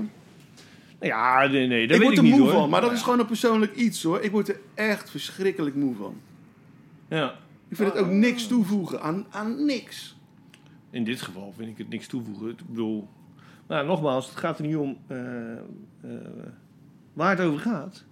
Ja, 1.09 1.47
nee, 1.47 1.67
nee, 1.67 1.87
dat 1.87 1.95
ik 1.95 2.01
weet 2.01 2.01
word 2.01 2.11
ik 2.11 2.17
er 2.17 2.23
niet 2.23 2.33
moe 2.33 2.41
hoor. 2.41 2.51
van, 2.59 2.69
maar 2.69 2.81
dat 2.81 2.91
is 2.91 3.01
gewoon 3.01 3.19
een 3.19 3.25
persoonlijk 3.25 3.75
iets 3.75 4.03
hoor. 4.03 4.21
Ik 4.21 4.31
word 4.31 4.49
er 4.49 4.59
echt 4.73 5.09
verschrikkelijk 5.09 5.75
moe 5.75 5.95
van. 5.95 6.15
Ja. 7.09 7.33
Ik 7.67 7.75
vind 7.75 7.93
het 7.93 8.01
ook 8.03 8.09
niks 8.11 8.47
toevoegen 8.47 9.01
aan, 9.01 9.25
aan 9.29 9.65
niks. 9.65 10.15
In 10.89 11.03
dit 11.03 11.21
geval 11.21 11.53
vind 11.57 11.69
ik 11.69 11.77
het 11.77 11.89
niks 11.89 12.07
toevoegen. 12.07 12.49
Ik 12.49 12.67
bedoel, 12.67 13.07
nou, 13.67 13.85
nogmaals, 13.85 14.29
het 14.29 14.37
gaat 14.37 14.59
er 14.59 14.65
niet 14.65 14.75
om 14.75 14.97
eh, 15.07 15.51
eh, 15.51 15.59
waar 17.13 17.29
het 17.37 17.47
over 17.47 17.59
gaat. 17.59 18.03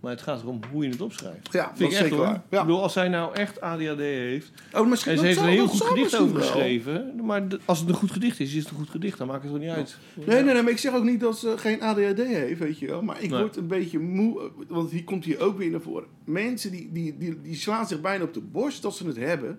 Maar 0.00 0.10
het 0.12 0.22
gaat 0.22 0.42
erom 0.42 0.60
hoe 0.72 0.84
je 0.84 0.90
het 0.90 1.00
opschrijft. 1.00 1.52
Ja, 1.52 1.66
dat 1.66 1.76
Vind 1.76 1.78
is 1.78 1.86
ik 1.86 1.92
echt 1.92 2.00
zeker 2.02 2.16
hoor. 2.16 2.26
waar. 2.26 2.42
Ja. 2.50 2.60
Ik 2.60 2.66
bedoel, 2.66 2.82
als 2.82 2.92
zij 2.92 3.08
nou 3.08 3.34
echt 3.34 3.60
ADHD 3.60 3.98
heeft. 3.98 4.50
Oh, 4.72 4.86
misschien 4.88 5.12
En 5.12 5.18
ze 5.18 5.24
heeft 5.24 5.38
er 5.38 5.44
een 5.44 5.50
heel 5.50 5.66
goed 5.66 5.82
gedicht 5.82 6.16
over 6.18 6.36
geschreven. 6.40 7.24
Maar 7.24 7.42
als 7.64 7.78
het 7.80 7.88
een 7.88 7.94
goed 7.94 8.10
gedicht 8.10 8.40
is, 8.40 8.54
is 8.54 8.62
het 8.62 8.70
een 8.70 8.76
goed 8.78 8.90
gedicht. 8.90 9.18
Dan 9.18 9.26
maakt 9.26 9.42
het 9.44 9.52
er 9.52 9.58
niet 9.58 9.68
uit. 9.70 9.96
Nee, 10.14 10.42
nee, 10.42 10.52
nee, 10.54 10.62
maar 10.62 10.72
ik 10.72 10.78
zeg 10.78 10.94
ook 10.94 11.04
niet 11.04 11.20
dat 11.20 11.38
ze 11.38 11.54
geen 11.58 11.82
ADHD 11.82 12.18
heeft, 12.26 12.58
weet 12.60 12.78
je 12.78 12.86
wel. 12.86 13.02
Maar 13.02 13.22
ik 13.22 13.30
Nee. 13.30 13.40
word 13.40 13.56
een 13.56 13.66
beetje 13.66 13.98
moe, 13.98 14.50
want 14.68 14.90
hier 14.90 15.04
komt 15.04 15.24
hier 15.24 15.40
ook 15.40 15.58
weer 15.58 15.70
naar 15.70 15.80
voren. 15.80 16.06
Mensen 16.24 16.70
die, 16.70 16.90
die, 16.92 17.18
die, 17.18 17.40
die 17.42 17.54
slaan 17.56 17.86
zich 17.86 18.00
bijna 18.00 18.24
op 18.24 18.34
de 18.34 18.40
borst 18.40 18.82
dat 18.82 18.96
ze 18.96 19.06
het 19.06 19.16
hebben, 19.16 19.58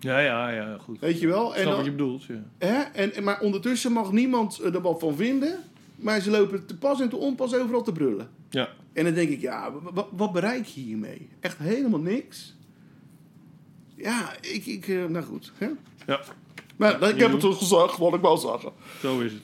Ja, 0.00 0.18
ja, 0.18 0.50
ja, 0.50 0.76
goed. 0.78 1.00
weet 1.00 1.20
je 1.20 1.26
wel. 1.26 1.56
En 1.56 1.64
dan, 1.64 1.76
wat 1.76 1.84
je 1.84 1.90
bedoelt, 1.90 2.24
ja. 2.24 2.42
hè? 2.58 2.80
En, 2.92 3.14
en- 3.14 3.24
maar 3.24 3.40
ondertussen 3.40 3.92
mag 3.92 4.12
niemand 4.12 4.60
er 4.64 4.80
wat 4.80 5.00
van 5.00 5.14
vinden, 5.16 5.58
maar 5.96 6.20
ze 6.20 6.30
lopen 6.30 6.66
te 6.66 6.76
pas 6.76 7.00
en 7.00 7.08
te 7.08 7.16
onpas 7.16 7.54
overal 7.54 7.82
te 7.82 7.92
brullen. 7.92 8.28
Ja. 8.50 8.68
En 8.92 9.04
dan 9.04 9.14
denk 9.14 9.28
ik, 9.28 9.40
ja, 9.40 9.72
wa- 9.72 9.92
wa- 9.92 10.06
wat 10.12 10.32
bereik 10.32 10.64
je 10.66 10.80
hiermee? 10.80 11.28
Echt 11.40 11.58
helemaal 11.58 12.00
niks. 12.00 12.56
Ja, 13.96 14.32
ik, 14.40 14.66
ik 14.66 14.88
eh, 14.88 15.04
nou 15.04 15.24
goed. 15.24 15.52
Hè? 15.58 15.68
Ja, 16.06 16.20
Maar 16.76 17.02
ik 17.02 17.18
heb 17.18 17.32
het 17.32 17.44
gezegd, 17.44 17.96
wat 17.98 18.14
ik 18.14 18.20
wou 18.20 18.38
zeggen. 18.38 18.72
zo 19.00 19.20
is 19.20 19.32
het. 19.32 19.42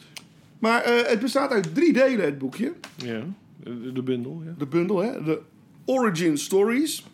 Maar 0.58 0.82
eh, 0.82 1.08
het 1.10 1.20
bestaat 1.20 1.50
uit 1.50 1.74
drie 1.74 1.92
delen, 1.92 2.24
het 2.24 2.38
boekje. 2.38 2.72
Ja, 2.96 3.22
de, 3.62 3.92
de 3.92 4.02
bundel, 4.02 4.42
ja. 4.44 4.54
de 4.58 4.66
bundel, 4.66 4.98
hè? 4.98 5.22
de 5.24 5.40
Origin 5.84 6.38
Stories. 6.38 7.04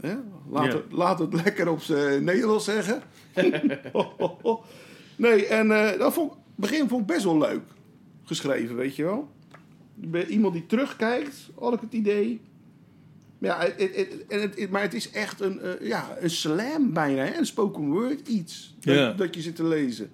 Hè? 0.00 0.14
Laat, 0.50 0.64
Ja. 0.64 0.70
het, 0.72 0.92
laat 0.92 1.18
het 1.18 1.32
lekker 1.44 1.68
op 1.68 1.80
zijn 1.82 2.24
Nederlands 2.24 2.64
zeggen. 2.64 3.02
nee, 5.16 5.46
en 5.46 5.70
eh, 5.70 5.98
dat 5.98 6.12
vond, 6.12 6.32
begin 6.54 6.88
vond 6.88 7.00
ik 7.00 7.06
best 7.06 7.24
wel 7.24 7.38
leuk 7.38 7.62
geschreven, 8.24 8.76
weet 8.76 8.96
je 8.96 9.04
wel. 9.04 9.28
Bij 9.94 10.26
iemand 10.26 10.52
die 10.54 10.66
terugkijkt, 10.66 11.50
had 11.58 11.72
ik 11.74 11.80
het 11.80 11.92
idee. 11.92 12.40
Ja, 13.38 13.58
het, 13.60 13.74
het, 13.78 13.96
het- 13.96 14.24
het, 14.28 14.58
het- 14.60 14.70
maar 14.70 14.82
het 14.82 14.94
is 14.94 15.10
echt 15.10 15.40
een, 15.40 15.60
eh, 15.60 15.86
ja, 15.88 16.16
een 16.20 16.30
slam 16.30 16.92
bijna, 16.92 17.22
hè? 17.24 17.38
een 17.38 17.46
spoken 17.46 17.90
word 17.90 18.28
iets. 18.28 18.74
Dat, 18.80 18.94
Ja. 18.94 19.12
dat 19.12 19.34
je 19.34 19.40
zit 19.40 19.56
te 19.56 19.64
lezen. 19.64 20.10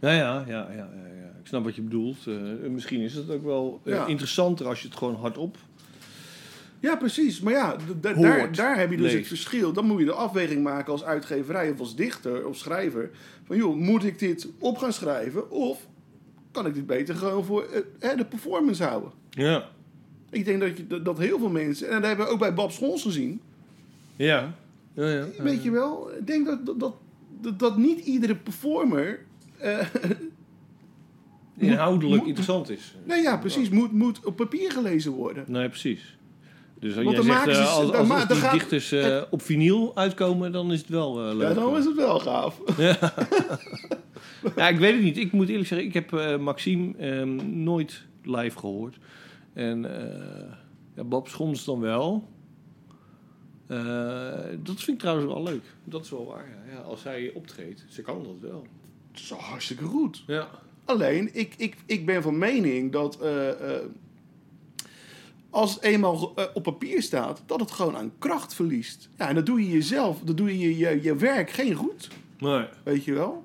Ja, 0.00 0.10
ja, 0.10 0.44
ja, 0.46 0.68
ja, 0.70 0.70
ja, 0.70 1.06
ja. 1.22 1.30
Ik 1.40 1.46
snap 1.48 1.64
wat 1.64 1.74
je 1.76 1.82
bedoelt. 1.82 2.26
Eh, 2.26 2.34
misschien 2.70 3.00
is 3.00 3.14
het 3.14 3.30
ook 3.30 3.44
wel 3.44 3.80
eh, 3.84 3.92
Ja. 3.92 4.06
interessanter 4.06 4.66
als 4.66 4.82
je 4.82 4.88
het 4.88 4.96
gewoon 4.96 5.14
hardop... 5.14 5.56
Ja, 6.80 6.96
precies. 6.96 7.40
Maar 7.40 7.52
ja, 7.52 7.76
Hoort, 8.02 8.02
daar, 8.02 8.52
daar 8.52 8.78
heb 8.78 8.90
je 8.90 8.96
dus 8.96 9.06
het 9.06 9.14
leest. 9.14 9.28
verschil. 9.28 9.72
Dan 9.72 9.86
moet 9.86 9.98
je 9.98 10.04
de 10.04 10.12
afweging 10.12 10.62
maken 10.62 10.92
als 10.92 11.04
uitgeverij 11.04 11.70
of 11.70 11.78
als 11.78 11.96
dichter 11.96 12.46
of 12.46 12.56
schrijver. 12.56 13.10
Van 13.44 13.56
joh, 13.56 13.76
moet 13.76 14.04
ik 14.04 14.18
dit 14.18 14.48
op 14.58 14.78
gaan 14.78 14.92
schrijven 14.92 15.50
of 15.50 15.86
kan 16.52 16.66
ik 16.66 16.74
dit 16.74 16.86
beter 16.86 17.14
gewoon 17.14 17.44
voor 17.44 17.62
eh, 17.62 17.80
hè, 17.98 18.16
de 18.16 18.24
performance 18.24 18.84
houden? 18.84 19.10
Ja. 19.30 19.68
Ik 20.30 20.44
denk 20.44 20.60
dat, 20.60 20.76
je, 20.76 21.02
dat- 21.02 21.18
heel 21.18 21.38
veel 21.38 21.48
mensen, 21.48 21.88
en 21.88 21.94
dat 21.94 22.04
hebben 22.04 22.26
we 22.26 22.32
ook 22.32 22.38
bij 22.38 22.54
Bab 22.54 22.70
Schons 22.70 23.02
gezien, 23.02 23.40
Ja. 24.16 24.54
Ja, 24.94 25.08
ja. 25.08 25.26
weet 25.38 25.62
je 25.62 25.70
wel, 25.70 26.10
ik 26.18 26.26
denk 26.26 26.46
dat, 26.46 26.80
dat, 26.80 26.94
dat, 27.58 27.76
niet 27.76 27.98
iedere 28.04 28.34
performer, 28.36 29.20
eh, 29.58 29.86
Inhoudelijk 31.56 32.18
moet- 32.18 32.26
interessant 32.28 32.70
is. 32.70 32.94
nee 33.04 33.22
ja, 33.22 33.36
precies, 33.36 33.68
moet, 33.70 33.92
moet 33.92 34.24
op 34.24 34.36
papier 34.36 34.70
gelezen 34.72 35.12
worden. 35.12 35.44
Nee, 35.46 35.68
precies. 35.68 36.16
Dus 36.80 36.96
als 36.96 37.04
jij 37.26 37.44
zegt, 37.44 37.48
eh, 37.58 37.74
als, 38.10 38.26
die 38.26 38.50
dichters 38.50 38.94
op 39.30 39.42
vinyl 39.42 39.96
uitkomen, 39.96 40.52
dan 40.52 40.72
is 40.72 40.78
het 40.80 40.88
wel 40.88 41.28
eh, 41.28 41.34
leuk. 41.36 41.48
Ja, 41.48 41.54
dan 41.54 41.76
is 41.76 41.84
het 41.84 41.96
wel 41.96 42.18
gaaf. 42.18 42.60
Ja, 42.76 42.98
ik 44.72 44.78
weet 44.78 44.94
het 44.94 45.02
niet. 45.02 45.16
Ik 45.16 45.32
moet 45.32 45.48
eerlijk 45.48 45.68
zeggen, 45.68 45.86
ik 45.86 45.94
heb 45.94 46.12
eh, 46.12 46.38
Maxime 46.38 46.96
ehm, 46.96 47.62
nooit 47.62 48.04
live 48.22 48.58
gehoord. 48.58 48.98
En 49.52 49.84
eh 49.84 50.52
ja, 50.94 51.04
Bob 51.04 51.28
Schons 51.28 51.64
dan 51.64 51.80
wel. 51.80 52.28
Eh, 53.66 53.76
dat 54.62 54.76
vind 54.80 54.88
ik 54.88 54.98
trouwens 54.98 55.32
wel 55.32 55.42
leuk. 55.42 55.64
Dat 55.84 56.04
is 56.04 56.10
wel 56.10 56.26
waar. 56.26 56.48
Ja. 56.48 56.72
Ja, 56.72 56.78
als 56.80 57.02
hij 57.02 57.30
optreedt, 57.34 57.84
ze 57.88 58.02
kan 58.02 58.22
dat 58.22 58.50
wel. 58.50 58.66
Dat 59.12 59.20
is 59.20 59.30
hartstikke 59.30 59.84
goed. 59.84 60.24
Ja. 60.26 60.48
Alleen, 60.84 61.30
ik, 61.32 61.54
ik, 61.56 61.76
ik 61.86 62.06
ben 62.06 62.22
van 62.22 62.38
mening 62.38 62.92
dat 62.92 63.20
eh, 63.20 63.76
eh, 63.76 63.84
als 65.50 65.74
het 65.74 65.82
eenmaal 65.82 66.34
op 66.54 66.62
papier 66.62 67.02
staat, 67.02 67.42
dat 67.46 67.60
het 67.60 67.70
gewoon 67.70 67.96
aan 67.96 68.12
kracht 68.18 68.54
verliest. 68.54 69.08
Ja, 69.18 69.28
en 69.28 69.34
dat 69.34 69.46
doe 69.46 69.60
je 69.60 69.70
jezelf, 69.70 70.20
dat 70.20 70.36
doe 70.36 70.58
je 70.58 70.76
je, 70.78 71.02
je 71.02 71.16
werk 71.16 71.50
geen 71.50 71.74
goed, 71.74 72.08
Nee. 72.38 72.66
weet 72.84 73.04
je 73.04 73.12
wel? 73.12 73.44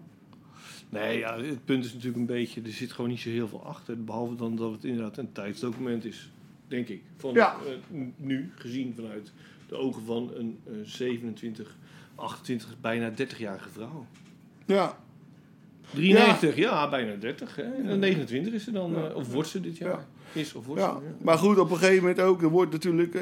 Nee, 0.90 1.18
ja, 1.18 1.38
het 1.42 1.66
punt 1.66 1.86
is 1.86 1.92
natuurlijk 1.94 2.18
een 2.20 2.26
beetje, 2.26 2.62
er 2.62 2.72
zit 2.72 2.92
gewoon 2.92 3.10
niet 3.10 3.20
zo 3.20 3.30
heel 3.30 3.48
veel 3.48 3.66
achter. 3.66 4.04
Behalve 4.04 4.36
dan 4.36 4.56
dat 4.56 4.72
het 4.72 4.84
inderdaad 4.84 5.18
een 5.18 5.32
tijdsdocument 5.32 6.06
is, 6.06 6.32
denk 6.68 6.88
ik. 6.88 7.02
Van, 7.18 7.34
Ja. 7.34 7.56
eh, 7.66 8.00
nu, 8.16 8.52
gezien 8.56 8.94
vanuit 8.96 9.32
de 9.68 9.76
ogen 9.76 10.04
van 10.06 10.32
een 10.36 10.58
eh, 10.66 10.74
27, 10.84 11.78
28, 12.16 12.76
bijna 12.82 13.12
30-jarige 13.12 13.70
vrouw. 13.70 14.06
Ja, 14.66 14.98
93, 15.94 16.56
ja, 16.56 16.90
bijna 16.90 17.16
30. 17.16 17.56
Hè? 17.56 17.64
En 17.64 18.00
29 18.00 18.54
is 18.54 18.64
ze 18.64 18.72
dan, 18.72 18.96
eh, 18.96 19.16
of 19.16 19.32
wordt 19.34 19.50
ze 19.50 19.62
dit 19.62 19.78
jaar? 19.78 19.90
Ja. 19.92 20.08
Is 20.42 20.54
of 20.54 20.66
wordt 20.66 20.82
ze? 20.82 20.88
Ja. 20.88 21.00
Maar 21.22 21.38
goed, 21.38 21.58
op 21.60 21.72
een 21.72 21.78
gegeven 21.78 22.02
moment 22.02 22.20
ook, 22.22 22.42
er 22.42 22.50
wordt 22.50 22.72
natuurlijk, 22.72 23.16
eh, 23.16 23.22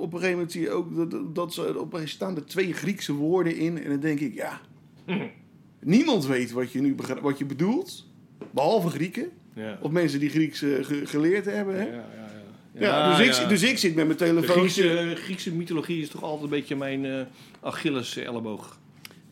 op 0.00 0.12
een 0.12 0.18
gegeven 0.18 0.30
moment 0.30 0.52
zie 0.52 0.60
je 0.60 0.70
ook 0.70 0.96
dat, 1.10 1.34
dat- 1.34 1.54
ze, 1.54 1.60
op 1.60 1.66
een 1.68 1.74
gegeven 1.74 1.88
moment 1.90 2.08
staan 2.10 2.36
er 2.36 2.46
twee 2.46 2.72
Griekse 2.72 3.12
woorden 3.12 3.56
in. 3.56 3.78
En 3.82 3.90
dan 3.90 4.00
denk 4.00 4.20
ik, 4.20 4.34
ja, 4.34 4.60
niemand 5.84 6.26
weet 6.26 6.52
wat 6.52 6.72
je 6.72 6.80
nu 6.80 6.94
wat 7.22 7.38
je 7.38 7.44
bedoelt, 7.44 8.06
behalve 8.50 8.88
Grieken. 8.88 9.30
Ja. 9.54 9.78
Of 9.80 9.90
mensen 9.90 10.20
die 10.20 10.30
Grieks 10.30 10.62
eh, 10.62 10.70
ge- 10.84 11.06
geleerd 11.06 11.44
hebben. 11.44 11.74
Hè? 11.74 11.82
Ja, 11.82 11.90
ja, 11.92 12.04
ja. 12.74 13.10
Ja, 13.10 13.16
dus. 13.16 13.40
Ik, 13.40 13.48
dus 13.48 13.62
ik 13.62 13.78
zit 13.78 13.94
met 13.94 14.06
mijn 14.06 14.18
telefoon. 14.18 14.56
Griekse, 14.56 15.12
Griekse 15.16 15.52
mythologie 15.54 16.02
is 16.02 16.08
toch 16.08 16.22
altijd 16.22 16.42
een 16.42 16.48
beetje 16.48 16.76
mijn 16.76 17.04
eh 17.04 17.20
Achilles 17.60 18.16
elleboog. 18.16 18.78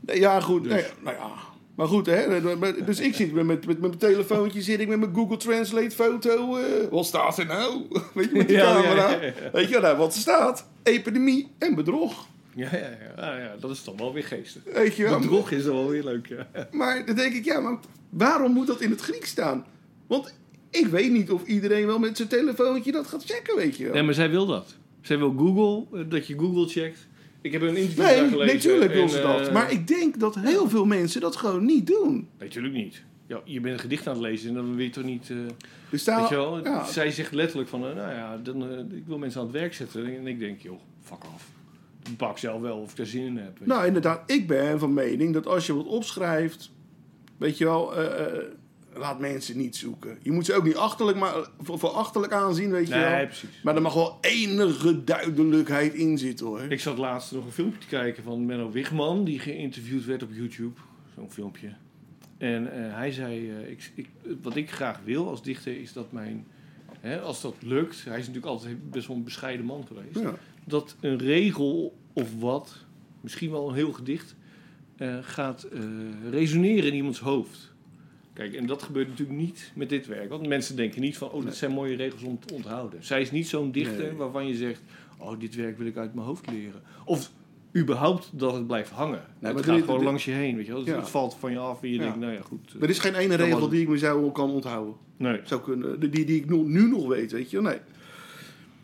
Ja, 0.06 0.40
goed. 0.40 0.62
Dus. 0.62 0.72
nee, 0.72 0.84
nou 1.04 1.16
ja. 1.16 1.30
Maar 1.74 1.86
goed, 1.88 2.06
hè, 2.06 2.40
dus 2.84 3.00
ik 3.00 3.14
zit 3.14 3.32
met, 3.32 3.46
met, 3.46 3.66
met 3.66 3.80
mijn 3.80 3.96
telefoontje, 3.98 4.62
zit 4.62 4.80
ik 4.80 4.88
met 4.88 4.98
mijn 4.98 5.14
Google 5.14 5.36
Translate 5.36 5.90
foto. 5.90 6.56
eh, 6.56 6.64
wat 6.90 7.06
staat 7.06 7.38
er 7.38 7.46
nou? 7.46 7.82
Weet 8.14 8.30
je, 8.30 8.36
met 8.36 8.48
die 8.48 8.56
camera. 8.56 9.18
Weet 9.52 9.68
je, 9.68 9.78
nou, 9.80 9.96
wat 9.96 10.14
er 10.14 10.20
staat? 10.20 10.66
Epidemie 10.82 11.48
en 11.58 11.74
bedrog. 11.74 12.26
Ja, 12.54 12.68
ja, 12.72 12.78
ja. 13.16 13.22
Ah, 13.32 13.38
ja, 13.38 13.56
dat 13.60 13.70
is 13.70 13.82
toch 13.82 13.98
wel 13.98 14.12
weer 14.12 14.24
geestig. 14.24 14.62
Weet 14.74 14.96
je 14.96 15.02
wel? 15.02 15.18
Bedrog 15.18 15.50
is 15.50 15.64
dan 15.64 15.74
wel 15.74 15.88
weer 15.88 16.04
leuk, 16.04 16.26
ja. 16.26 16.46
Maar 16.70 17.06
dan 17.06 17.14
denk 17.16 17.34
ik, 17.34 17.44
ja, 17.44 17.60
maar 17.60 17.78
waarom 18.10 18.52
moet 18.52 18.66
dat 18.66 18.80
in 18.80 18.90
het 18.90 19.00
Grieks 19.00 19.28
staan? 19.30 19.64
Want 20.06 20.34
ik 20.70 20.86
weet 20.86 21.10
niet 21.12 21.30
of 21.30 21.46
iedereen 21.46 21.86
wel 21.86 21.98
met 21.98 22.16
zijn 22.16 22.28
telefoontje 22.28 22.92
dat 22.92 23.06
gaat 23.06 23.24
checken, 23.24 23.56
weet 23.56 23.76
je 23.76 23.84
wel. 23.84 23.92
Nee, 23.92 24.02
maar 24.02 24.14
zij 24.14 24.30
wil 24.30 24.46
dat. 24.46 24.76
Zij 25.00 25.18
wil 25.18 25.34
Google, 25.36 25.98
eh, 25.98 26.04
dat 26.10 26.26
je 26.26 26.38
Google 26.38 26.68
checkt. 26.68 27.08
Ik 27.40 27.52
heb 27.52 27.62
een 27.62 27.76
interview 27.76 28.04
Nee, 28.04 28.16
daar 28.16 28.28
gelezen. 28.28 28.54
natuurlijk 28.54 28.92
wil 28.92 29.08
ze 29.08 29.20
dat. 29.20 29.46
eh, 29.46 29.52
Maar 29.52 29.72
ik 29.72 29.86
denk 29.86 30.20
dat 30.20 30.34
heel 30.34 30.68
veel 30.68 30.84
mensen 30.84 31.20
dat 31.20 31.36
gewoon 31.36 31.64
niet 31.64 31.86
doen. 31.86 32.28
Natuurlijk 32.38 32.74
niet. 32.74 33.02
Ja, 33.26 33.40
je 33.44 33.60
bent 33.60 33.74
een 33.74 33.80
gedicht 33.80 34.06
aan 34.06 34.12
het 34.12 34.22
lezen 34.22 34.48
en 34.48 34.54
dan 34.54 34.74
wil 34.76 34.84
je 34.84 34.90
toch 34.90 35.04
niet... 35.04 35.32
staan, 35.92 36.20
weet 36.20 36.28
je 36.28 36.34
wel? 36.34 36.64
ja, 36.64 36.84
Zij 36.84 37.10
zegt 37.10 37.32
letterlijk 37.32 37.68
van, 37.68 37.80
nou 37.80 37.94
ja, 37.96 38.36
dan, 38.42 38.62
ik 38.94 39.06
wil 39.06 39.18
mensen 39.18 39.40
aan 39.40 39.46
het 39.46 39.56
werk 39.56 39.74
zetten. 39.74 40.16
En 40.16 40.26
ik 40.26 40.38
denk, 40.38 40.60
joh, 40.60 40.80
fuck 41.02 41.24
Ik 42.08 42.16
pak 42.16 42.38
zelf 42.38 42.60
wel 42.60 42.78
of 42.78 42.92
ik 42.92 42.98
er 42.98 43.06
zin 43.06 43.26
in 43.26 43.36
heb. 43.36 43.66
Nou, 43.66 43.86
inderdaad, 43.86 44.30
ik 44.30 44.46
ben 44.46 44.78
van 44.78 44.94
mening 44.94 45.32
dat 45.32 45.46
als 45.46 45.66
je 45.66 45.74
wat 45.74 45.86
opschrijft, 45.86 46.70
weet 47.36 47.58
je 47.58 47.64
wel, 47.64 47.96
eh, 47.96 48.26
eh, 48.26 48.42
laat 48.94 49.18
mensen 49.18 49.56
niet 49.56 49.76
zoeken. 49.76 50.18
Je 50.22 50.32
moet 50.32 50.46
ze 50.46 50.54
ook 50.54 50.64
niet 50.64 50.76
achterlijk, 50.76 51.18
maar, 51.18 51.34
voor, 51.60 51.78
voor 51.78 51.90
achterlijk 51.90 52.32
aanzien, 52.32 52.70
weet 52.70 52.88
je 52.88 52.94
nee, 52.94 53.04
wel. 53.04 53.26
precies. 53.26 53.62
Maar 53.62 53.74
er 53.74 53.82
mag 53.82 53.94
wel 53.94 54.18
enige 54.20 55.04
duidelijkheid 55.04 55.94
in 55.94 56.18
zitten, 56.18 56.46
hoor. 56.46 56.60
Ik 56.60 56.80
zat 56.80 56.98
laatst 56.98 57.32
nog 57.32 57.44
een 57.44 57.52
filmpje 57.52 57.80
te 57.80 57.86
kijken 57.86 58.22
van 58.22 58.46
Menno 58.46 58.70
Wigman, 58.70 59.24
die 59.24 59.38
geïnterviewd 59.38 60.04
werd 60.04 60.22
op 60.22 60.30
YouTube. 60.32 60.80
Zo'n 61.14 61.30
filmpje. 61.30 61.72
En 62.38 62.72
eh, 62.72 62.94
hij 62.94 63.12
zei, 63.12 63.52
ik, 63.68 63.90
ik, 63.94 64.08
wat 64.42 64.56
ik 64.56 64.70
graag 64.70 65.00
wil 65.04 65.28
als 65.28 65.42
dichter 65.42 65.80
is 65.80 65.92
dat 65.92 66.12
mijn, 66.12 66.46
hè, 67.00 67.20
als 67.20 67.40
dat 67.40 67.54
lukt, 67.58 68.04
hij 68.04 68.18
is 68.18 68.26
natuurlijk 68.26 68.52
altijd 68.52 68.90
best 68.90 69.06
wel 69.06 69.16
een 69.16 69.24
bescheiden 69.24 69.66
man 69.66 69.86
geweest, 69.86 70.18
Ja. 70.18 70.34
Dat 70.64 70.96
een 71.00 71.18
regel 71.18 71.96
of 72.12 72.40
wat, 72.40 72.76
misschien 73.20 73.50
wel 73.50 73.68
een 73.68 73.74
heel 73.74 73.92
gedicht, 73.92 74.34
eh, 74.96 75.16
gaat 75.20 75.62
eh, 75.62 75.80
resoneren 76.30 76.88
in 76.90 76.94
iemands 76.94 77.20
hoofd. 77.20 77.72
Kijk, 78.32 78.54
en 78.54 78.66
dat 78.66 78.82
gebeurt 78.82 79.08
natuurlijk 79.08 79.38
niet 79.38 79.72
met 79.74 79.88
dit 79.88 80.06
werk. 80.06 80.28
Want 80.28 80.46
mensen 80.46 80.76
denken 80.76 81.00
niet 81.00 81.16
van, 81.18 81.30
oh, 81.30 81.44
dat 81.44 81.56
zijn 81.56 81.70
mooie 81.70 81.96
regels 81.96 82.22
om 82.22 82.38
te 82.46 82.54
onthouden. 82.54 83.04
Zij 83.04 83.20
is 83.20 83.30
niet 83.30 83.48
zo'n 83.48 83.72
dichter 83.72 84.04
Nee. 84.04 84.12
waarvan 84.12 84.46
je 84.46 84.54
zegt, 84.54 84.82
oh, 85.18 85.40
dit 85.40 85.54
werk 85.54 85.78
wil 85.78 85.86
ik 85.86 85.96
uit 85.96 86.14
mijn 86.14 86.26
hoofd 86.26 86.50
leren. 86.50 86.82
Of 87.04 87.30
überhaupt 87.76 88.30
dat 88.32 88.54
het 88.54 88.66
blijft 88.66 88.90
hangen. 88.90 89.22
maar 89.40 89.54
het 89.54 89.56
dit- 89.64 89.66
gaat 89.74 89.80
gewoon 89.80 89.96
dit- 89.96 90.04
langs 90.06 90.24
je 90.24 90.30
heen, 90.30 90.56
weet 90.56 90.66
je 90.66 90.72
wel. 90.72 90.80
Het, 90.80 90.90
Ja. 90.90 90.96
het 90.96 91.08
valt 91.10 91.34
van 91.34 91.50
je 91.52 91.58
af 91.58 91.82
en 91.82 91.88
je 91.88 91.94
Ja. 91.94 92.00
denkt, 92.02 92.18
nou 92.18 92.32
ja, 92.32 92.40
goed. 92.40 92.74
Er 92.80 92.88
is 92.88 92.98
geen 92.98 93.14
ene 93.14 93.34
regel 93.34 93.68
die 93.68 93.80
ik 93.82 93.88
mezelf 93.88 94.32
kan 94.32 94.50
onthouden. 94.50 94.94
nee. 95.16 95.40
Zou 95.44 95.60
kunnen, 95.60 96.00
die, 96.00 96.10
die 96.10 96.36
ik 96.36 96.48
nu, 96.50 96.56
nu 96.56 96.88
nog 96.88 97.06
weet, 97.06 97.32
weet 97.32 97.50
je. 97.50 97.60
Nee. 97.60 97.78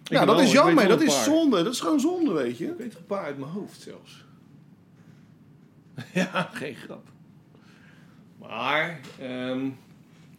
Ja, 0.09 0.25
dat 0.25 0.37
wel- 0.37 0.45
is 0.45 0.53
jammer. 0.53 0.88
Dat 0.88 1.01
is 1.03 1.25
zonde. 1.25 1.62
Dat 1.62 1.73
is 1.73 1.81
gewoon 1.81 2.01
zonde, 2.01 2.33
weet 2.33 2.59
je. 2.59 2.66
Ik 2.66 2.77
weet 2.79 2.92
er 2.92 2.99
een 2.99 3.07
paar 3.07 3.25
uit 3.25 3.38
mijn 3.38 3.51
hoofd 3.51 3.81
zelfs. 3.81 4.25
ja, 6.14 6.51
geen 6.53 6.75
grap. 6.75 7.09
Maar, 8.38 9.01
ehm, 9.21 9.61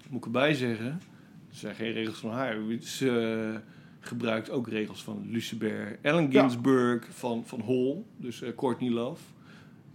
moet 0.10 0.20
ik 0.20 0.26
erbij 0.26 0.54
zeggen, 0.54 1.02
het 1.48 1.58
zijn 1.58 1.76
geen 1.76 1.92
regels 1.92 2.18
van 2.18 2.32
haar. 2.32 2.58
Ze 2.82 3.52
eh, 3.54 3.60
gebruikt 4.00 4.50
ook 4.50 4.68
regels 4.68 5.04
van 5.04 5.28
Lucebert, 5.30 6.06
Allen 6.06 6.32
Ja. 6.32 6.42
Ginsberg, 6.42 7.06
van, 7.10 7.44
van 7.46 7.62
Hall, 7.66 7.96
dus 8.18 8.42
eh, 8.42 8.56
Courtney 8.56 8.90
Love. 8.90 9.22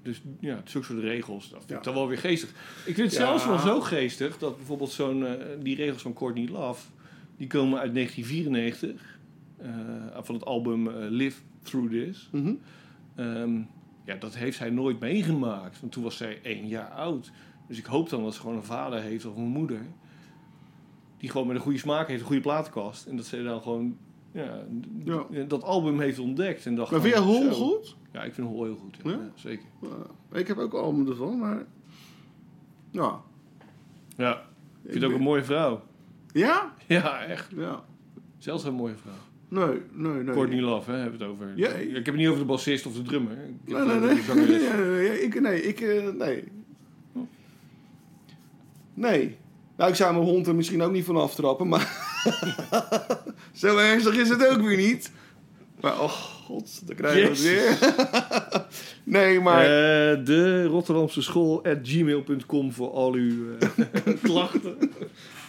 Dus 0.02 0.20
ja, 0.40 0.60
zulke 0.64 0.86
soort 0.86 0.98
regels, 1.00 1.50
dat 1.50 1.58
vind 1.58 1.70
ik 1.70 1.76
Ja. 1.76 1.82
dan 1.82 1.94
wel 1.94 2.08
weer 2.08 2.18
geestig. 2.18 2.48
Ik 2.84 2.94
vind 2.94 3.10
het 3.10 3.12
Ja. 3.20 3.26
zelfs 3.26 3.46
wel 3.46 3.58
zo 3.58 3.80
geestig 3.80 4.38
dat 4.38 4.56
bijvoorbeeld 4.56 4.90
zo'n, 4.90 5.26
eh, 5.26 5.32
die 5.60 5.76
regels 5.76 6.02
van 6.02 6.12
Courtney 6.12 6.48
Love, 6.48 6.82
die 7.36 7.46
komen 7.46 7.78
uit 7.80 7.92
1994, 7.92 8.90
eh, 8.90 8.96
van 10.20 10.34
het 10.34 10.44
album 10.44 10.88
eh, 10.88 10.94
Live 11.08 11.42
Through 11.62 11.90
This. 11.90 12.28
Mhm. 12.32 12.54
Ehm, 13.14 13.60
ja, 14.04 14.14
dat 14.18 14.34
heeft 14.34 14.56
zij 14.56 14.70
nooit 14.70 15.00
meegemaakt. 15.00 15.80
Want 15.80 15.92
toen 15.92 16.02
was 16.02 16.16
zij 16.16 16.40
één 16.42 16.68
jaar 16.68 16.90
oud. 16.90 17.32
Dus 17.68 17.78
ik 17.78 17.84
hoop 17.84 18.08
dan 18.08 18.22
dat 18.22 18.34
ze 18.34 18.40
gewoon 18.40 18.56
een 18.56 18.64
vader 18.64 19.00
heeft 19.00 19.26
of 19.26 19.36
een 19.36 19.42
moeder. 19.42 19.86
Die 21.16 21.30
gewoon 21.30 21.46
met 21.46 21.56
een 21.56 21.62
goede 21.62 21.78
smaak 21.78 22.08
heeft, 22.08 22.20
een 22.20 22.26
goede 22.26 22.42
platenkast. 22.42 23.06
En 23.06 23.16
dat 23.16 23.26
ze 23.26 23.42
dan 23.42 23.62
gewoon 23.62 23.96
ja, 24.32 24.64
dat 25.48 25.62
album 25.62 26.00
heeft 26.00 26.18
ontdekt. 26.18 26.66
En 26.66 26.74
dacht 26.74 26.90
Maar 26.90 27.00
vind 27.00 27.14
jij 27.14 27.22
Hol 27.22 27.50
goed? 27.50 27.96
Ja, 28.12 28.22
ik 28.22 28.34
vind 28.34 28.46
Hol 28.46 28.64
heel 28.64 28.76
goed. 28.76 28.96
Ja. 29.04 29.18
Zeker. 29.34 29.66
Ja, 29.80 30.38
ik 30.38 30.46
heb 30.46 30.58
ook 30.58 30.72
album 30.72 31.08
ervan, 31.08 31.38
maar... 31.38 31.64
Ja. 32.90 33.20
Ja, 34.16 34.32
ik 34.82 34.90
vind 34.90 35.02
het 35.02 35.04
ook 35.04 35.18
een 35.18 35.24
mooie 35.24 35.44
vrouw. 35.44 35.82
Ja? 36.32 36.74
Ja, 36.86 37.22
echt. 37.24 37.50
Ja. 37.56 37.84
Zelfs 38.38 38.64
een 38.64 38.74
mooie 38.74 38.96
vrouw. 38.96 39.31
Nee, 39.52 39.80
nee, 39.92 40.22
nee. 40.22 40.34
Courtney 40.34 40.60
Love, 40.60 40.90
hè, 40.90 40.96
hebben 40.96 41.18
we 41.18 41.24
het 41.24 41.34
over. 41.34 41.52
Ja, 41.56 41.68
ik 41.68 41.94
heb 41.94 42.04
het 42.04 42.14
niet 42.14 42.28
over 42.28 42.40
de 42.40 42.46
bassist 42.46 42.86
of 42.86 42.94
de 42.94 43.02
drummer. 43.02 43.32
Ik 43.32 43.74
Nee, 43.74 43.84
nee, 43.84 44.20
over 44.20 44.36
nee. 44.36 44.60
Ja, 45.06 45.12
ik, 45.12 45.40
nee, 45.40 45.62
ik, 45.62 45.80
eh, 45.80 46.08
nee. 46.18 46.44
Nee. 48.94 49.36
Nou, 49.76 49.90
ik 49.90 49.96
zou 49.96 50.14
mijn 50.14 50.26
hond 50.26 50.46
er 50.46 50.54
misschien 50.54 50.82
ook 50.82 50.92
niet 50.92 51.04
van 51.04 51.16
aftrappen, 51.16 51.68
maar... 51.68 52.10
Zo 53.52 53.76
ernstig 53.76 54.16
is 54.16 54.28
het 54.28 54.48
ook 54.48 54.60
weer 54.60 54.76
niet. 54.76 55.10
Maar, 55.80 56.00
oh 56.00 56.10
god, 56.10 56.86
dan 56.86 56.96
krijgen 56.96 57.22
we 57.22 57.28
het 57.28 57.42
weer. 57.42 57.94
nee, 59.20 59.40
maar... 59.40 59.62
Eh, 59.62 60.24
de 60.24 60.64
Rotterdamse 60.64 61.22
school 61.22 61.64
at 61.64 61.78
gmail.com 61.82 62.72
voor 62.72 62.90
al 62.90 63.12
uw 63.12 63.56
eh, 63.58 64.14
klachten. 64.22 64.76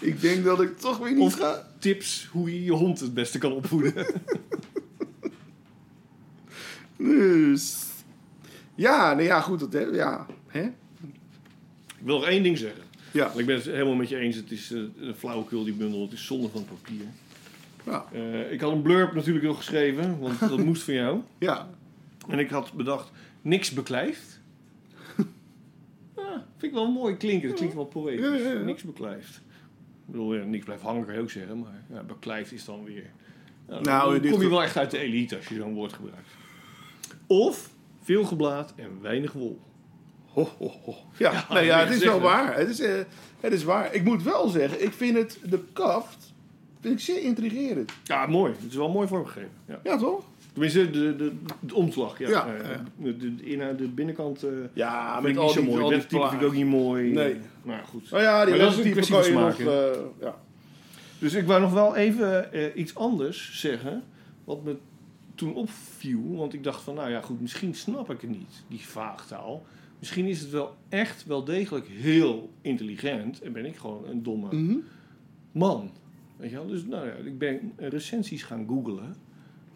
Ik 0.04 0.22
denk 0.22 0.44
dat 0.44 0.62
ik 0.62 0.78
toch 0.78 0.98
weer 0.98 1.14
niet 1.14 1.22
Of 1.22 1.34
ga... 1.34 1.68
tips 1.80 2.28
hoe 2.32 2.54
je 2.54 2.64
je 2.64 2.72
hond 2.72 3.00
het 3.00 3.14
beste 3.14 3.38
kan 3.38 3.52
opvoeden. 3.52 4.06
Dus... 6.98 7.86
Ja, 8.76 9.14
nee, 9.14 9.26
ja, 9.26 9.42
goed. 9.42 9.60
Dat, 9.60 9.74
hè, 9.74 9.80
ja. 9.80 10.26
Hè? 10.48 10.62
Ik 10.62 12.10
wil 12.10 12.20
nog 12.20 12.28
één 12.28 12.44
ding 12.44 12.58
zeggen. 12.58 12.84
Ja. 13.12 13.26
Want 13.26 13.40
Ik 13.40 13.46
ben 13.46 13.56
het 13.56 13.66
helemaal 13.66 13.96
met 13.96 14.10
je 14.10 14.18
eens. 14.18 14.36
Het 14.36 14.52
is 14.52 14.72
eh, 14.72 14.80
een 15.00 15.16
flauwekul 15.16 15.64
die 15.64 15.74
bundel. 15.74 16.02
Het 16.02 16.12
is 16.12 16.26
zonde 16.26 16.50
van 16.50 16.66
papier. 16.66 17.06
Ja. 17.86 18.06
Eh, 18.12 18.52
ik 18.52 18.62
had 18.62 18.72
een 18.72 18.82
blurb 18.82 19.14
natuurlijk 19.14 19.46
nog 19.46 19.58
geschreven. 19.58 20.20
Want 20.20 20.40
dat 20.40 20.58
moest 20.66 20.84
van 20.84 20.94
jou. 20.94 21.20
Ja. 21.38 21.70
En 22.28 22.40
ik 22.40 22.50
had 22.50 22.74
bedacht, 22.74 23.12
niks 23.42 23.72
beklijft. 23.72 24.40
ah, 26.16 26.26
vind 26.58 26.72
ik 26.72 26.72
wel 26.72 26.92
mooi 26.92 27.18
klinken. 27.18 27.48
Dat 27.48 27.58
klinkt 27.58 27.76
wel 27.76 27.86
poëtisch. 27.86 28.42
Ja. 28.42 28.54
Niks 28.54 28.84
beklijft. 28.84 29.42
Ik 30.06 30.12
bedoel, 30.12 30.36
ja, 30.36 30.44
niks 30.44 30.66
blijft 30.66 30.84
hangen 30.84 31.06
kan 31.06 31.14
je 31.14 31.22
ook 31.22 31.30
zeggen. 31.30 31.60
Maar 31.60 31.84
ja, 31.90 32.04
beklijft 32.04 32.52
is 32.52 32.66
dan 32.66 32.84
weer... 32.84 33.06
Nou, 33.68 33.84
Nou, 33.84 34.20
dan 34.20 34.32
kom 34.32 34.42
je 34.42 34.50
wel 34.50 34.64
echt 34.64 34.78
uit 34.78 34.92
de 34.92 34.98
elite 34.98 35.36
als 35.36 35.48
je 35.48 35.56
zo'n 35.56 35.74
woord 35.74 35.94
gebruikt. 35.94 36.28
Of 37.28 37.70
veel 38.02 38.24
geblaad 38.24 38.74
en 38.76 39.02
weinig 39.02 39.32
wol. 39.32 39.62
Ho, 40.26 40.50
ho, 40.58 40.72
ho. 40.84 40.96
Ja, 41.18 41.32
Ja, 41.32 41.54
nee, 41.54 41.66
ja 41.66 41.78
dat 41.80 41.88
het 41.88 41.98
is 41.98 42.04
wel 42.04 42.20
waar. 42.20 42.58
Het 42.58 42.70
is, 42.70 42.80
eh, 42.80 43.00
het 43.40 43.54
is 43.54 43.64
waar. 43.64 43.94
Ik 43.94 44.04
moet 44.04 44.24
wel 44.24 44.48
zeggen, 44.48 44.84
ik 44.84 44.94
vind 44.94 45.18
het, 45.18 45.40
de 45.44 45.64
kaft, 45.74 46.34
vind 46.82 46.94
ik 46.94 47.00
zeer 47.00 47.22
intrigerend. 47.22 47.94
Ja, 48.04 48.26
mooi. 48.26 48.54
Het 48.54 48.70
is 48.72 48.76
wel 48.76 48.90
mooi 48.90 49.08
vormgegeven. 49.08 49.52
Ja. 49.68 49.80
Ja, 49.84 49.98
toch? 49.98 50.26
Tenminste, 50.54 50.90
de, 50.90 51.16
de, 51.16 51.32
de 51.60 51.76
omslag. 51.76 52.20
Ja. 52.20 52.30
Ja, 52.30 52.48
Eh, 52.56 52.70
ja. 52.70 52.84
De, 52.98 53.18
de, 53.36 53.76
de 53.78 53.88
binnenkant 53.88 54.44
eh 54.44 54.50
Ja, 54.74 55.22
vind 55.22 55.36
ik 55.36 55.42
niet 55.42 55.52
zo 55.52 55.64
mooi. 55.64 55.84
De 55.84 55.90
webtype 55.90 56.28
vind 56.30 56.42
ik 56.42 56.48
ook 56.48 56.54
niet 56.54 56.66
mooi. 56.66 57.12
Nee. 57.12 57.36
Maar 57.64 57.84
goed. 57.86 58.12
Nou 58.12 58.24
ja, 58.24 58.46
die 58.46 58.50
Maar 58.56 58.64
dat 58.64 58.72
is 58.72 58.78
een 58.78 58.84
type 58.84 58.94
kwestie 58.96 59.16
van 59.16 59.24
smaak, 59.24 59.60
eh, 59.60 60.00
ja. 60.20 60.36
Dus 61.20 61.34
ik 61.34 61.46
wou 61.48 61.62
nog 61.62 61.74
wel 61.74 61.96
even 61.96 62.54
eh, 62.54 62.76
iets 62.76 62.96
anders 62.96 63.60
zeggen. 63.60 64.04
Wat 64.44 64.64
me 64.64 64.76
toen 65.36 65.54
opviel. 65.56 66.36
Want 66.36 66.54
ik 66.54 66.64
dacht 66.64 66.82
van, 66.84 66.96
nou 66.96 67.10
ja, 67.10 67.22
goed, 67.22 67.42
misschien 67.42 67.74
snap 67.76 68.12
ik 68.12 68.22
het 68.22 68.30
niet, 68.30 68.64
die 68.68 68.80
vaagtaal. 68.80 69.66
Misschien 70.00 70.26
is 70.26 70.40
het 70.40 70.50
wel 70.50 70.76
echt 70.90 71.26
wel 71.26 71.44
degelijk 71.44 71.88
heel 71.88 72.50
intelligent. 72.62 73.42
En 73.42 73.52
ben 73.54 73.66
ik 73.66 73.76
gewoon 73.76 74.06
een 74.08 74.24
domme 74.24 74.56
Mhm. 74.56 74.76
man. 75.52 75.92
Weet 76.38 76.50
je 76.50 76.56
wel? 76.56 76.68
Dus 76.68 76.86
nou 76.86 77.08
ja, 77.08 77.14
ik 77.14 77.38
ben 77.38 77.74
recensies 77.78 78.44
gaan 78.44 78.66
googlen. 78.68 79.16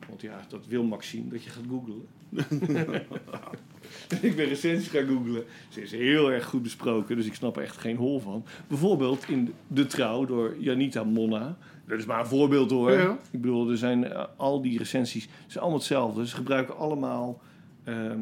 Want 0.08 0.22
ja, 0.22 0.46
dat 0.50 0.68
wil 0.68 0.84
Max 0.84 1.10
zien, 1.10 1.30
dat 1.30 1.44
je 1.44 1.50
gaat 1.50 1.64
googlen. 1.70 2.06
ik 4.30 4.36
ben 4.36 4.46
recensies 4.46 4.88
gaan 4.88 5.08
googlen. 5.08 5.44
Ze 5.70 5.82
is 5.82 5.92
heel 5.92 6.32
erg 6.32 6.46
goed 6.46 6.64
besproken, 6.64 7.16
dus 7.16 7.26
ik 7.26 7.34
snap 7.34 7.58
er 7.58 7.64
echt 7.64 7.78
geen 7.78 7.96
hol 7.96 8.20
van. 8.20 8.46
Bijvoorbeeld 8.68 9.30
in 9.30 9.54
De 9.68 9.86
Trouw 9.86 10.26
door 10.26 10.56
Janita 10.60 11.04
Monna. 11.04 11.58
Dat 11.88 12.00
is 12.00 12.06
maar 12.06 12.20
een 12.20 12.26
voorbeeld 12.26 12.72
hoor. 12.72 12.92
Ja, 12.92 13.00
ja. 13.00 13.18
Ik 13.32 13.42
bedoel, 13.42 13.70
er 13.70 13.78
zijn 13.78 14.04
eh, 14.04 14.24
al 14.36 14.62
die 14.62 14.78
recensies 14.78 15.28
zijn 15.48 15.60
allemaal 15.60 15.80
hetzelfde. 15.80 16.28
Ze 16.28 16.36
gebruiken 16.36 16.78
allemaal 16.78 17.42
ehm, 17.84 18.22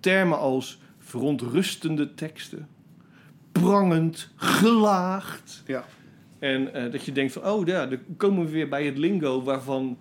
termen 0.00 0.38
als 0.38 0.78
verontrustende 0.98 2.14
teksten, 2.14 2.68
prangend, 3.52 4.30
gelaagd. 4.36 5.62
Ja. 5.66 5.84
En 6.38 6.74
eh, 6.74 6.92
dat 6.92 7.04
je 7.04 7.12
denkt 7.12 7.32
van, 7.32 7.46
oh 7.46 7.66
ja, 7.66 7.86
dan 7.86 7.98
komen 8.16 8.44
we 8.44 8.50
weer 8.50 8.68
bij 8.68 8.86
het 8.86 8.98
lingo 8.98 9.42
waarvan 9.42 9.98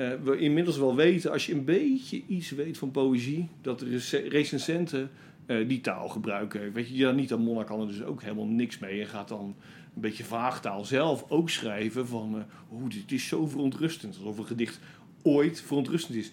eh, 0.00 0.10
we 0.24 0.38
inmiddels 0.38 0.78
wel 0.78 0.94
weten, 0.96 1.30
als 1.30 1.46
je 1.46 1.52
een 1.54 1.64
beetje 1.64 2.22
iets 2.26 2.50
weet 2.50 2.78
van 2.78 2.90
poëzie, 2.90 3.48
dat 3.60 3.78
de 3.78 3.86
rec- 3.88 4.28
recensenten 4.32 5.10
eh, 5.46 5.68
die 5.68 5.80
taal 5.80 6.08
gebruiken. 6.08 6.72
Weet 6.72 6.88
je, 6.88 6.94
Janita 6.94 7.36
Monna 7.36 7.64
kan 7.64 7.80
er 7.80 7.86
dus 7.86 8.02
ook 8.02 8.22
helemaal 8.22 8.46
niks 8.46 8.78
mee. 8.78 9.00
En 9.00 9.06
gaat 9.06 9.28
dan 9.28 9.54
een 9.94 10.00
beetje 10.00 10.24
vaagtaal 10.24 10.84
zelf 10.84 11.24
ook 11.30 11.50
schrijven 11.50 12.06
van... 12.06 12.34
eh 12.38 12.42
oh, 12.76 12.88
dit 12.90 13.12
is 13.12 13.26
zo 13.28 13.46
verontrustend. 13.46 14.16
Alsof 14.16 14.38
een 14.38 14.46
gedicht 14.46 14.80
ooit 15.22 15.60
verontrustend 15.60 16.16
is. 16.16 16.30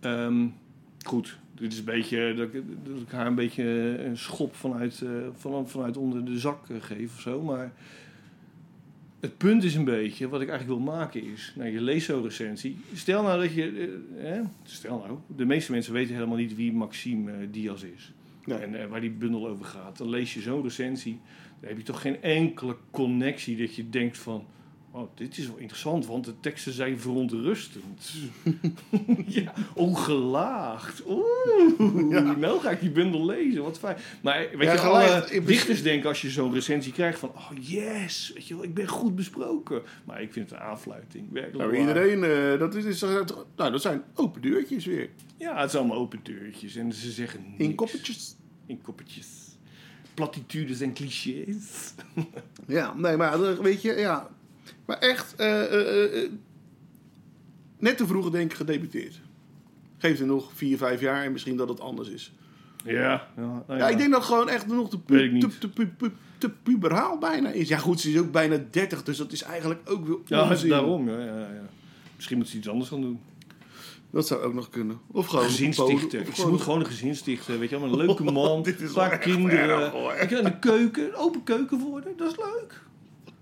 Ehm, 0.00 0.46
goed, 1.06 1.38
dit 1.54 1.72
is 1.72 1.78
een 1.78 1.84
beetje... 1.84 2.34
Dat, 2.34 2.54
ik- 2.54 2.62
dat 2.84 3.00
ik 3.02 3.10
haar 3.10 3.26
een 3.26 3.34
beetje 3.34 3.64
een 4.04 4.16
schop 4.16 4.54
vanuit, 4.54 5.02
van, 5.36 5.68
vanuit 5.68 5.96
onder 5.96 6.24
de 6.24 6.38
zak 6.38 6.58
geef 6.80 7.14
of 7.14 7.20
zo. 7.20 7.42
Maar 7.42 7.72
het 9.22 9.38
punt 9.38 9.64
is 9.64 9.74
een 9.74 9.84
beetje, 9.84 10.28
wat 10.28 10.40
ik 10.40 10.48
eigenlijk 10.48 10.78
wil 10.78 10.94
maken 10.94 11.24
is... 11.32 11.52
Nou, 11.56 11.70
je 11.70 11.80
leest 11.80 12.06
zo'n 12.06 12.22
recensie. 12.22 12.76
Stel 12.94 13.22
nou 13.22 13.40
dat 13.40 13.54
je... 13.54 13.98
eh, 14.22 14.40
stel 14.62 14.98
nou, 14.98 15.18
de 15.36 15.44
meeste 15.44 15.72
mensen 15.72 15.92
weten 15.92 16.14
helemaal 16.14 16.36
niet 16.36 16.56
wie 16.56 16.72
Maxime 16.72 17.32
eh, 17.32 17.38
Diaz 17.50 17.82
is. 17.82 18.12
Nee. 18.44 18.58
En 18.58 18.82
eh, 18.82 18.88
waar 18.88 19.00
die 19.00 19.10
bundel 19.10 19.48
over 19.48 19.64
gaat. 19.64 19.98
Dan 19.98 20.08
lees 20.08 20.34
je 20.34 20.40
zo'n 20.40 20.62
recensie. 20.62 21.20
Dan 21.60 21.68
heb 21.68 21.78
je 21.78 21.84
toch 21.84 22.00
geen 22.00 22.22
enkele 22.22 22.76
connectie 22.90 23.56
dat 23.56 23.74
je 23.74 23.88
denkt 23.88 24.18
van... 24.18 24.46
Oh, 24.94 25.10
dit 25.14 25.38
is 25.38 25.46
wel 25.46 25.56
interessant, 25.56 26.06
want 26.06 26.24
de 26.24 26.40
teksten 26.40 26.72
zijn 26.72 27.00
verontrustend. 27.00 28.12
ja, 29.26 29.52
ongelaagd. 29.74 31.02
Oeh, 31.06 32.36
nou 32.36 32.60
ga 32.60 32.70
ik 32.70 32.80
die 32.80 32.90
bundel 32.90 33.26
lezen, 33.26 33.62
wat 33.62 33.78
fijn. 33.78 33.96
Maar 34.22 34.48
weet 34.52 34.62
Ja, 34.62 34.72
je, 34.72 34.78
alle 34.78 35.42
dichters 35.44 35.82
denken 35.82 36.08
als 36.08 36.20
je 36.22 36.30
zo'n 36.30 36.52
recensie 36.54 36.92
krijgt 36.92 37.18
van... 37.18 37.28
Oh, 37.28 37.50
yes, 37.60 38.30
weet 38.34 38.46
je 38.46 38.54
wel, 38.54 38.64
ik 38.64 38.74
ben 38.74 38.88
goed 38.88 39.14
besproken. 39.16 39.82
Maar 40.04 40.22
ik 40.22 40.32
vind 40.32 40.50
het 40.50 40.58
een 40.58 40.64
aanfluiting, 40.64 41.32
werkelijk 41.32 41.70
Nou, 41.70 41.80
iedereen, 41.80 42.24
eh, 42.24 42.58
dat, 42.58 42.74
is, 42.74 42.84
is, 42.84 43.00
nou, 43.00 43.70
dat 43.70 43.82
zijn 43.82 44.02
open 44.14 44.42
deurtjes 44.42 44.84
weer. 44.84 45.08
Ja, 45.36 45.60
het 45.60 45.70
zijn 45.70 45.82
allemaal 45.82 46.02
open 46.02 46.20
deurtjes 46.22 46.76
en 46.76 46.92
ze 46.92 47.10
zeggen 47.10 47.44
niks. 47.48 47.64
In 47.64 47.74
koppetjes. 47.74 48.36
In 48.66 48.80
koppetjes. 48.82 49.26
Platitudes 50.14 50.80
en 50.80 50.92
clichés. 50.92 51.94
Ja, 52.66 52.94
nee, 52.94 53.16
maar 53.16 53.42
eh, 53.42 53.58
weet 53.58 53.82
je, 53.82 53.92
ja. 53.92 54.30
Maar 54.86 54.98
echt, 54.98 55.34
eh, 55.36 55.62
eh, 55.64 56.22
eh, 56.24 56.30
net 57.78 57.96
te 57.96 58.06
vroeg 58.06 58.30
denk 58.30 58.50
ik 58.50 58.56
gedebuteerd. 58.56 59.20
Geef 59.98 60.20
er 60.20 60.26
nog 60.26 60.50
vier, 60.54 60.76
vijf 60.76 61.00
jaar 61.00 61.24
en 61.24 61.32
misschien 61.32 61.56
dat 61.56 61.68
het 61.68 61.80
anders 61.80 62.08
is. 62.08 62.32
Ja, 62.84 63.28
ja, 63.36 63.62
nou 63.66 63.78
Ja, 63.80 63.88
ik 63.88 63.96
denk 63.98 64.10
dat 64.10 64.20
het 64.20 64.28
gewoon 64.30 64.48
echt 64.48 64.66
nog 64.66 64.90
te, 64.90 64.98
pu 64.98 65.12
Weet 65.14 65.24
ik 65.24 65.32
niet. 65.32 65.42
te, 65.42 65.58
te, 65.58 65.68
pu- 65.68 65.86
pu- 65.96 66.12
te 66.38 66.50
puberaal 66.50 67.18
bijna 67.18 67.50
is. 67.50 67.68
Ja 67.68 67.78
goed, 67.78 68.00
ze 68.00 68.10
is 68.12 68.18
ook 68.18 68.32
bijna 68.32 68.64
30, 68.70 69.02
dus 69.02 69.16
dat 69.16 69.32
is 69.32 69.42
eigenlijk 69.42 69.80
ook 69.90 70.06
wel 70.06 70.20
Ja, 70.24 70.48
onzin. 70.50 70.68
daarom. 70.68 71.08
Ja, 71.10 71.18
ja, 71.18 71.38
ja. 71.38 71.68
Misschien 72.16 72.36
moet 72.38 72.48
ze 72.48 72.56
iets 72.56 72.68
anders 72.68 72.88
gaan 72.90 73.00
doen. 73.00 73.20
Dat 74.10 74.26
zou 74.26 74.42
ook 74.42 74.54
nog 74.54 74.68
kunnen. 74.68 74.98
Of 75.10 75.26
gewoon 75.26 75.44
Gezin 75.44 75.66
een 75.68 75.74
podium- 75.74 75.98
stichten. 75.98 76.28
of 76.28 76.36
Ze 76.36 76.48
moet 76.48 76.60
gewoon 76.60 76.80
een 76.80 76.86
gezin 76.86 77.16
stichten. 77.16 77.58
Weet 77.58 77.70
je 77.70 77.80
wel, 77.80 77.88
een 77.88 77.96
leuke 77.96 78.22
man. 78.32 78.62
Dit 78.62 78.80
is 78.80 78.88
een 78.88 78.94
paar 78.94 79.18
kinderen. 79.18 79.58
erg, 79.80 79.92
wel, 79.92 80.44
een 80.44 80.58
keuken. 80.58 81.04
Een 81.06 81.14
open 81.14 81.42
keuken 81.42 81.80
voor 81.80 81.92
haar. 82.02 82.12
Dat 82.16 82.30
is 82.30 82.36
leuk. 82.36 82.82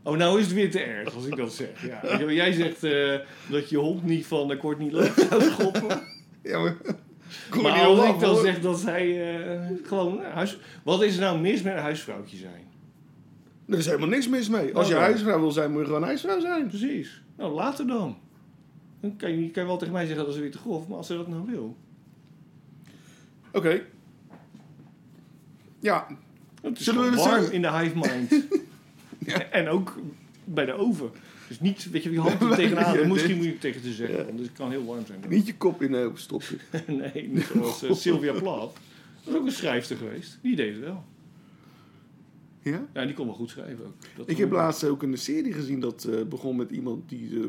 Oh, 0.03 0.17
nou 0.17 0.39
is 0.39 0.45
het 0.45 0.55
weer 0.55 0.71
te 0.71 0.81
erg 0.81 1.15
als 1.15 1.27
ik 1.27 1.37
dat 1.37 1.53
zeg. 1.53 1.87
Ja. 1.87 2.31
Jij 2.33 2.53
zegt 2.53 2.85
eh, 2.85 3.19
dat 3.51 3.69
je 3.69 3.77
hond 3.77 4.05
niet 4.05 4.27
van 4.27 4.49
de 4.49 4.57
kort 4.57 4.79
niet 4.79 4.93
leuk 4.93 5.13
zou 5.29 5.43
schoppen. 5.43 6.03
Ja, 6.43 6.59
maar... 6.59 6.77
Maar 7.63 7.81
als 7.81 8.09
ik 8.09 8.21
dan 8.21 8.37
zeg 8.37 8.61
dat 8.61 8.79
zij 8.81 9.35
eh, 9.39 9.61
gewoon 9.83 10.23
eh, 10.23 10.33
huis... 10.33 10.59
Wat 10.83 11.03
is 11.03 11.15
er 11.15 11.21
nou 11.21 11.39
mis 11.41 11.63
met 11.63 11.73
een 11.73 11.83
huisvrouwtje 11.83 12.37
zijn? 12.37 12.69
Er 13.69 13.79
is 13.79 13.87
helemaal 13.87 14.09
niks 14.09 14.29
mis 14.29 14.49
mee. 14.49 14.75
Als 14.75 14.89
je 14.89 14.95
Oh. 14.95 15.01
huisvrouw 15.01 15.41
wil 15.41 15.51
zijn, 15.51 15.71
moet 15.71 15.81
je 15.81 15.87
gewoon 15.87 16.03
huisvrouw 16.03 16.41
zijn. 16.41 16.67
Precies. 16.69 17.23
Nou, 17.37 17.53
later 17.53 17.87
dan. 17.87 18.19
Dan 19.01 19.17
kan 19.17 19.31
je, 19.31 19.45
je 19.45 19.51
kan 19.51 19.67
wel 19.67 19.77
tegen 19.77 19.93
mij 19.95 20.07
zeggen 20.07 20.25
dat 20.25 20.35
is 20.35 20.41
weer 20.41 20.51
te 20.51 20.59
grof, 20.59 20.89
maar 20.89 20.97
als 20.97 21.07
ze 21.07 21.17
dat 21.17 21.29
nou 21.29 21.43
wil. 21.47 21.77
Oké. 23.53 23.83
Ja, 25.81 26.07
Het 26.63 26.79
is 26.79 26.85
Zullen 26.85 27.11
we 27.11 27.17
warm 27.17 27.45
in 27.51 27.63
de 27.63 27.73
hive 27.79 27.97
mind. 27.99 28.31
En 29.51 29.69
ook 29.69 29.99
bij 30.45 30.65
de 30.65 30.73
oven. 30.73 31.11
Dus 31.49 31.61
niet, 31.61 31.91
weet 31.91 32.03
je, 32.03 32.11
je 32.11 32.21
hand 32.21 32.41
er 32.51 32.55
tegenaan. 32.55 32.99
Ja, 32.99 33.07
Misschien 33.07 33.37
moet 33.37 33.45
je 33.47 33.59
tegen 33.59 33.83
te 33.83 33.93
zeggen, 33.93 34.27
want 34.27 34.39
het 34.39 34.53
kan 34.53 34.71
heel 34.71 34.85
warm 34.85 35.07
zijn. 35.07 35.21
niet 35.29 35.47
je 35.47 35.57
kop 35.57 35.83
in 35.83 35.93
de 35.93 35.99
oven 35.99 36.21
stoppen. 36.21 36.59
nee, 37.13 37.29
niet 37.29 37.51
zoals 37.53 37.83
eh, 37.83 37.93
Sylvia 37.93 38.33
Plath. 38.33 38.77
Dat 39.25 39.35
is 39.35 39.41
ook 39.41 39.47
een 39.47 39.53
schrijfster 39.53 39.97
geweest. 39.97 40.39
Die 40.43 40.57
deed 40.57 40.73
het 40.75 40.85
wel. 40.85 41.05
Ja? 42.63 42.87
Ja, 42.95 43.05
die 43.05 43.15
kon 43.15 43.27
wel 43.27 43.35
goed 43.35 43.51
schrijven 43.51 43.85
ook. 43.87 43.95
Dat 44.17 44.31
Ik 44.31 44.37
heb 44.37 44.51
laatst 44.51 44.85
ook 44.85 45.03
een 45.03 45.19
serie 45.19 45.53
gezien 45.53 45.81
dat 45.81 46.05
eh, 46.05 46.23
begon 46.25 46.57
met 46.57 46.71
iemand 46.71 47.09
die... 47.09 47.41
eh, 47.41 47.45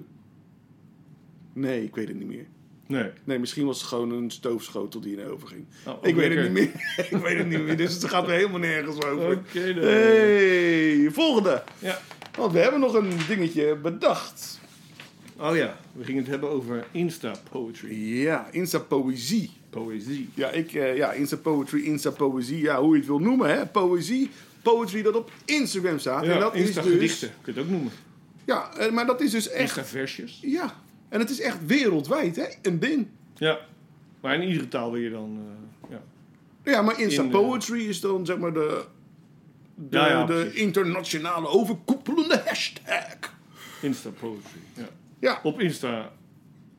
Nee, 1.53 1.83
ik 1.83 1.95
weet 1.95 2.07
het 2.07 2.17
niet 2.17 2.27
meer. 2.27 2.45
Nee. 2.91 3.09
Nee, 3.23 3.39
misschien 3.39 3.65
was 3.65 3.79
het 3.79 3.87
gewoon 3.87 4.11
een 4.11 4.31
stoofschotel 4.31 5.01
die 5.01 5.17
in 5.17 5.39
ging. 5.45 5.65
Oh, 5.87 5.97
ik 6.01 6.15
weet 6.15 6.35
het 6.35 6.43
niet 6.43 6.51
meer. 6.51 6.95
ik 7.11 7.17
weet 7.17 7.37
het 7.37 7.47
niet 7.47 7.61
meer, 7.63 7.77
dus 7.77 7.93
het 7.93 8.05
gaat 8.05 8.27
er 8.27 8.33
helemaal 8.33 8.59
nergens 8.59 8.95
over. 8.95 9.31
Oké 9.31 9.73
dan. 9.73 9.83
Hey, 9.83 11.09
volgende. 11.11 11.63
Ja. 11.79 12.01
Want 12.37 12.51
we 12.53 12.59
hebben 12.59 12.79
nog 12.79 12.93
een 12.93 13.11
dingetje 13.27 13.75
bedacht. 13.75 14.59
Oh 15.37 15.55
ja, 15.55 15.77
we 15.93 16.03
gingen 16.03 16.21
het 16.21 16.31
hebben 16.31 16.49
over 16.49 16.85
Insta-poetry. 16.91 18.21
Ja, 18.21 18.47
Insta-poëzie. 18.51 19.49
Poëzie. 19.69 20.29
Ja, 20.33 20.49
ik, 20.49 20.73
eh, 20.73 20.95
ja, 20.95 21.11
Insta-poetry, 21.11 21.83
Insta-poëzie, 21.83 22.61
ja, 22.61 22.81
hoe 22.81 22.91
je 22.91 22.97
het 22.97 23.07
wil 23.07 23.19
noemen, 23.19 23.49
hè. 23.49 23.65
Poëzie, 23.65 24.29
poetry 24.61 25.01
dat 25.01 25.15
op 25.15 25.31
Instagram 25.45 25.99
staat. 25.99 26.23
en 26.23 26.29
Ja, 26.29 26.39
dat 26.39 26.55
is 26.55 26.65
dus... 26.65 26.75
Insta-gedichten. 26.75 27.29
Kun 27.41 27.53
je 27.53 27.59
het 27.59 27.69
ook 27.69 27.73
noemen. 27.73 27.91
Ja, 28.45 28.73
eh, 28.77 28.91
maar 28.91 29.05
dat 29.05 29.21
is 29.21 29.31
dus 29.31 29.49
echt... 29.49 29.77
Insta-versjes. 29.77 30.39
Ja, 30.41 30.75
en 31.11 31.19
het 31.19 31.29
is 31.29 31.39
echt 31.41 31.65
wereldwijd, 31.65 32.35
hè. 32.35 32.45
Een 32.61 32.79
ding. 32.79 33.07
Ja. 33.35 33.59
Maar 34.21 34.35
in 34.35 34.47
iedere 34.47 34.67
taal 34.67 34.91
wil 34.91 35.01
je 35.01 35.09
dan... 35.09 35.39
eh, 35.39 35.89
ja. 35.91 36.01
Ja, 36.71 36.81
maar 36.81 36.99
Insta 36.99 37.21
In 37.23 37.29
de- 37.31 37.37
Poetry 37.37 37.87
is 37.87 37.99
dan 38.01 38.25
zeg 38.25 38.37
maar 38.37 38.53
de, 38.53 38.85
de, 39.75 39.97
Ja, 39.97 40.07
ja, 40.07 40.25
de 40.25 40.33
precies. 40.33 40.59
internationale 40.59 41.47
overkoepelende 41.47 42.41
hashtag. 42.45 43.17
Insta-poetry. 43.81 44.59
Ja. 44.73 44.87
Ja, 45.19 45.39
Op 45.43 45.59
Insta... 45.59 46.11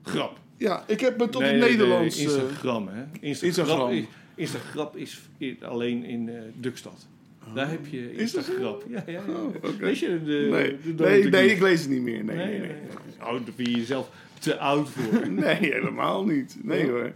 Grap. 0.03 0.39
ja 0.57 0.85
ik 0.87 1.01
heb 1.01 1.18
me 1.18 1.28
tot 1.28 1.43
Nee, 1.43 1.51
het 1.51 1.70
Nederlands... 1.70 2.16
nee, 2.16 2.26
eh, 2.26 2.33
Instagram, 2.33 2.89
hè? 2.89 3.03
Instagram. 3.20 3.91
Instagram. 3.91 3.91
is, 3.91 4.05
Instagram 4.35 4.89
is 4.95 5.20
alleen 5.62 6.05
in 6.05 6.28
eh 6.28 6.35
Dukstad. 6.55 7.07
Daar 7.55 7.70
heb 7.70 7.86
je 7.86 8.12
Instagram. 8.14 8.76
Ja, 8.88 9.03
ja, 9.07 9.12
ja. 9.12 9.20
Oh, 9.28 9.55
oké. 9.55 9.76
Weet 9.78 9.98
je 9.98 10.22
de... 10.24 10.46
nee, 10.50 10.94
de 10.96 11.03
nee, 11.05 11.28
nee, 11.28 11.50
ik 11.50 11.61
lees 11.61 11.80
het 11.80 11.90
niet 11.90 12.03
meer. 12.03 12.24
Nee, 12.24 12.36
Nee, 12.36 12.46
nee, 12.46 12.59
nee. 12.59 12.76
Oh, 13.20 13.32
daar 13.32 13.55
je 13.57 13.70
jezelf 13.70 14.11
te 14.38 14.59
oud 14.59 14.88
voor. 14.90 15.28
Nee, 15.30 15.55
helemaal 15.55 16.24
niet. 16.24 16.57
Nee 16.62 16.84
Oh. 16.84 16.90
hoor. 16.90 17.12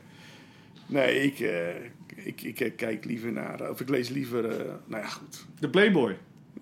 Nee, 0.87 1.23
ik, 1.23 1.41
eh, 1.41 1.69
ik, 2.15 2.43
ik, 2.43 2.73
kijk 2.77 3.05
liever 3.05 3.33
naar... 3.33 3.71
Of 3.71 3.81
ik 3.81 3.89
lees 3.89 4.09
liever... 4.09 4.45
eh, 4.45 4.73
nou 4.87 5.03
ja, 5.03 5.09
goed. 5.09 5.47
De 5.61 5.69
Playboy. 5.69 6.17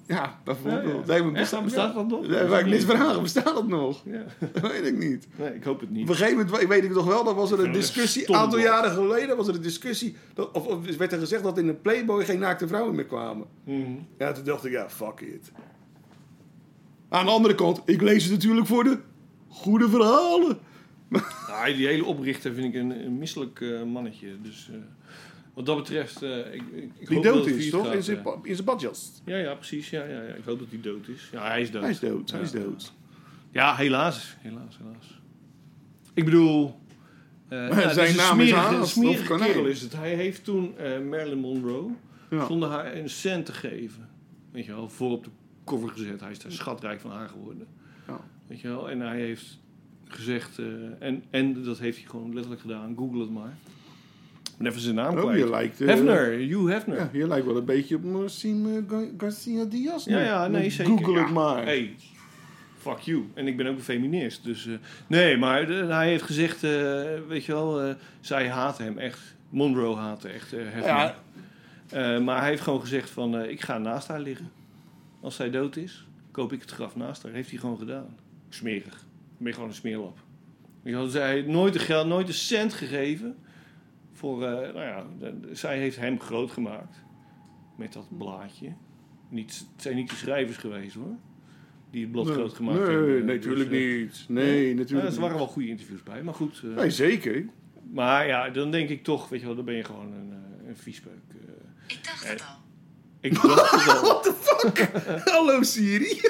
Ja, 0.07 0.39
bijvoorbeeld. 0.45 1.07
Ja, 1.07 1.15
ja. 1.15 1.31
Bestaat, 1.31 1.65
bestaat 1.65 1.95
dat 1.95 2.09
nog? 2.09 2.29
Nee, 2.29 2.45
waar 2.45 2.61
ik 2.61 2.67
niks 2.67 2.85
vragen, 2.85 3.23
bestaat 3.23 3.45
dat 3.55 3.67
nog? 3.67 4.03
Ja. 4.05 4.25
Dat 4.53 4.73
weet 4.73 4.87
ik 4.87 4.99
niet. 4.99 5.27
Nee, 5.37 5.55
ik 5.55 5.65
hoop 5.65 5.81
het 5.81 5.89
Op 5.89 5.95
niet. 5.95 6.09
een 6.09 6.15
gegeven 6.15 6.45
moment, 6.45 6.63
ik 6.63 6.69
weet 6.69 6.85
ik 6.85 6.95
nog 6.95 7.07
wel, 7.07 7.25
dat 7.25 7.35
was 7.35 7.51
er 7.51 7.61
een 7.65 7.73
discussie, 7.73 8.29
een 8.29 8.35
aantal 8.35 8.59
jaren 8.59 8.91
geleden 8.91 9.37
was 9.37 9.49
er 9.49 9.55
een 9.55 9.63
discussie, 9.63 10.17
dat, 10.35 10.51
of, 10.53 10.67
of 10.67 10.97
werd 10.97 11.13
er 11.13 11.19
gezegd 11.19 11.43
dat 11.43 11.59
in 11.59 11.69
een 11.69 11.81
Playboy 11.81 12.25
geen 12.25 12.39
naakte 12.39 12.69
vrouwen 12.69 12.95
meer 12.95 13.05
kwamen. 13.05 13.47
Mhm. 13.65 13.93
Ja, 14.19 14.33
toen 14.33 14.45
dacht 14.45 14.65
ik, 14.65 14.73
ja, 14.73 14.91
fuck 14.91 15.21
it. 15.21 15.53
Aan 17.09 17.25
de 17.25 17.31
andere 17.31 17.55
kant, 17.55 17.83
ik 17.85 18.03
lees 18.03 18.23
het 18.23 18.33
natuurlijk 18.33 18.67
voor 18.67 18.85
de 18.85 18.99
goede 19.49 19.89
verhalen. 19.89 20.59
Nou, 21.09 21.75
die 21.77 21.87
hele 21.87 22.05
oprichter 22.05 22.55
vind 22.55 22.75
ik 22.75 22.81
een, 22.81 23.05
een 23.05 23.19
misselijk 23.19 23.61
eh, 23.61 23.83
mannetje. 23.83 24.29
Dus 24.43 24.71
eh, 24.73 24.77
wat 25.55 25.67
dat 25.67 25.77
betreft... 25.77 26.23
eh, 26.23 26.39
ik, 26.39 26.63
ik, 26.73 27.09
Die 27.09 27.15
hoop 27.15 27.25
dat 27.25 27.35
dood 27.35 27.45
het 27.47 27.55
is, 27.55 27.71
toch? 27.71 27.85
gaat, 27.87 27.95
In 27.95 28.03
zijn, 28.03 28.23
in 28.43 28.55
zijn 28.55 28.67
badjas. 28.67 29.13
Ja, 29.25 29.37
ja, 29.37 29.55
precies. 29.55 29.91
Ja, 29.91 30.05
ja, 30.05 30.23
ja. 30.23 30.35
Ik 30.35 30.45
hoop 30.45 30.59
dat 30.59 30.69
hij 30.71 30.81
dood 30.81 31.09
is. 31.09 31.29
Ja, 31.33 31.47
hij 31.49 31.61
is 31.61 31.71
dood. 31.71 31.83
Hij 31.83 31.91
is 31.91 31.99
dood, 32.01 32.31
hij 32.31 32.41
is 32.41 32.51
Ja. 32.53 32.59
dood. 32.59 32.93
Ja, 33.51 33.75
helaas. 33.75 34.37
Helaas, 34.39 34.79
helaas. 34.79 35.21
Ik 36.15 36.25
bedoel... 36.25 36.79
nou, 37.49 37.75
het 37.75 37.95
zijn 37.95 38.17
naam 38.17 38.41
is 38.41 38.51
Haas, 38.53 38.93
smerige 38.93 39.37
kerel 39.37 39.67
is 39.67 39.81
het. 39.81 39.93
Hij 39.93 40.15
heeft 40.15 40.45
toen 40.45 40.79
eh, 40.79 41.01
Marilyn 41.01 41.39
Monroe, 41.39 41.91
Ja. 42.31 42.47
zonder 42.47 42.69
haar 42.69 42.97
een 42.97 43.09
cent 43.11 43.47
te 43.47 43.53
geven, 43.53 44.09
weet 44.53 44.65
je 44.65 44.73
wel, 44.75 44.89
voor 44.89 45.11
op 45.11 45.25
de 45.25 45.31
cover 45.65 45.89
gezet. 45.89 46.21
Hij 46.21 46.31
is 46.31 46.39
daar 46.39 46.53
schatrijk 46.53 47.01
van 47.01 47.11
haar 47.11 47.29
geworden. 47.29 47.67
Ja. 48.07 48.21
Weet 48.47 48.61
je 48.61 48.69
wel, 48.69 48.91
en 48.91 49.01
hij 49.01 49.21
heeft 49.21 49.59
gezegd, 50.05 50.59
en, 50.99 51.23
en 51.31 51.63
dat 51.63 51.79
heeft 51.79 51.99
hij 51.99 52.07
gewoon 52.09 52.33
letterlijk 52.33 52.61
gedaan, 52.63 52.95
google 52.97 53.21
het 53.21 53.31
maar. 53.31 53.57
Ben 54.59 54.67
even 54.67 54.81
zijn 54.81 54.95
naam 54.95 55.15
Oh, 55.17 55.21
kwijt. 55.23 55.39
je 55.39 55.51
lijkt... 55.51 55.81
eh, 55.81 55.89
Hefner, 55.89 56.31
Hugh 56.31 56.69
Hefner. 56.69 56.97
Ja, 56.97 57.09
je 57.13 57.27
lijkt 57.29 57.47
wel 57.47 57.57
een 57.57 57.65
beetje 57.65 57.97
op 57.97 58.03
Gar- 58.89 59.09
Garcia 59.19 59.65
Diaz. 59.65 60.05
Ja, 60.05 60.21
ja, 60.21 60.47
nee, 60.49 60.63
Met 60.63 60.73
zeker. 60.73 60.93
Google 60.99 61.21
het 61.21 61.31
maar. 61.31 61.65
Hey, 61.65 61.95
fuck 62.79 62.99
you. 62.99 63.25
En 63.35 63.47
ik 63.47 63.57
ben 63.57 63.67
ook 63.67 63.77
een 63.77 63.83
feminist. 63.83 64.45
Dus, 64.45 64.67
eh, 64.67 64.73
nee, 65.07 65.37
maar 65.37 65.67
hij 65.69 66.09
heeft 66.09 66.23
gezegd, 66.23 66.63
eh, 66.65 66.71
weet 67.29 67.45
je 67.45 67.53
wel, 67.53 67.95
zij 68.21 68.49
haatte 68.49 68.83
hem 68.83 68.99
echt. 68.99 69.21
Monroe 69.49 69.97
haatte 69.97 70.29
echt 70.29 70.51
Hefner. 70.51 70.85
Ja. 70.85 72.19
Maar 72.19 72.41
hij 72.41 72.49
heeft 72.49 72.63
gewoon 72.63 72.81
gezegd 72.81 73.11
van, 73.11 73.41
ik 73.45 73.61
ga 73.61 73.79
naast 73.79 74.09
haar 74.09 74.21
liggen. 74.21 74.51
Als 75.21 75.37
zij 75.37 75.51
dood 75.51 75.77
is, 75.77 76.07
koop 76.31 76.53
ik 76.53 76.61
het 76.61 76.71
graf 76.71 76.97
naast 76.97 77.23
haar. 77.23 77.33
Heeft 77.33 77.51
hij 77.51 77.59
gewoon 77.59 77.79
gedaan. 77.79 78.17
Smerig. 78.49 78.95
Ik 79.39 79.45
ben 79.45 79.55
gewoon 79.55 79.69
een 79.69 79.75
smeerlap. 79.75 80.19
Zij 81.07 81.31
heeft 81.33 81.47
nooit 81.47 81.75
een 81.75 81.81
geld, 81.81 82.07
nooit 82.07 82.29
een 82.29 82.35
cent 82.35 82.73
gegeven. 82.75 83.37
Voor, 84.25 84.43
eh, 84.45 84.51
nou 84.75 84.81
ja, 84.87 85.05
de- 85.19 85.41
de- 85.41 85.55
zij 85.55 85.79
heeft 85.79 85.97
hem 85.97 86.21
groot 86.21 86.51
gemaakt. 86.51 86.97
met 87.77 87.93
dat 87.93 88.07
blaadje. 88.19 88.73
Niet, 89.29 89.65
het 89.73 89.83
zijn 89.83 89.97
niet 89.97 90.11
de 90.11 90.17
schrijvers 90.17 90.57
geweest 90.57 90.95
hoor. 90.95 91.15
Die 91.91 92.03
het 92.03 92.13
blad 92.13 92.25
Nee, 92.25 92.35
groot 92.35 92.53
gemaakt 92.55 92.79
nee, 92.79 92.89
hebben. 92.89 93.25
Nee, 93.25 93.39
Dus, 93.39 93.47
natuurlijk 93.47 93.71
eh, 93.71 93.77
niet. 93.99 94.25
Nee, 94.29 94.69
ja, 94.69 94.75
natuurlijk 94.75 95.15
er 95.15 95.21
waren 95.21 95.37
wel 95.37 95.47
goede 95.47 95.69
interviews 95.69 96.03
bij, 96.03 96.23
maar 96.23 96.35
goed. 96.35 96.61
eh, 96.65 96.71
Nee, 96.77 96.91
zeker. 96.91 97.45
Maar 97.93 98.27
ja, 98.27 98.51
dan 98.51 98.71
denk 98.71 98.89
ik 98.89 99.03
toch, 99.05 99.29
weet 99.29 99.41
je 99.41 99.47
wel, 99.47 99.55
dan 99.55 99.65
ben 99.65 99.75
je 99.75 99.85
gewoon 99.85 100.13
een, 100.13 100.33
eh, 100.63 100.69
een 100.69 100.77
viespeuk. 100.77 101.13
eh. 101.31 101.37
Ik 101.97 102.05
dacht 102.05 102.29
het 102.29 102.41
al. 102.41 102.57
ik 103.21 103.35
dacht 103.43 103.71
het 103.71 103.95
al. 103.97 104.03
What 104.09 104.23
the 104.23 104.33
fuck? 104.41 104.91
Hallo 105.25 105.63
Siri. 105.63 106.21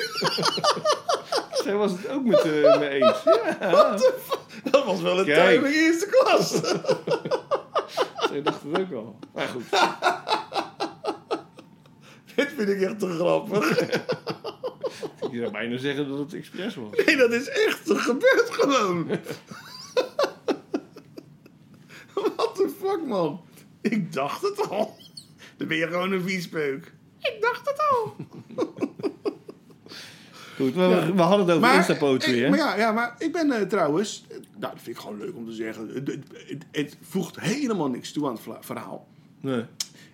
Zij 1.64 1.74
was 1.74 1.92
het 1.92 2.08
ook 2.08 2.24
met 2.24 2.44
me 2.44 2.88
eens. 2.88 3.22
Ja, 3.60 3.96
Dat 4.70 4.84
was 4.84 5.00
wel 5.00 5.18
een 5.18 5.24
Kijk. 5.24 5.36
tuin 5.36 5.56
in 5.56 5.62
de 5.62 5.74
eerste 5.74 6.06
klas. 6.08 6.52
zij 8.34 8.42
dacht 8.42 8.62
het 8.62 8.78
ook 8.80 8.92
al. 8.92 9.18
Maar 9.34 9.46
goed. 9.48 9.64
Dit 12.36 12.52
vind 12.56 12.68
ik 12.68 12.80
echt 12.80 12.98
te 12.98 13.08
grappig. 13.08 13.78
Je 15.32 15.38
zou 15.40 15.50
bijna 15.50 15.76
zeggen 15.78 16.08
dat 16.08 16.18
het 16.18 16.34
expres 16.34 16.74
was. 16.74 17.04
Nee, 17.06 17.16
dat 17.16 17.32
is 17.32 17.48
echt, 17.48 17.86
dat 17.86 17.98
gebeurt 17.98 18.48
gewoon. 18.50 19.06
What 22.36 22.54
the 22.54 22.74
fuck, 22.80 23.04
man? 23.06 23.40
Ik 23.80 24.12
dacht 24.12 24.42
het 24.42 24.68
al. 24.70 24.96
Dan 25.56 25.68
ben 25.68 25.76
je 25.76 25.86
gewoon 25.86 26.12
een 26.12 26.22
viespeuk. 26.22 26.92
Ik 27.20 27.36
dacht 27.40 27.68
het 27.68 27.82
al. 27.90 28.16
Goed, 30.56 30.74
we, 30.74 31.12
we 31.14 31.22
hadden 31.22 31.46
het 31.46 31.56
over 31.56 31.74
Instapoetry, 31.74 32.34
ik- 32.34 32.42
hè? 32.42 32.48
Maar 32.48 32.58
ja, 32.58 32.76
ja, 32.76 32.92
maar 32.92 33.14
ik 33.18 33.32
ben 33.32 33.52
eh, 33.52 33.62
trouwens... 33.62 34.24
Nou, 34.64 34.76
dat 34.76 34.84
vind 34.84 34.96
ik 34.96 35.02
gewoon 35.02 35.18
leuk 35.18 35.36
om 35.36 35.46
te 35.46 35.52
zeggen. 35.52 35.88
Het, 35.88 36.64
het, 36.70 36.96
voegt 37.00 37.40
helemaal 37.40 37.88
niks 37.88 38.12
toe 38.12 38.26
aan 38.26 38.38
het 38.44 38.64
verhaal. 38.66 39.06
Nee. 39.40 39.62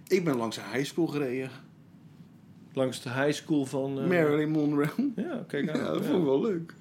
Ik 0.09 0.25
ben 0.25 0.37
langs 0.37 0.57
een 0.57 0.63
high 0.73 0.85
school 0.85 1.07
gereden. 1.07 1.51
Langs 2.73 3.03
de 3.03 3.11
high 3.11 3.33
school 3.33 3.65
van... 3.65 4.01
eh, 4.01 4.07
Marilyn 4.07 4.51
Monroe. 4.51 4.89
Ja, 5.17 5.45
kijk 5.47 5.71
aan. 5.71 5.79
Ja, 5.81 5.93
dat 5.93 6.05
vond 6.05 6.19
ik 6.19 6.25
wel 6.25 6.41
leuk. 6.41 6.75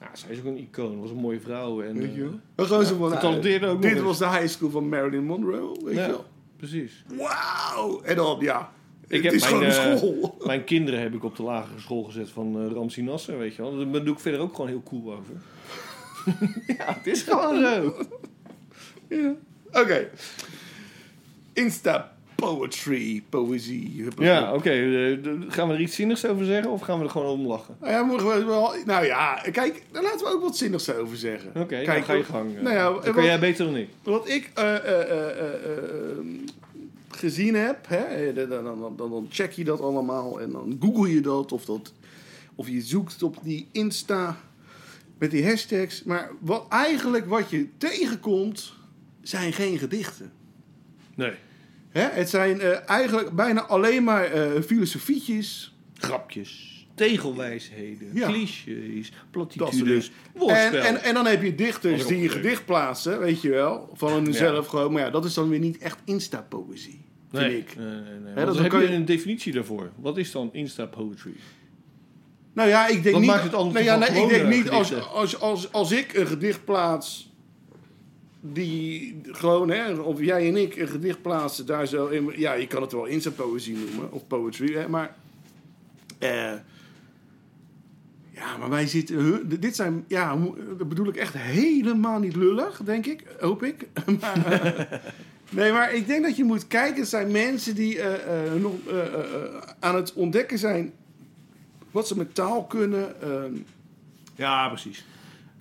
Ja, 0.00 0.16
zij 0.16 0.30
is 0.30 0.38
ook 0.38 0.44
een 0.44 0.58
icoon. 0.58 1.00
Was 1.00 1.10
een 1.10 1.16
mooie 1.16 1.40
vrouw. 1.40 1.82
En, 1.82 1.98
Weet 1.98 2.14
je 2.14 2.22
eh, 2.22 2.28
wel? 2.28 2.38
Maar 2.56 2.66
gewoon 2.66 2.84
zo 2.84 2.96
van, 2.96 3.10
nou, 3.10 3.40
Dit 3.40 3.92
eens. 3.92 4.00
was 4.00 4.18
de 4.18 4.28
high 4.28 4.46
school 4.46 4.70
van 4.70 4.88
Marilyn 4.88 5.24
Monroe, 5.24 5.84
weet 5.84 5.94
ja, 5.94 6.04
je 6.04 6.10
wel. 6.10 6.24
precies. 6.56 7.04
Wauw! 7.16 8.00
En 8.02 8.16
dan, 8.16 8.36
ja, 8.40 8.72
Ik 9.06 9.22
het 9.22 9.24
heb 9.24 9.32
is 9.32 9.40
mijn, 9.40 9.72
gewoon 9.72 9.90
een 9.90 9.98
school. 9.98 10.36
Mijn 10.46 10.64
kinderen 10.64 11.00
heb 11.00 11.14
ik 11.14 11.24
op 11.24 11.36
de 11.36 11.42
lagere 11.42 11.80
school 11.80 12.02
gezet 12.02 12.30
van 12.30 12.62
uh, 12.64 12.72
Ramsi 12.72 13.02
Nasser, 13.02 13.38
weet 13.38 13.54
je 13.54 13.62
wel. 13.62 13.90
Daar 13.92 14.04
doe 14.04 14.14
ik 14.14 14.20
verder 14.20 14.40
ook 14.40 14.54
gewoon 14.54 14.70
heel 14.70 14.82
cool 14.82 15.12
over. 15.12 15.34
ja, 16.78 16.84
het 16.94 17.06
is 17.06 17.22
gewoon 17.22 17.60
zo. 17.64 17.94
Ja. 19.08 19.34
Oké. 19.72 20.08
Insta 21.52 22.12
poetry, 22.34 23.22
poëzie. 23.28 24.04
Ja, 24.18 24.54
oké. 24.54 24.70
eh, 24.70 25.18
gaan 25.48 25.68
we 25.68 25.74
er 25.74 25.80
iets 25.80 25.94
zinnigs 25.94 26.26
over 26.26 26.44
zeggen 26.44 26.70
of 26.70 26.80
gaan 26.80 26.98
we 26.98 27.04
er 27.04 27.10
gewoon 27.10 27.26
om 27.38 27.46
lachen? 27.46 27.76
Nou 27.80 27.92
ja, 27.92 28.02
mogen 28.02 28.26
we 28.38 28.44
wel, 28.44 28.74
nou 28.84 29.04
ja, 29.04 29.34
kijk, 29.52 29.82
daar 29.92 30.02
laten 30.02 30.18
we 30.26 30.32
ook 30.32 30.42
wat 30.42 30.56
zinnigs 30.56 30.92
over 30.92 31.16
zeggen. 31.16 31.50
Oké, 31.54 31.64
Kijk, 31.66 31.86
dan 31.86 32.02
ga 32.02 32.12
je 32.12 32.24
gang. 32.24 32.56
eh. 32.56 32.62
Nou 32.62 32.74
ja, 32.76 32.92
wat- 32.92 33.10
kan 33.10 33.24
jij 33.24 33.38
beter 33.40 33.64
dan 33.64 33.76
ik. 33.76 33.88
Wat 34.02 34.28
ik 34.28 34.50
eh, 34.54 34.74
gezien 37.10 37.54
heb, 37.54 37.78
hè, 37.88 38.32
dan, 38.34 38.48
dan, 38.64 38.94
dan, 38.96 39.10
dan 39.10 39.26
check 39.30 39.52
je 39.52 39.64
dat 39.64 39.80
allemaal 39.80 40.40
en 40.40 40.50
dan 40.50 40.76
google 40.80 41.14
je 41.14 41.20
dat 41.20 41.52
of, 41.52 41.64
dat 41.64 41.92
of 42.54 42.68
je 42.68 42.80
zoekt 42.80 43.22
op 43.22 43.36
die 43.42 43.68
Insta 43.72 44.36
met 45.20 45.30
die 45.30 45.44
hashtags. 45.46 46.02
Maar 46.04 46.30
wat, 46.40 46.66
eigenlijk 46.68 47.26
wat 47.26 47.50
je 47.50 47.66
tegenkomt, 47.76 48.72
zijn 49.22 49.52
geen 49.52 49.78
gedichten. 49.78 50.32
Nee. 51.14 51.32
Hè? 51.88 52.02
Het 52.02 52.28
zijn 52.30 52.60
eh, 52.60 52.88
eigenlijk 52.88 53.30
bijna 53.30 53.60
alleen 53.62 54.04
maar 54.04 54.24
eh, 54.24 54.62
filosofietjes. 54.62 55.74
Grapjes, 55.94 56.84
tegelwijsheden, 56.94 58.08
Ja. 58.14 58.26
clichés, 58.28 59.12
platitudes, 59.30 60.10
En, 60.46 60.82
en, 60.82 61.02
en 61.02 61.14
dan 61.14 61.26
heb 61.26 61.42
je 61.42 61.54
dichters 61.54 62.06
die 62.06 62.22
een 62.22 62.30
gedicht 62.30 62.64
plaatsen, 62.64 63.18
weet 63.18 63.40
je 63.42 63.48
wel. 63.50 63.90
Van 63.92 64.12
hunzelf 64.24 64.66
gewoon. 64.66 64.92
Maar 64.92 65.02
ja, 65.02 65.10
dat 65.10 65.24
is 65.24 65.34
dan 65.34 65.48
weer 65.48 65.58
niet 65.58 65.78
echt 65.78 65.98
Insta-poëzie, 66.04 67.00
vind 67.30 67.42
nee, 67.42 67.58
ik. 67.58 67.76
nee, 67.76 67.86
nee, 67.86 68.02
nee. 68.02 68.34
Want 68.34 68.46
dan 68.54 68.62
heb 68.62 68.72
je- 68.72 68.86
een 68.94 69.04
definitie 69.04 69.52
daarvoor? 69.52 69.90
Wat 69.96 70.16
is 70.18 70.30
dan 70.30 70.50
Insta-poetry? 70.52 71.32
Nou 72.52 72.68
ja, 72.68 72.86
ik 72.86 73.02
denk 73.02 73.14
Wat 73.14 73.20
niet. 73.20 73.30
maakt 73.30 73.42
het 73.42 73.54
anders 73.54 73.74
nou 73.86 74.00
ja, 74.00 74.10
nee, 74.12 74.22
ik 74.22 74.28
denk 74.28 74.48
niet 74.48 74.70
als, 74.70 75.08
als, 75.08 75.40
als, 75.40 75.72
als 75.72 75.92
ik 75.92 76.14
een 76.14 76.26
gedicht 76.26 76.64
plaats. 76.64 77.28
Die 78.42 79.20
gewoon, 79.24 79.70
hè, 79.70 79.92
of 79.92 80.20
jij 80.20 80.48
en 80.48 80.56
ik 80.56 80.76
een 80.76 80.88
gedicht 80.88 81.22
plaatsen, 81.22 81.66
daar 81.66 81.86
zo 81.86 82.06
in. 82.06 82.32
Ja, 82.36 82.52
je 82.52 82.66
kan 82.66 82.82
het 82.82 82.92
wel 82.92 83.04
Insta-poëzie 83.04 83.76
noemen, 83.76 84.12
of 84.12 84.26
poetry, 84.26 84.74
hè, 84.74 84.88
maar. 84.88 85.14
eh, 86.18 86.52
ja, 88.40 88.56
maar 88.56 88.70
wij 88.70 88.86
zitten. 88.86 89.48
dit 89.60 89.76
zijn. 89.76 90.04
Ja, 90.08 90.36
dat 90.78 90.88
bedoel 90.88 91.08
ik 91.08 91.16
echt 91.16 91.34
helemaal 91.36 92.18
niet 92.18 92.36
lullig, 92.36 92.80
denk 92.84 93.06
ik. 93.06 93.24
Hoop 93.40 93.62
ik. 93.62 93.86
maar, 94.20 94.46
eh, 94.52 94.98
nee, 95.50 95.72
maar 95.72 95.94
ik 95.94 96.06
denk 96.06 96.24
dat 96.24 96.36
je 96.36 96.44
moet 96.44 96.66
kijken. 96.66 97.00
Het 97.00 97.08
zijn 97.08 97.30
mensen 97.30 97.74
die 97.74 98.00
eh, 98.00 98.46
eh, 98.46 98.54
nog 98.54 98.72
aan 99.80 99.94
het 99.94 100.12
ontdekken 100.12 100.58
zijn 100.58 100.92
wat 101.90 102.06
ze 102.08 102.16
met 102.16 102.34
taal 102.34 102.64
kunnen. 102.64 103.20
ehm, 103.22 103.52
Ja, 104.34 104.68
precies. 104.68 105.04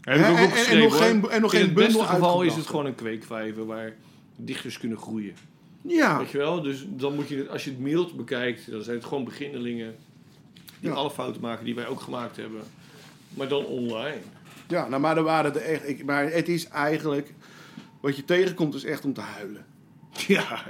Heb 0.01 0.15
ik 0.19 0.25
ook 0.25 0.37
en, 0.37 0.77
nog 0.79 0.91
hoor. 0.91 1.01
geen, 1.01 1.29
En 1.29 1.41
nog 1.41 1.53
in 1.53 1.59
geen 1.59 1.67
het 1.67 1.73
beste 1.73 1.91
bundel 1.97 2.13
geval 2.13 2.41
is 2.41 2.55
het 2.55 2.67
gewoon 2.67 2.85
een 2.85 2.95
kweekvijver 2.95 3.65
waar 3.65 3.93
dichters 4.35 4.77
kunnen 4.77 4.97
groeien. 4.97 5.33
ja, 5.81 6.17
Weet 6.17 6.29
je 6.31 6.37
wel? 6.37 6.61
Dus 6.61 6.85
dan 6.89 7.15
moet 7.15 7.27
je 7.29 7.37
het, 7.37 7.49
als 7.49 7.63
je 7.63 7.69
het 7.69 7.79
mild 7.79 8.15
bekijkt, 8.17 8.71
dan 8.71 8.81
zijn 8.83 8.95
het 8.95 9.05
gewoon 9.05 9.23
beginnelingen 9.23 9.95
die 10.79 10.89
Ja. 10.89 10.95
alle 10.95 11.11
fouten 11.11 11.41
maken 11.41 11.65
die 11.65 11.75
wij 11.75 11.87
ook 11.87 12.01
gemaakt 12.01 12.35
hebben. 12.37 12.61
Maar 13.29 13.47
dan 13.47 13.65
online. 13.65 14.17
ja 14.67 14.87
nou, 14.87 15.01
maar, 15.01 15.17
er 15.17 15.23
waren 15.23 15.55
er 15.55 15.61
echt, 15.61 15.87
ik, 15.89 16.05
maar 16.05 16.31
het 16.31 16.47
is 16.47 16.67
eigenlijk... 16.67 17.33
Wat 17.99 18.15
je 18.15 18.25
tegenkomt 18.25 18.73
is 18.75 18.83
echt 18.83 19.05
om 19.05 19.13
te 19.13 19.21
huilen. 19.21 19.65
Ja. 20.27 20.63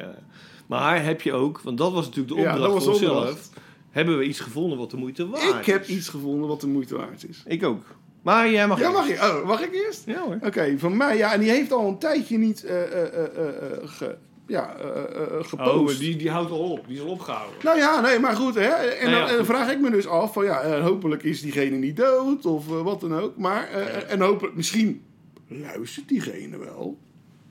Maar 0.68 1.04
heb 1.04 1.22
je 1.22 1.34
ook, 1.34 1.62
want 1.62 1.78
dat 1.78 1.92
was 1.92 2.06
natuurlijk 2.06 2.36
de 2.36 2.42
Ja, 2.42 2.52
opdracht 2.52 2.74
dat 2.74 2.86
was 2.86 3.00
voor 3.00 3.10
opdracht. 3.10 3.50
Hebben 3.90 4.18
we 4.18 4.24
iets 4.24 4.40
gevonden 4.40 4.78
wat 4.78 4.92
de 4.92 4.98
moeite 4.98 5.28
waard 5.30 5.60
ik 5.60 5.66
heb 5.66 5.82
is? 5.82 5.88
iets 5.88 6.10
gevonden 6.10 6.48
wat 6.48 6.62
de 6.62 6.68
moeite 6.68 6.96
waard 6.98 7.26
is. 7.30 7.44
Ik 7.46 7.64
ook. 7.64 7.84
Maar 8.22 8.50
jij 8.52 8.68
mag 8.68 8.80
Ja, 8.80 8.86
eerst. 8.86 8.98
mag 8.98 9.08
ik? 9.10 9.22
Oh, 9.22 9.46
mag 9.48 9.62
ik 9.62 9.74
eerst? 9.74 10.04
Ja 10.06 10.24
hoor. 10.24 10.38
Oké, 10.44 10.76
van 10.78 10.98
mij, 10.98 11.18
ja, 11.18 11.34
en 11.34 11.40
die 11.40 11.50
heeft 11.50 11.72
al 11.72 11.88
een 11.88 11.98
tijdje 11.98 12.38
niet 12.38 12.64
eh, 12.64 12.82
eh, 12.84 12.92
eh, 12.92 13.24
eh, 13.38 13.48
eh, 13.48 13.78
ge, 13.84 14.16
ja, 14.48 14.76
eh, 14.78 14.88
eh, 14.88 15.22
eh, 15.24 15.38
Oh, 15.40 15.44
gepost. 15.46 16.00
die, 16.00 16.16
die 16.16 16.30
houdt 16.30 16.52
al 16.52 16.60
op. 16.72 16.88
Die 16.88 16.96
is 16.98 17.02
al 17.04 17.10
opgehouden. 17.10 17.58
Nou 17.64 17.78
ja, 17.78 18.02
nee, 18.02 18.20
maar 18.20 18.36
goed, 18.36 18.56
hè. 18.56 18.62
En, 18.68 19.12
Nou 19.12 19.22
ja, 19.22 19.28
dan, 19.28 19.38
goed. 19.38 19.46
vraag 19.46 19.72
ik 19.72 19.80
me 19.80 19.90
dus 19.92 20.08
af 20.08 20.34
van, 20.34 20.44
ja, 20.46 20.62
eh, 20.62 20.84
hopelijk 20.84 21.24
is 21.24 21.42
diegene 21.42 21.78
niet 21.78 21.98
dood 21.98 22.46
of 22.46 22.68
eh, 22.68 22.82
wat 22.82 23.02
dan 23.02 23.16
ook. 23.16 23.38
Maar, 23.38 23.70
eh, 23.70 24.12
en 24.12 24.22
hopelijk, 24.22 24.56
misschien 24.56 25.02
luistert 25.48 26.08
diegene 26.08 26.58
wel. 26.58 26.98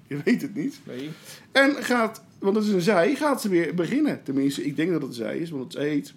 Je 0.07 0.19
weet 0.25 0.43
het 0.43 0.55
niet. 0.55 0.81
Nee. 0.85 1.11
En 1.53 1.75
gaat, 1.75 2.23
want 2.39 2.57
het 2.57 2.65
is 2.65 2.71
een 2.73 2.81
zij, 2.81 3.15
gaat 3.15 3.41
ze 3.41 3.49
weer 3.49 3.75
beginnen. 3.75 4.23
Tenminste, 4.23 4.65
ik 4.65 4.77
denk 4.77 4.91
dat 4.91 5.03
het 5.03 5.15
zij 5.15 5.39
is, 5.39 5.51
want 5.51 5.73
het 5.73 5.83
heet 5.83 6.15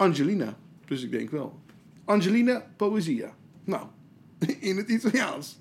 Angelina. 0.00 0.56
Dus 0.86 1.02
ik 1.02 1.10
denk 1.10 1.30
wel. 1.30 1.60
Angelina 2.04 2.66
Poesia. 2.76 3.34
Nou, 3.64 3.86
in 4.60 4.76
het 4.76 4.88
Italiaans. 4.88 5.58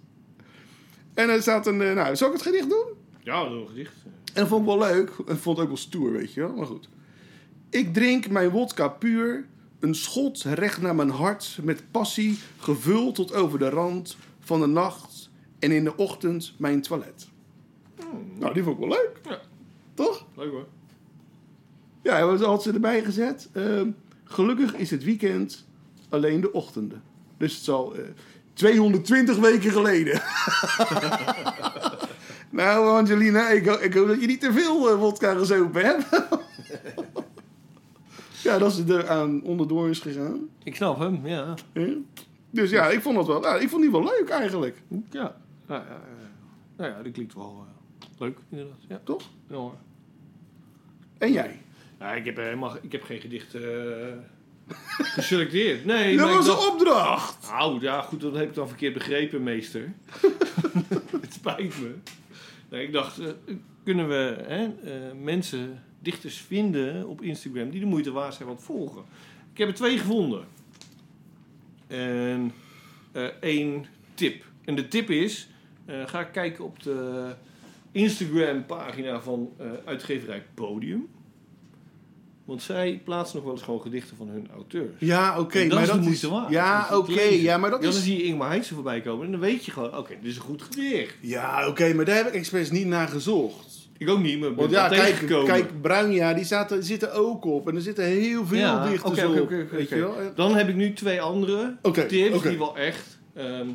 En 1.14 1.30
er 1.30 1.42
staat 1.42 1.68
een, 1.68 1.82
eh, 1.82 1.94
nou, 1.94 2.16
zal 2.16 2.28
ik 2.28 2.34
het 2.34 2.42
gedicht 2.42 2.70
doen? 2.70 2.86
Ja, 3.24 3.46
is 3.46 3.52
een 3.52 3.68
gedicht. 3.68 3.94
En 4.06 4.34
dat 4.34 4.48
vond 4.48 4.62
ik 4.62 4.68
wel 4.68 4.78
leuk. 4.78 5.12
En 5.28 5.38
vond 5.38 5.58
het 5.58 5.66
ook 5.66 5.72
wel 5.72 5.82
stoer, 5.82 6.12
weet 6.12 6.34
je 6.34 6.42
wel. 6.42 6.54
Maar 6.56 6.66
goed. 6.66 6.90
Ik 7.70 7.94
drink 7.94 8.30
mijn 8.30 8.50
wodka 8.50 8.88
puur. 8.88 9.46
Een 9.80 9.96
schot 9.96 10.44
recht 10.44 10.82
naar 10.82 10.96
mijn 10.96 11.10
hart. 11.10 11.60
Met 11.62 11.92
passie 11.92 12.38
gevuld 12.58 13.16
tot 13.16 13.34
over 13.34 13.60
de 13.60 13.70
rand 13.70 14.18
van 14.40 14.60
de 14.60 14.68
nacht. 14.68 15.30
En 15.60 15.72
in 15.72 15.84
de 15.84 15.98
ochtend 15.98 16.54
mijn 16.58 16.82
toilet. 16.82 17.28
Nou, 18.38 18.54
die 18.54 18.64
vond 18.64 18.80
ik 18.80 18.88
wel 18.88 18.98
leuk. 18.98 19.20
Ja. 19.24 19.40
Toch? 19.94 20.26
Leuk 20.36 20.52
hoor. 20.52 20.68
Ja, 22.04 22.26
wat 22.26 22.42
had 22.42 22.64
ze 22.64 22.72
erbij 22.72 23.04
gezet? 23.04 23.50
Ehm, 23.54 23.90
gelukkig 24.30 24.74
is 24.76 24.92
het 24.92 25.04
weekend 25.04 25.66
alleen 26.10 26.42
de 26.42 26.52
ochtenden. 26.52 27.02
Dus 27.38 27.56
het 27.56 27.64
zal 27.64 27.96
eh, 27.96 28.04
220 28.54 29.38
weken 29.38 29.72
geleden. 29.72 30.22
nou, 32.50 32.98
Angelina, 33.00 33.50
ik, 33.50 33.66
ho- 33.68 33.80
ik 33.82 33.94
hoop 33.94 34.08
dat 34.08 34.22
je 34.22 34.28
niet 34.28 34.42
te 34.42 34.54
veel 34.54 34.90
eh, 34.90 34.96
wodka 34.98 35.34
gezopen 35.34 35.86
hebt. 35.86 36.06
ja, 38.44 38.58
dat 38.58 38.74
ze 38.74 38.84
er 38.94 39.10
aan 39.10 39.44
onderdoor 39.44 39.90
is 39.90 40.00
gegaan. 40.00 40.50
Ik 40.64 40.76
snap 40.76 41.00
hem, 41.00 41.28
ja. 41.28 41.54
Ja. 41.74 41.94
Dus 42.52 42.70
ja, 42.70 42.90
ik 42.90 43.02
vond 43.02 43.16
dat 43.16 43.28
wel. 43.28 43.40
Nou, 43.40 43.62
ik 43.62 43.70
vond 43.70 43.82
die 43.82 43.92
wel 43.92 44.04
leuk 44.04 44.30
eigenlijk. 44.30 44.82
Ja. 45.10 45.36
Nou 45.68 45.84
ja. 45.90 46.02
Nou 46.78 46.92
ja, 46.92 47.02
dat 47.04 47.12
klinkt 47.12 47.34
wel 47.34 47.66
eh, 48.00 48.08
leuk 48.20 48.38
inderdaad. 48.50 48.78
Ja. 48.88 49.02
Toch? 49.04 49.22
Ja 49.50 49.56
hoor. 49.56 49.74
En 51.18 51.32
jij? 51.32 51.62
Ja, 52.00 52.14
ik 52.14 52.26
heb, 52.26 52.36
helemaal, 52.38 52.78
ik 52.82 52.92
heb 52.92 53.04
geen 53.04 53.20
gedicht 53.20 53.56
eh, 53.56 53.62
geselecteerd. 55.18 55.86
Nee, 55.86 56.18
dat 56.18 56.30
was 56.30 56.46
dacht- 56.46 56.64
een 56.66 56.72
opdracht. 56.72 57.48
Nou, 57.52 57.82
ja, 57.82 58.02
goed, 58.02 58.22
dat 58.22 58.36
heb 58.36 58.48
ik 58.50 58.54
dan 58.56 58.68
verkeerd 58.68 58.94
begrepen, 58.94 59.44
meester. 59.44 59.94
het 61.22 61.34
spijt 61.34 61.82
me. 61.82 61.94
Nee, 62.70 62.84
ik 62.86 62.94
dacht, 62.94 63.20
eh, 63.20 63.28
kunnen 63.84 64.08
we 64.08 64.36
hè, 64.48 64.64
eh, 64.66 65.14
mensen 65.22 65.84
dichters 66.00 66.38
vinden 66.38 67.08
op 67.08 67.22
Instagram 67.22 67.70
die 67.70 67.80
de 67.80 67.86
moeite 67.86 68.12
waard 68.12 68.34
zijn 68.34 68.50
het 68.50 68.64
volgen. 68.64 69.04
Ik 69.52 69.58
heb 69.58 69.68
er 69.68 69.74
twee 69.74 69.98
gevonden. 69.98 70.46
En 71.88 72.52
eh, 73.12 73.24
één 73.26 73.86
tip. 74.14 74.44
En 74.66 74.76
de 74.76 74.88
tip 74.88 75.10
is, 75.10 75.50
eh, 75.86 76.08
ga 76.08 76.24
kijken 76.24 76.64
op 76.64 76.84
de 76.84 77.32
Instagram 77.92 78.66
pagina 78.66 79.22
van 79.22 79.50
eh, 79.58 79.68
uitgeverij 79.86 80.44
Podium. 80.54 81.08
Want 82.50 82.62
zij 82.62 83.02
plaatsen 83.04 83.36
nog 83.36 83.46
wel 83.46 83.54
eens 83.54 83.64
gewoon 83.64 83.82
gedichten 83.82 84.18
van 84.18 84.28
hun 84.30 84.48
auteurs. 84.56 84.90
Ja, 85.00 85.40
oké, 85.40 85.58
maar 85.68 85.82
is 85.82 85.88
de 85.88 85.94
dat 85.94 86.02
moeite 86.02 86.26
is... 86.26 86.32
waard. 86.32 86.50
Ja, 86.52 86.88
oké, 86.98 87.22
ja, 87.22 87.58
maar 87.58 87.70
dat 87.70 87.82
Dan 87.82 87.92
is... 87.92 88.04
zie 88.04 88.18
je 88.18 88.24
Ingmar 88.24 88.50
Heitse 88.50 88.74
voorbij 88.74 89.02
komen 89.02 89.26
en 89.26 89.32
dan 89.32 89.40
weet 89.40 89.66
je 89.66 89.72
gewoon, 89.72 89.98
oké, 89.98 90.14
dit 90.22 90.32
is 90.32 90.36
een 90.36 90.42
goed 90.42 90.62
gedicht. 90.62 91.16
Ja, 91.22 91.68
oké, 91.68 91.94
maar 91.94 92.06
daar 92.06 92.16
heb 92.16 92.28
ik 92.28 92.34
expres 92.34 92.72
niet 92.72 92.86
naar 92.88 93.08
gezocht. 93.08 93.90
Ik 93.98 94.10
ook 94.10 94.20
niet, 94.22 94.40
maar 94.40 94.56
Want 94.56 94.72
ja, 94.72 94.88
kijk, 94.88 95.26
kijk 95.46 95.82
Bruinja, 95.82 96.34
die 96.34 96.44
zaten, 96.46 96.84
zitten 96.84 97.14
ook 97.14 97.46
op. 97.46 97.68
En 97.68 97.76
er 97.76 97.82
zitten 97.82 98.04
heel 98.06 98.46
veel 98.46 98.58
Ja, 98.58 98.90
dichters 98.90 99.24
op. 99.24 99.50
weet 99.72 99.90
je 99.90 99.96
wel? 99.96 100.16
Dan 100.36 100.56
heb 100.56 100.68
ik 100.70 100.76
nu 100.76 100.94
twee 100.94 101.22
andere 101.22 101.76
tips 101.82 102.42
die 102.44 102.58
wel 102.58 102.78
echt, 102.78 103.20
ehm, 103.34 103.68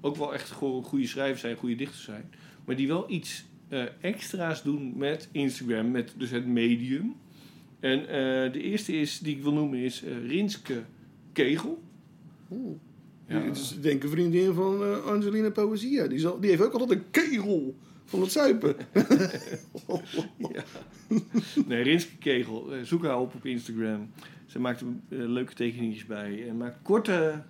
ook 0.00 0.16
wel 0.16 0.34
echt 0.34 0.50
go- 0.50 0.82
goede 0.82 1.06
schrijvers 1.06 1.40
zijn, 1.40 1.56
goede 1.56 1.74
dichters 1.74 2.04
zijn. 2.04 2.30
Maar 2.64 2.76
die 2.76 2.88
wel 2.88 3.04
iets 3.08 3.44
eh, 3.68 3.82
extra's 4.00 4.62
doen 4.62 4.92
met 4.96 5.28
Instagram, 5.32 5.90
met 5.90 6.12
dus 6.16 6.30
het 6.30 6.46
medium. 6.46 7.14
En 7.86 8.00
eh, 8.00 8.52
de 8.52 8.62
eerste 8.62 8.92
is, 8.92 9.18
die 9.18 9.36
ik 9.36 9.42
wil 9.42 9.52
noemen 9.52 9.78
is 9.78 10.02
eh, 10.02 10.28
Rinske 10.28 10.82
Kegel. 11.32 11.82
Ja. 13.28 13.40
Het 13.40 13.56
is 13.56 13.80
denk 13.80 14.02
een 14.02 14.08
vriendin 14.08 14.52
van 14.52 14.82
eh, 14.82 15.04
Angelina 15.04 15.50
Poesia. 15.50 16.06
Die, 16.06 16.18
zal, 16.18 16.40
die 16.40 16.50
heeft 16.50 16.62
ook 16.62 16.72
altijd 16.72 16.90
een 16.90 17.10
kegel 17.10 17.76
van 18.04 18.20
het 18.20 18.32
zuipen. 18.32 18.76
Nee, 21.66 21.82
Rinske 21.82 22.16
Kegel. 22.16 22.68
zoek 22.82 23.04
haar 23.04 23.20
op 23.20 23.34
op 23.34 23.46
Instagram. 23.46 24.10
Ze 24.46 24.58
maakt 24.58 24.80
er 24.80 25.28
leuke 25.28 25.54
tekeningetjes 25.54 26.06
bij. 26.06 26.48
En 26.48 26.56
maakt 26.56 26.76
korte 26.82 27.42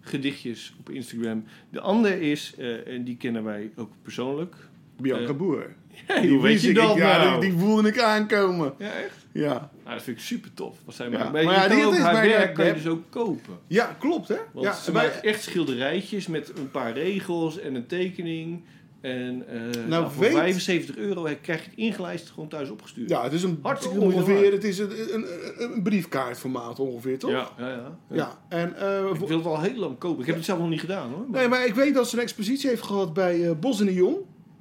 gedichtjes 0.00 0.74
op 0.78 0.90
Instagram. 0.90 1.44
De 1.70 1.80
andere 1.80 2.20
is, 2.20 2.54
en 2.86 3.04
die 3.04 3.16
kennen 3.16 3.44
wij 3.44 3.72
ook 3.76 3.92
persoonlijk. 4.02 4.56
Bianca 4.96 5.34
Boer. 5.34 5.74
Hey, 6.06 6.20
Die 6.20 6.30
hoe 6.30 6.42
weet 6.42 6.62
je 6.62 6.68
ik, 6.68 6.74
dat 6.74 6.94
ja, 6.96 7.24
nou? 7.24 7.40
Die, 7.40 7.52
voelde 7.58 7.88
ik 7.88 7.98
aankomen. 8.00 8.72
Ja, 8.78 8.86
echt? 8.92 9.14
Ja, 9.32 9.70
Nou, 9.84 9.94
dat 9.94 10.02
vind 10.02 10.16
ik 10.16 10.22
super 10.22 10.54
tof. 10.54 10.76
Wat 10.84 10.94
zij 10.94 11.10
Ja, 11.10 11.18
maakt. 11.18 11.32
maar 11.32 11.44
Maar 11.44 11.54
ja, 11.54 11.68
die- 11.74 11.84
ook 11.86 11.96
haar 11.98 12.26
werk 12.26 12.54
kan 12.54 12.64
je 12.64 12.70
ja, 12.70 12.76
dus 12.76 12.86
ook 12.86 13.02
kopen. 13.10 13.58
ja 13.66 13.96
klopt 13.98 14.28
hè. 14.28 14.36
Want 14.52 14.66
ja, 14.66 14.74
ze 14.74 14.92
maakt 14.92 15.20
echt 15.20 15.42
schilderijtjes 15.42 16.26
met 16.26 16.52
een 16.58 16.70
paar 16.70 16.92
regels 16.92 17.58
en 17.60 17.74
een 17.74 17.86
tekening. 17.86 18.62
En 19.00 19.44
eh, 19.48 19.84
nou, 19.88 20.10
voor 20.12 20.22
weet- 20.22 20.32
75 20.32 20.96
euro 20.96 21.22
krijg 21.42 21.64
je 21.64 21.70
het 21.70 21.78
ingelijst 21.78 22.30
gewoon 22.30 22.48
thuis 22.48 22.70
opgestuurd. 22.70 23.08
ja, 23.08 23.22
het 23.22 23.32
is 23.32 23.42
een, 23.42 23.58
Hartstikke 23.62 24.00
ongeveer, 24.00 24.52
het 24.52 24.64
is 24.64 24.78
een, 24.78 24.90
een, 25.14 25.26
een, 25.58 25.82
briefkaartformaat 25.82 26.78
ongeveer, 26.78 27.18
toch? 27.18 27.30
ja, 27.30 27.50
ja. 27.58 27.68
ja. 27.68 28.16
Ja, 28.16 28.38
en... 28.48 28.76
eh, 28.76 29.08
Ik 29.10 29.16
voor- 29.16 29.28
wil 29.28 29.36
het 29.36 29.46
al 29.46 29.60
heel 29.60 29.74
lang 29.76 29.98
kopen. 29.98 30.20
Ik 30.20 30.26
heb 30.26 30.36
het 30.36 30.44
zelf 30.44 30.58
nog 30.58 30.68
niet 30.68 30.80
gedaan 30.80 31.10
hoor. 31.10 31.24
nee, 31.30 31.48
maar 31.48 31.66
ik 31.66 31.74
weet 31.74 31.94
dat 31.94 32.08
ze 32.08 32.16
een 32.16 32.22
expositie 32.22 32.68
heeft 32.68 32.82
gehad 32.82 33.12
bij 33.14 33.44
eh, 33.48 33.50
Bos 33.60 33.80
en 33.80 33.86
de 33.86 33.94
Jong. 33.94 34.16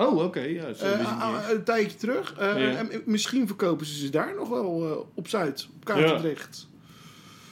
Oh, 0.08 0.24
oké. 0.24 0.40
Ja, 0.40 0.66
Eh, 0.68 1.22
ah, 1.22 1.50
een 1.50 1.64
tijdje 1.64 1.98
terug. 1.98 2.34
Eh, 2.38 2.48
Ja. 2.72 2.76
en 2.78 3.02
misschien 3.06 3.48
verkopen 3.48 3.86
ze 3.86 3.94
ze 3.98 4.10
daar 4.10 4.36
nog 4.36 4.50
wel 4.50 4.90
eh, 4.92 4.98
op 5.14 5.28
Zuid, 5.28 5.68
op 5.76 5.86
Katendrecht. 5.86 6.68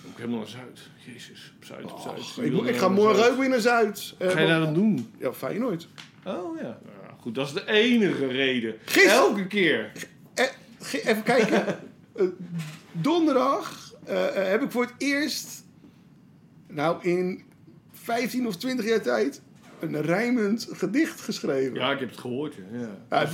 Ook 0.09 0.17
helemaal 0.17 0.37
naar 0.39 0.47
Zuid. 0.47 0.79
Jezus, 1.05 1.53
op 1.57 1.65
Zuid, 1.65 1.91
op 1.91 1.99
Zuid. 1.99 2.19
Och, 2.53 2.65
ik, 2.65 2.73
ik 2.73 2.77
ga 2.77 2.89
morgen 2.89 3.31
ook 3.31 3.37
weer 3.37 3.49
naar 3.49 3.59
Zuid. 3.59 4.13
Eh, 4.17 4.29
Ga 4.29 4.39
je 4.39 4.47
daar 4.47 4.59
dan 4.59 4.73
doen? 4.73 5.11
Ja, 5.17 5.33
Feyenoord. 5.33 5.87
Oh 6.25 6.57
ja. 6.57 6.63
Nou, 6.63 7.13
goed, 7.21 7.35
dat 7.35 7.47
is 7.47 7.53
de 7.53 7.65
enige 7.67 8.27
reden. 8.27 8.75
Gisteren- 8.85 9.17
Elke 9.17 9.47
keer. 9.47 9.91
Eh, 10.33 10.45
even 10.93 11.23
kijken. 11.23 11.79
Donderdag 12.91 13.93
heb 14.33 14.61
ik 14.61 14.71
voor 14.71 14.83
het 14.83 14.93
eerst, 14.97 15.63
nou 16.67 17.03
in 17.03 17.43
15 17.91 18.47
of 18.47 18.55
20 18.57 18.85
jaar 18.87 19.01
tijd, 19.01 19.41
een 19.79 20.01
rijmend 20.01 20.67
gedicht 20.71 21.21
geschreven. 21.21 21.73
Ja, 21.75 21.91
ik 21.91 21.99
heb 21.99 22.09
het 22.09 22.19
gehoord. 22.19 22.53
Ja, 22.71 22.79
ja. 22.79 22.89
Ja, 23.09 23.19
het 23.19 23.31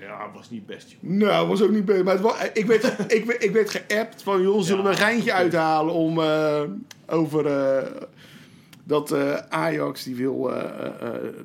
Ja, 0.00 0.24
het 0.24 0.34
was 0.34 0.50
niet 0.50 0.66
best, 0.66 0.90
joh. 1.00 1.10
nou, 1.10 1.48
was 1.48 1.62
ook 1.62 1.70
niet 1.70 1.84
beter. 1.84 2.04
Maar 2.04 2.12
het 2.14 2.22
wa- 2.22 2.50
ik, 2.52 2.66
werd, 2.66 3.12
ik, 3.12 3.24
werd, 3.24 3.44
ik 3.44 3.50
werd 3.50 3.70
geappt 3.70 4.22
van, 4.22 4.42
joh, 4.42 4.60
zullen 4.62 4.84
we 4.84 4.90
een 4.90 4.96
geintje 4.96 5.32
uithalen 5.32 5.94
om 5.94 6.20
eh, 6.20 6.60
over 7.06 7.46
eh, 7.46 7.90
dat 8.84 9.12
eh, 9.12 9.34
Ajax, 9.48 10.04
die 10.04 10.14
wil, 10.16 10.50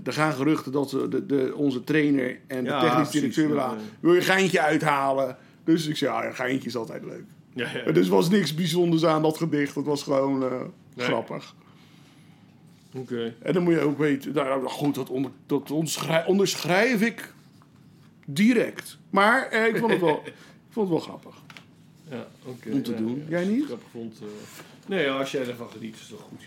er 0.04 0.14
gaan 0.14 0.34
geruchten 0.34 0.72
dat 0.72 0.90
de, 0.90 1.26
de, 1.26 1.54
onze 1.56 1.84
trainer 1.84 2.38
en 2.48 2.64
de 2.64 2.70
Ja, 2.70 2.80
technisch 2.82 3.10
directeur 3.10 3.48
willen 3.48 3.64
ja. 3.64 3.76
Wil 4.00 4.12
je 4.12 4.18
een 4.18 4.24
geintje 4.26 4.62
uithalen? 4.62 5.38
Dus 5.64 5.88
ik 5.88 5.98
zei, 5.98 6.12
ja, 6.14 6.26
een 6.28 6.36
geintje 6.36 6.68
is 6.68 6.76
altijd 6.76 7.06
leuk. 7.06 7.24
Ja, 7.54 7.68
ja. 7.74 7.80
Er 7.84 7.94
dus 7.94 8.08
was 8.08 8.30
niks 8.30 8.56
bijzonders 8.56 9.06
aan 9.06 9.22
dat 9.22 9.38
gedicht. 9.38 9.76
Het 9.76 9.86
was 9.86 10.04
gewoon 10.04 10.40
Nee. 10.40 11.06
grappig. 11.08 11.56
Oké. 12.94 13.34
En 13.42 13.54
dan 13.54 13.64
moet 13.64 13.74
je 13.74 13.80
ook 13.80 13.98
weten, 13.98 14.34
nou, 14.34 14.48
nou, 14.48 14.68
goed, 14.68 14.96
dat, 14.96 15.10
onder, 15.10 15.32
dat 15.46 15.72
onderschrijf, 15.72 16.26
onderschrijf 16.26 17.02
ik 17.02 17.34
direct. 18.26 18.98
Maar 19.10 19.48
eh, 19.48 19.68
ik, 19.68 19.78
vond 19.78 19.92
het 19.92 20.02
wel, 20.02 20.22
ik 20.26 20.34
vond 20.70 20.90
het 20.90 20.98
wel 20.98 21.08
grappig. 21.08 21.36
Ja, 22.10 22.28
oké. 22.46 22.70
Om 22.72 22.84
te 22.84 22.92
ja, 22.92 22.98
doen. 22.98 23.26
ja. 23.28 23.38
Jij 23.40 23.46
niet? 23.46 23.66
Grappig 23.66 23.88
vond. 23.92 24.20
eh. 24.22 24.28
Nee, 24.88 25.10
als 25.10 25.32
jij 25.32 25.48
ervan 25.48 25.70
geniet, 25.70 25.96
is 25.96 26.00
het 26.02 26.10
toch 26.10 26.22
goed. 26.30 26.46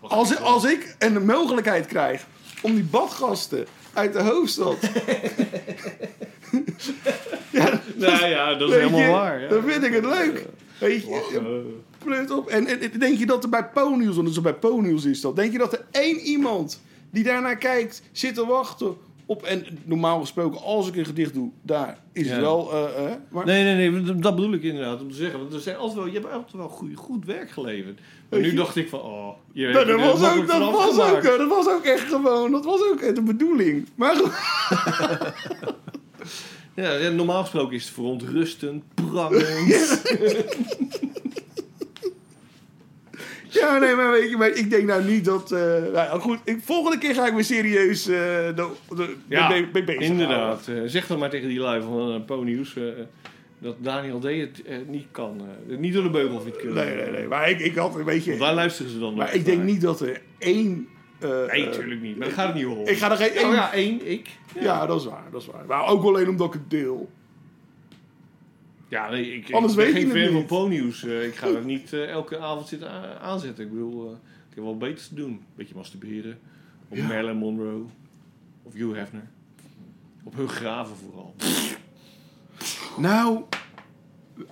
Als, 0.00 0.30
even. 0.30 0.44
als 0.44 0.64
ik 0.64 0.96
een 0.98 1.24
mogelijkheid 1.24 1.86
krijg 1.86 2.26
om 2.62 2.74
die 2.74 2.84
badgasten 2.84 3.66
uit 3.92 4.12
de 4.12 4.22
hoofdstad... 4.22 4.76
ja, 7.50 7.80
Nou 7.94 8.26
ja, 8.26 8.54
dat 8.54 8.68
is 8.68 8.74
helemaal 8.74 9.00
je, 9.00 9.10
waar. 9.10 9.40
Ja. 9.40 9.48
Dan 9.48 9.62
vind 9.62 9.82
ik 9.84 9.92
het 9.92 10.04
leuk. 10.04 10.46
Weet 10.80 11.02
je, 11.02 11.74
Pleut 12.04 12.30
op. 12.30 12.46
En, 12.48 12.66
en 12.66 12.98
denk 12.98 13.18
je 13.18 13.26
dat 13.26 13.42
er 13.44 13.50
bij 13.50 13.64
Pony's, 13.68 14.06
want 14.14 14.26
het 14.28 14.36
is 14.36 14.40
bij 14.40 14.54
Pony's 14.54 15.04
is 15.04 15.20
dat, 15.20 15.36
denk 15.36 15.52
je 15.52 15.58
dat 15.58 15.72
er 15.72 15.84
één 15.90 16.18
iemand 16.18 16.80
die 17.10 17.24
daarnaar 17.24 17.56
kijkt, 17.56 18.02
zit 18.12 18.34
te 18.34 18.46
wachten 18.46 18.96
op, 19.26 19.42
en 19.42 19.66
normaal 19.84 20.20
gesproken, 20.20 20.60
als 20.62 20.88
ik 20.88 20.96
een 20.96 21.04
gedicht 21.06 21.34
doe, 21.34 21.50
daar 21.62 21.98
is 22.12 22.26
Ja. 22.26 22.32
het 22.32 22.40
wel, 22.40 22.72
eh, 22.72 23.04
eh, 23.06 23.12
maar 23.30 23.44
Nee, 23.46 23.64
nee, 23.74 23.90
nee, 23.90 24.02
dat- 24.02 24.34
bedoel 24.36 24.52
ik 24.52 24.62
inderdaad 24.62 25.00
om 25.00 25.10
te 25.10 25.16
zeggen. 25.16 25.38
Want 25.40 25.52
er 25.52 25.60
zijn 25.60 25.76
altijd 25.76 25.98
wel, 25.98 26.06
je 26.06 26.12
hebt 26.20 26.32
altijd 26.32 26.52
wel 26.52 26.68
goed, 26.68 26.90
goed 26.94 27.24
werk 27.24 27.50
geleverd. 27.50 28.00
Maar 28.30 28.40
nu 28.40 28.46
je- 28.46 28.52
dacht 28.54 28.76
ik 28.76 28.88
van, 28.88 29.00
oh, 29.00 29.28
je 29.52 29.66
Nou, 29.68 29.86
dat, 29.86 30.00
was 30.00 30.36
ook, 30.36 30.46
dat, 30.46 30.58
was 30.58 30.98
ook, 30.98 31.04
afgemaakt. 31.04 31.24
dat 31.38 31.48
was 31.48 31.68
ook 31.68 31.84
echt 31.84 32.08
gewoon, 32.08 32.52
dat 32.52 32.64
was 32.64 32.80
ook 32.92 33.14
de 33.14 33.22
bedoeling. 33.22 33.88
Maar 33.94 34.16
ja, 36.76 37.08
normaal 37.08 37.40
gesproken 37.42 37.76
is 37.76 37.84
het 37.84 37.92
verontrustend, 37.94 38.84
prangend. 39.10 40.02
Ja, 43.60 43.78
nee, 43.78 43.94
maar 43.94 44.10
weet 44.10 44.30
je, 44.30 44.36
maar 44.36 44.48
ik 44.50 44.70
denk 44.70 44.84
nou 44.84 45.04
niet 45.04 45.24
dat, 45.24 45.52
eh, 45.52 45.82
nou 45.92 46.20
goed, 46.20 46.38
ik, 46.44 46.58
volgende 46.64 46.98
keer 46.98 47.14
ga 47.14 47.26
ik 47.26 47.32
weer 47.32 47.44
serieus 47.44 48.06
eh 48.06 48.14
de, 48.16 48.68
de, 48.96 49.14
Ja, 49.28 49.48
mee, 49.48 49.68
mee 49.72 49.84
bezig 49.84 50.00
Inderdaad. 50.02 50.68
eh, 50.68 50.74
zeg 50.86 51.06
dan 51.06 51.18
maar 51.18 51.30
tegen 51.30 51.48
die 51.48 51.58
lui 51.60 51.82
van 51.82 52.26
eh, 52.76 52.82
dat 53.58 53.74
Daniel 53.78 54.18
D. 54.20 54.24
het 54.24 54.62
eh, 54.66 54.76
niet 54.86 55.06
kan. 55.10 55.40
eh, 55.70 55.76
niet 55.78 55.92
door 55.94 56.02
de 56.02 56.10
beugel 56.10 56.40
vindt 56.40 56.56
kunnen. 56.56 56.76
houden. 56.76 56.96
Nee, 56.96 57.04
nee, 57.10 57.18
nee, 57.18 57.28
maar 57.28 57.50
ik, 57.50 57.60
ik 57.60 57.74
had, 57.76 57.94
weet 58.04 58.24
je, 58.24 58.30
Want 58.30 58.42
daar 58.42 58.54
luisteren 58.54 58.90
ze 58.92 58.98
dan 58.98 59.14
maar 59.14 59.34
ik 59.34 59.44
denk 59.44 59.62
niet 59.62 59.80
dat 59.80 60.00
er 60.00 60.20
één... 60.38 60.88
eh, 61.20 61.28
Nee, 61.30 61.46
eh, 61.48 61.64
natuurlijk 61.66 62.00
niet. 62.00 62.16
Maar 62.16 62.26
dat 62.26 62.36
gaat 62.36 62.46
het 62.46 62.54
niet 62.56 62.64
horen. 62.64 62.86
Ik 62.92 62.98
ga 62.98 63.10
er 63.10 63.16
geen 63.16 63.30
één... 63.30 63.46
Oh 63.48 63.54
ja, 63.54 63.72
één, 63.72 64.10
ik. 64.10 64.28
Ja, 64.60 64.86
dat 64.86 65.00
is 65.00 65.06
waar, 65.06 65.24
dat 65.32 65.40
is 65.40 65.46
waar. 65.46 65.64
Maar 65.66 65.86
ook 65.88 66.04
alleen 66.04 66.28
omdat 66.28 66.46
ik 66.46 66.52
het 66.52 66.70
deel. 66.70 67.08
Ja, 68.88 69.10
nee, 69.10 69.34
ik, 69.34 69.52
Anders 69.52 69.72
ik 69.72 69.78
ben 69.78 69.92
weet 69.92 70.02
geen 70.02 70.24
fan 70.24 70.32
van. 70.32 70.46
Ponyhoes. 70.46 71.04
eh, 71.04 71.24
ik 71.24 71.34
ga 71.34 71.46
er 71.56 71.64
niet 71.64 71.92
eh, 71.92 72.10
elke 72.10 72.38
avond 72.38 72.68
zitten 72.68 73.20
aanzetten. 73.20 73.64
Ik 73.64 73.70
bedoel, 73.70 74.04
eh, 74.06 74.16
ik 74.50 74.54
heb 74.54 74.64
wel 74.64 74.76
beter 74.76 75.08
te 75.08 75.14
doen. 75.14 75.44
Beetje 75.54 75.74
masturberen. 75.74 76.38
Op 76.88 76.98
Marilyn 76.98 77.36
Monroe. 77.36 77.84
Of 78.62 78.72
Hugh 78.72 78.96
Hefner. 78.96 79.28
Op 80.24 80.36
hun 80.36 80.48
graven 80.48 80.96
vooral. 80.96 81.34
Nou... 82.96 83.42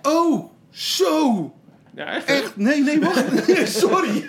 Oh, 0.02 0.50
zo! 0.70 1.54
Ja, 1.94 2.06
echt. 2.14 2.24
Echt? 2.26 2.56
Nee, 2.56 2.82
nee, 2.82 3.00
wacht. 3.00 3.46
Nee, 3.46 3.66
Sorry. 3.66 4.26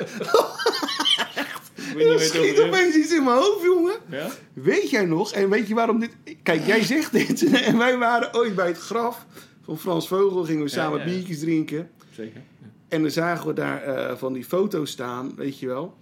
Weet 1.96 2.06
Er 2.12 2.20
schiet 2.20 2.60
opeens 2.60 2.96
iets 2.96 3.14
in 3.14 3.24
mijn 3.24 3.38
hoofd, 3.38 3.64
jongen. 3.64 3.96
Ja? 4.10 4.28
Weet 4.54 4.90
jij 4.90 5.06
nog, 5.06 5.32
en 5.32 5.50
weet 5.50 5.68
je 5.68 5.74
waarom 5.74 6.00
dit... 6.00 6.16
Kijk, 6.44 6.66
jij 6.66 6.84
zegt 6.84 7.12
dit. 7.12 7.44
En 7.54 7.78
wij 7.78 7.98
waren 7.98 8.34
ooit 8.36 8.56
bij 8.56 8.68
het 8.68 8.78
graf 8.78 9.26
van 9.66 9.78
Frans 9.78 10.08
Vogel. 10.08 10.44
Gingen 10.44 10.64
we 10.64 10.70
samen 10.70 11.00
ja. 11.00 11.06
biertjes 11.06 11.40
drinken. 11.40 11.90
Zeker. 12.12 12.42
En 12.88 13.02
dan 13.02 13.12
zagen 13.12 13.48
we 13.48 13.54
daar 13.54 13.82
eh, 13.82 14.16
van 14.16 14.34
die 14.34 14.46
foto's 14.46 14.92
staan, 14.92 15.36
weet 15.36 15.60
je 15.60 15.68
wel. 15.68 15.94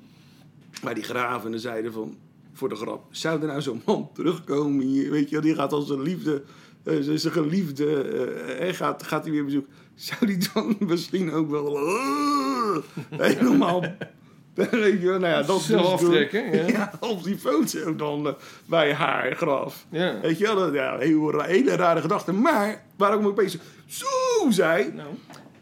Waar 0.81 0.95
die 0.95 1.03
graven 1.03 1.53
en 1.53 1.59
zeiden 1.59 1.93
van, 1.93 2.17
voor 2.53 2.69
de 2.69 2.75
grap, 2.75 3.05
zou 3.11 3.41
er 3.41 3.47
nou 3.47 3.61
zo'n 3.61 3.81
man 3.85 4.09
terugkomen 4.13 4.85
hier, 4.85 5.11
weet 5.11 5.29
je 5.29 5.35
wel, 5.35 5.41
die 5.43 5.55
gaat 5.55 5.73
als 5.73 5.89
een 5.89 6.01
liefde, 6.01 6.43
eh, 6.83 6.97
zijn 6.99 7.19
zijn 7.19 7.33
geliefde, 7.33 8.01
eh, 8.01 8.69
eh, 8.69 8.75
gaat, 8.75 9.03
gaat 9.03 9.23
hij 9.23 9.31
weer 9.31 9.45
bezoeken. 9.45 9.73
Zou 9.95 10.25
die 10.25 10.49
dan 10.53 10.75
misschien 10.89 11.31
ook 11.31 11.49
wel 11.49 11.77
helemaal 13.29 13.83
Weet 14.71 15.01
je 15.01 15.07
nou 15.07 15.25
ja, 15.25 15.41
dat 15.43 15.59
is 15.59 15.65
Zelf 15.65 15.99
dus 15.99 16.07
aftrekken, 16.09 16.55
ja. 16.55 16.67
Ja, 16.77 16.91
op 16.99 17.23
die 17.23 17.37
foto 17.37 17.95
dan 17.95 18.27
eh, 18.27 18.33
bij 18.65 18.93
haar 18.93 19.35
graf. 19.35 19.85
Ja. 19.89 20.19
Weet 20.19 20.37
je 20.37 20.43
wel, 20.45 20.55
dat, 20.55 20.73
ja, 20.73 20.97
heel, 20.97 21.41
hele 21.41 21.75
rare 21.75 22.01
gedachte. 22.01 22.31
Maar, 22.31 22.83
waarom 22.95 23.21
ik 23.21 23.27
opeens 23.27 23.57
zo 23.85 24.05
zei, 24.49 24.91
Nou, 24.93 25.07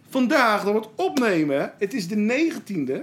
vandaag 0.10 0.64
dan 0.64 0.76
het 0.76 0.88
opnemen, 0.96 1.74
het 1.78 1.94
is 1.94 2.08
de 2.08 2.16
19e, 2.16 3.00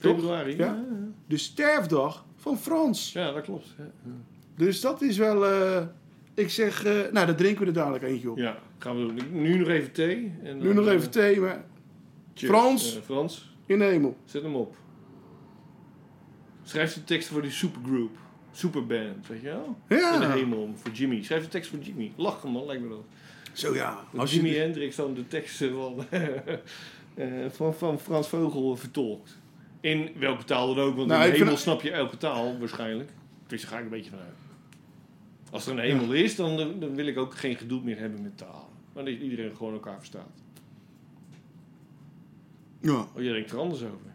februari. 0.00 0.56
Ja. 0.56 0.64
Ja, 0.64 0.84
de 1.26 1.36
sterfdag 1.36 2.24
van 2.36 2.58
Frans. 2.58 3.12
ja 3.12 3.32
dat 3.32 3.42
klopt. 3.42 3.66
Dus 4.56 4.80
dat 4.80 5.02
is 5.02 5.16
wel, 5.16 5.46
eh, 5.46 5.82
ik 6.34 6.50
zeg, 6.50 6.84
eh, 6.84 6.92
nou, 6.92 7.26
daar 7.26 7.34
drinken 7.34 7.60
we 7.60 7.66
er 7.66 7.72
dadelijk 7.72 8.04
eentje 8.04 8.30
op. 8.30 8.38
ja, 8.38 8.58
gaan 8.78 9.06
we 9.06 9.14
doen. 9.14 9.40
Nu 9.42 9.58
nog 9.58 9.68
even 9.68 9.92
thee. 9.92 10.32
En 10.42 10.58
Nu 10.58 10.66
dan, 10.66 10.74
nog 10.74 10.88
even 10.88 11.10
thee, 11.10 11.40
maar 11.40 11.64
cheers. 12.34 12.52
Frans. 12.52 13.00
Frans, 13.04 13.56
in 13.68 13.78
de 13.78 13.84
hemel. 13.84 14.16
zet 14.24 14.42
hem 14.42 14.54
op. 14.54 14.76
Schrijf 16.62 16.94
de 16.94 17.04
teksten 17.04 17.32
voor 17.32 17.42
die 17.42 17.50
supergroup. 17.50 18.16
Superband, 18.52 19.26
weet 19.26 19.40
je 19.40 19.46
wel? 19.48 19.76
In 19.88 20.20
de 20.20 20.26
hemel, 20.32 20.70
voor 20.74 20.90
Jimmy. 20.90 21.22
Schrijf 21.22 21.42
de 21.42 21.48
tekst 21.48 21.70
voor 21.70 21.78
Jimmy. 21.78 22.12
Lachen 22.16 22.50
man, 22.50 22.66
lijkt 22.66 22.82
me 22.82 22.88
dat. 22.88 23.04
zo 23.52 23.74
ja. 23.74 24.04
Als 24.16 24.34
Jimi 24.34 24.48
je, 24.50 24.58
Hendrix 24.58 24.96
dan 24.96 25.14
de 25.14 25.26
teksten 25.28 25.72
van, 25.72 26.04
eh, 27.14 27.26
van, 27.48 27.74
van 27.74 27.98
Frans 27.98 28.28
Vogel 28.28 28.76
vertolkt. 28.76 29.38
In 29.80 30.10
welke 30.18 30.44
taal 30.44 30.74
dan 30.74 30.84
ook, 30.84 30.96
want 30.96 31.08
Nou, 31.08 31.20
in 31.20 31.26
de 31.26 31.32
vind- 31.32 31.44
hemel 31.44 31.56
snap 31.60 31.82
je 31.82 31.90
elke 31.90 32.16
taal 32.16 32.58
waarschijnlijk. 32.58 33.10
Dus 33.46 33.60
daar 33.62 33.70
ga 33.70 33.76
ik 33.78 33.84
een 33.84 33.90
beetje 33.90 34.10
vanuit. 34.10 34.34
Als 35.50 35.66
er 35.66 35.72
een 35.72 35.78
hemel 35.78 36.12
is, 36.12 36.36
dan, 36.36 36.56
dan 36.80 36.94
wil 36.94 37.06
ik 37.06 37.18
ook 37.18 37.34
geen 37.34 37.56
gedoe 37.56 37.80
meer 37.82 37.98
hebben 37.98 38.22
met 38.22 38.38
taal. 38.38 38.70
Maar 38.94 39.04
dat 39.04 39.14
iedereen 39.14 39.56
gewoon 39.56 39.72
elkaar 39.72 39.96
verstaat. 39.96 40.30
Ja. 42.80 43.06
Oh, 43.14 43.22
jij 43.22 43.32
denkt 43.32 43.50
er 43.50 43.58
anders 43.58 43.82
over. 43.82 44.14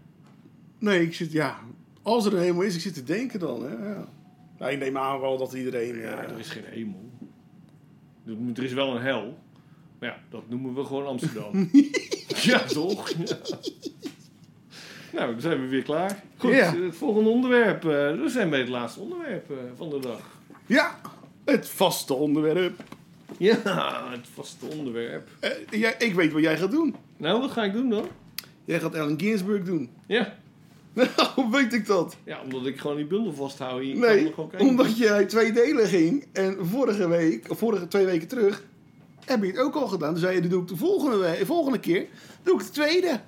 Nee, 0.80 1.01
ik 1.01 1.14
zit, 1.14 1.32
ja. 1.32 1.59
Als 2.01 2.26
er 2.26 2.34
een 2.34 2.41
hemel 2.41 2.61
is, 2.61 2.76
ik 2.76 2.82
zit 2.82 2.93
te 2.93 3.03
denken 3.03 3.39
dan. 3.39 3.64
Hè? 3.64 3.88
Ja. 3.89 4.07
Nou, 4.57 4.72
ik 4.72 4.80
neem 4.80 4.97
aan 4.97 5.20
wel 5.20 5.38
dat 5.38 5.53
iedereen. 5.53 5.95
Ja, 5.97 6.24
eh, 6.24 6.32
er 6.32 6.39
is 6.39 6.49
geen 6.49 6.64
hemel. 6.66 7.11
Er 8.55 8.64
is 8.64 8.74
wel 8.74 8.95
een 8.95 9.01
hel. 9.01 9.38
Maar 9.99 10.09
ja, 10.09 10.18
dat 10.30 10.49
noemen 10.49 10.74
we 10.76 10.84
gewoon 10.84 11.05
Amsterdam. 11.05 11.70
ja, 12.51 12.59
toch? 12.59 13.09
Ja. 13.09 13.38
Nou, 15.14 15.32
dan 15.32 15.41
zijn 15.41 15.61
we 15.61 15.68
weer 15.68 15.84
klaar. 15.84 16.24
Goed, 16.38 16.53
Ja. 16.53 16.76
het 16.76 16.95
volgende 16.95 17.30
onderwerp. 17.30 17.86
eh 17.86 17.89
we 18.22 18.26
zijn 18.30 18.49
bij 18.49 18.59
het 18.59 18.70
laatste 18.70 18.99
onderwerp 18.99 19.51
eh, 19.51 19.57
van 19.76 19.89
de 19.89 19.99
dag. 19.99 20.38
ja, 20.66 20.99
het 21.45 21.70
vaste 21.70 22.14
onderwerp. 22.14 22.84
Ja, 23.38 23.57
het 24.11 24.28
vaste 24.34 24.66
onderwerp. 24.66 25.28
Eh, 25.39 25.49
jij, 25.70 25.95
ik 25.97 26.14
weet 26.14 26.32
wat 26.32 26.41
jij 26.41 26.57
gaat 26.57 26.72
doen. 26.72 26.95
Nou, 27.18 27.39
wat 27.41 27.51
ga 27.51 27.64
ik 27.64 27.74
doen 27.74 27.89
dan? 27.89 28.07
Jij 28.66 28.80
gaat 28.80 28.93
Ellen 28.95 29.20
Ginsberg 29.20 29.64
doen. 29.64 29.89
Ja, 30.07 30.38
Hoe 31.36 31.51
weet 31.51 31.74
ik 31.74 31.86
dat? 31.86 32.18
ja 32.24 32.41
omdat 32.43 32.66
ik 32.66 32.78
gewoon 32.80 32.95
die 32.97 33.05
bundel 33.05 33.34
vasthoud 33.34 33.82
hier. 33.82 33.95
Nee, 33.97 34.34
omdat 34.57 34.97
jij 34.97 35.26
twee 35.26 35.51
delen 35.51 35.88
ging. 35.88 36.26
En 36.32 36.66
vorige 36.66 37.07
week, 37.07 37.45
of 37.49 37.57
vorige 37.57 37.88
twee 37.88 38.05
weken 38.05 38.28
terug, 38.28 38.64
heb 39.26 39.41
je 39.43 39.47
het 39.47 39.57
ook 39.57 39.76
al 39.76 39.88
gedaan. 39.88 40.11
Toen 40.11 40.20
zei 40.20 40.36
je, 40.36 40.41
dat 40.41 40.49
doe 40.49 40.61
ik 40.61 40.68
de 40.68 40.76
volgende, 40.76 41.18
we- 41.18 41.45
volgende 41.45 41.80
keer. 41.80 42.05
Doe 42.43 42.53
ik 42.59 42.66
de 42.66 42.72
tweede. 42.72 43.20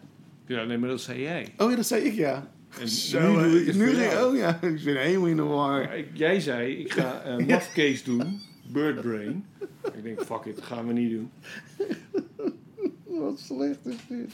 Ja, 0.46 0.64
nee, 0.64 0.78
maar 0.78 0.90
dat 0.90 1.02
zei 1.02 1.22
jij. 1.22 1.54
Oh 1.58 1.70
ja, 1.70 1.76
dat 1.76 1.86
zei 1.86 2.04
ik 2.04 2.14
ja. 2.14 2.52
En 2.80 2.88
Zo, 2.90 3.40
nu 3.42 3.60
ik 3.60 3.76
nu 3.76 3.88
ging. 3.94 4.24
Oh 4.24 4.36
ja, 4.36 4.60
ik 4.62 4.84
ben 4.84 4.98
helemaal 4.98 5.28
in 5.28 5.36
de 5.36 5.44
war. 5.44 5.90
Jij 6.14 6.40
zei, 6.40 6.74
ik 6.76 6.92
ga 6.92 7.22
eh 7.26 7.48
mafcase 7.48 8.04
doen. 8.04 8.40
Bird 8.74 9.02
Brain. 9.02 9.46
Ik 9.96 10.04
denk, 10.04 10.22
fuck 10.22 10.46
it, 10.46 10.56
dat 10.56 10.66
gaan 10.66 10.88
we 10.88 10.94
niet 10.94 11.12
doen. 11.12 11.30
Wat 13.22 13.40
slecht 13.40 13.86
is 13.86 13.96
dit. 14.10 14.32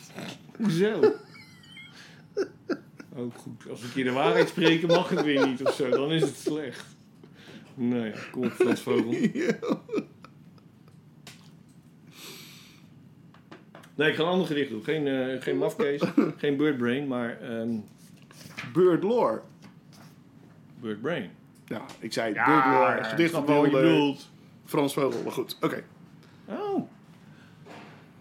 Hoezo? 0.62 1.16
Ook 3.16 3.38
goed. 3.38 3.70
Als 3.70 3.80
we 3.80 3.86
een 3.86 3.93
keer 3.93 4.03
de 4.03 4.12
waarheid 4.12 4.49
spreken, 4.49 4.88
mag 4.88 5.09
het 5.09 5.24
weer 5.24 5.47
niet 5.47 5.64
of 5.64 5.74
zo. 5.74 5.89
Dan 5.89 6.12
is 6.12 6.22
het 6.22 6.38
slecht. 6.38 6.86
Nou 7.74 8.05
ja, 8.05 8.14
kom 8.32 8.43
op, 8.43 8.51
Frans 8.51 8.82
Vogel. 8.82 9.12
Nee, 13.95 14.09
ik 14.09 14.16
ga 14.16 14.24
een 14.24 14.30
ander 14.30 14.47
gedicht 14.47 14.70
doen. 14.70 14.84
Geen, 14.84 15.07
eh 15.07 15.41
geen 15.41 15.57
mafcase, 15.57 16.14
geen 16.38 16.57
Bird 16.57 16.78
Brain, 16.78 17.07
maar 17.07 17.41
ehm 17.41 17.70
Bird 18.74 19.03
Lore. 19.03 19.41
Bird 20.82 21.01
Brain. 21.01 21.30
Ja, 21.66 21.86
ik 21.99 22.14
zei 22.14 22.34
Bird 22.34 22.66
Lore. 22.66 23.03
Gedicht 23.03 23.32
van. 23.32 24.18
Frans 24.66 24.93
Vogel. 24.93 25.24
Maar 25.24 25.32
goed, 25.32 25.57
oké. 25.62 25.84
Oh. 26.45 26.89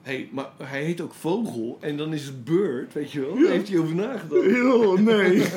Hey, 0.03 0.28
maar 0.32 0.48
hij 0.62 0.84
heet 0.84 1.01
ook 1.01 1.14
Vogel 1.14 1.78
en 1.80 1.96
dan 1.96 2.12
is 2.12 2.24
het 2.24 2.44
Bird, 2.44 2.92
weet 2.92 3.12
je 3.12 3.20
wel? 3.20 3.34
Daar 3.34 3.51
heeft 3.51 3.68
hij 3.68 3.78
over 3.78 3.94
nagedacht. 3.94 4.62
Oh, 4.62 4.98
nee. 4.98 5.42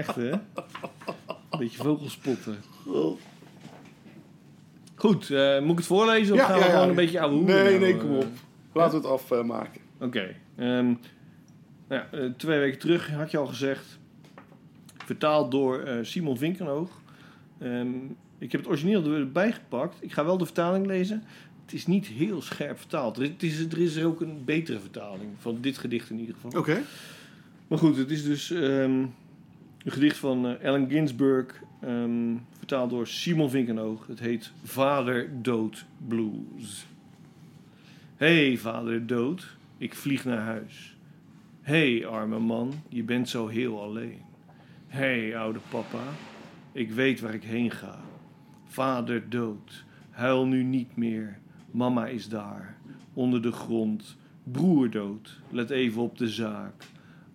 Echt, 0.00 0.14
hè? 0.14 0.30
Een 0.30 1.58
beetje 1.58 1.82
vogelspotten. 1.82 2.58
Goed, 4.94 5.30
eh, 5.30 5.60
moet 5.60 5.70
ik 5.70 5.76
het 5.76 5.86
voorlezen 5.86 6.34
of 6.34 6.40
gaan 6.40 6.58
we 6.58 6.64
gewoon 6.64 6.88
een 6.88 6.94
beetje 6.94 7.20
ouwe 7.20 7.34
hoeren 7.36 7.54
Nee, 7.54 7.64
nou, 7.64 7.80
nee, 7.80 7.92
eh? 7.92 8.00
kom 8.00 8.16
op. 8.16 8.26
Laten 8.72 9.00
we 9.00 9.08
het 9.08 9.20
afmaken. 9.30 9.80
Oké. 10.00 10.34
ehm, 10.56 10.84
nou 11.88 12.02
ja, 12.02 12.08
eh, 12.12 12.30
twee 12.36 12.58
weken 12.58 12.78
terug 12.78 13.10
had 13.10 13.30
je 13.30 13.38
al 13.38 13.46
gezegd. 13.46 13.98
Vertaald 15.04 15.50
door 15.50 15.80
eh, 15.80 15.98
Simon 16.02 16.38
Vinkenoog. 16.38 16.90
Ehm, 17.58 17.88
ik 18.38 18.52
heb 18.52 18.60
het 18.60 18.70
origineel 18.70 19.12
erbij 19.12 19.52
gepakt. 19.52 19.96
Ik 20.00 20.12
ga 20.12 20.24
wel 20.24 20.38
de 20.38 20.44
vertaling 20.44 20.86
lezen. 20.86 21.22
Het 21.64 21.74
is 21.74 21.86
niet 21.86 22.06
heel 22.06 22.42
scherp 22.42 22.78
vertaald. 22.78 23.16
Er 23.16 23.22
is, 23.22 23.28
het 23.28 23.42
is, 23.42 23.58
er 23.60 23.78
is 23.78 23.96
er 23.96 24.06
ook 24.06 24.20
een 24.20 24.44
betere 24.44 24.80
vertaling. 24.80 25.30
Van 25.38 25.58
dit 25.60 25.78
gedicht 25.78 26.10
in 26.10 26.18
ieder 26.18 26.34
geval. 26.34 26.60
Oké. 26.60 26.82
Maar 27.68 27.78
goed, 27.78 27.96
het 27.96 28.10
is 28.10 28.24
dus 28.24 28.50
ehm, 28.50 29.00
een 29.84 29.92
gedicht 29.92 30.16
van 30.16 30.46
eh, 30.46 30.68
Allen 30.68 30.90
Ginsberg. 30.90 31.62
ehm, 31.80 32.34
vertaald 32.58 32.90
door 32.90 33.06
Simon 33.06 33.50
Vinkenoog. 33.50 34.06
Het 34.06 34.18
heet 34.20 34.52
Vader 34.64 35.42
Dood 35.42 35.84
Blues. 36.08 36.86
hey, 38.16 38.56
vader 38.56 39.06
dood, 39.06 39.56
ik 39.78 39.94
vlieg 39.94 40.24
naar 40.24 40.38
huis. 40.38 40.96
hey, 41.60 42.06
arme 42.06 42.38
man, 42.38 42.72
je 42.88 43.02
bent 43.02 43.28
zo 43.28 43.46
heel 43.46 43.82
alleen. 43.82 44.20
hey, 44.86 45.36
oude 45.36 45.58
papa, 45.68 46.04
ik 46.72 46.90
weet 46.90 47.20
waar 47.20 47.34
ik 47.34 47.42
heen 47.42 47.70
ga. 47.70 48.00
Vader 48.74 49.28
dood, 49.28 49.84
huil 50.10 50.46
nu 50.46 50.62
niet 50.62 50.96
meer. 50.96 51.38
Mama 51.70 52.06
is 52.06 52.28
daar, 52.28 52.76
onder 53.12 53.42
de 53.42 53.52
grond. 53.52 54.16
Broer 54.42 54.90
dood, 54.90 55.40
let 55.50 55.70
even 55.70 56.02
op 56.02 56.18
de 56.18 56.28
zaak. 56.28 56.84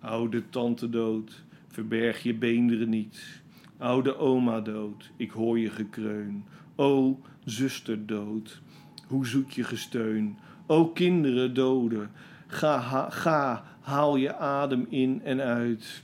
Oude 0.00 0.48
tante 0.50 0.90
dood, 0.90 1.42
verberg 1.68 2.22
je 2.22 2.34
beenderen 2.34 2.88
niet. 2.88 3.42
Oude 3.78 4.16
oma 4.16 4.60
dood, 4.60 5.10
ik 5.16 5.30
hoor 5.30 5.58
je 5.58 5.70
gekreun. 5.70 6.44
O, 6.76 7.20
zuster 7.44 8.06
dood, 8.06 8.60
hoe 9.06 9.26
zoek 9.26 9.50
je 9.50 9.64
gesteun? 9.64 10.36
O, 10.66 10.86
kinderen 10.86 11.54
doden, 11.54 12.10
ga, 12.46 12.78
ha- 12.78 13.10
ga, 13.10 13.64
haal 13.80 14.16
je 14.16 14.36
adem 14.36 14.86
in 14.88 15.20
en 15.24 15.40
uit. 15.40 16.02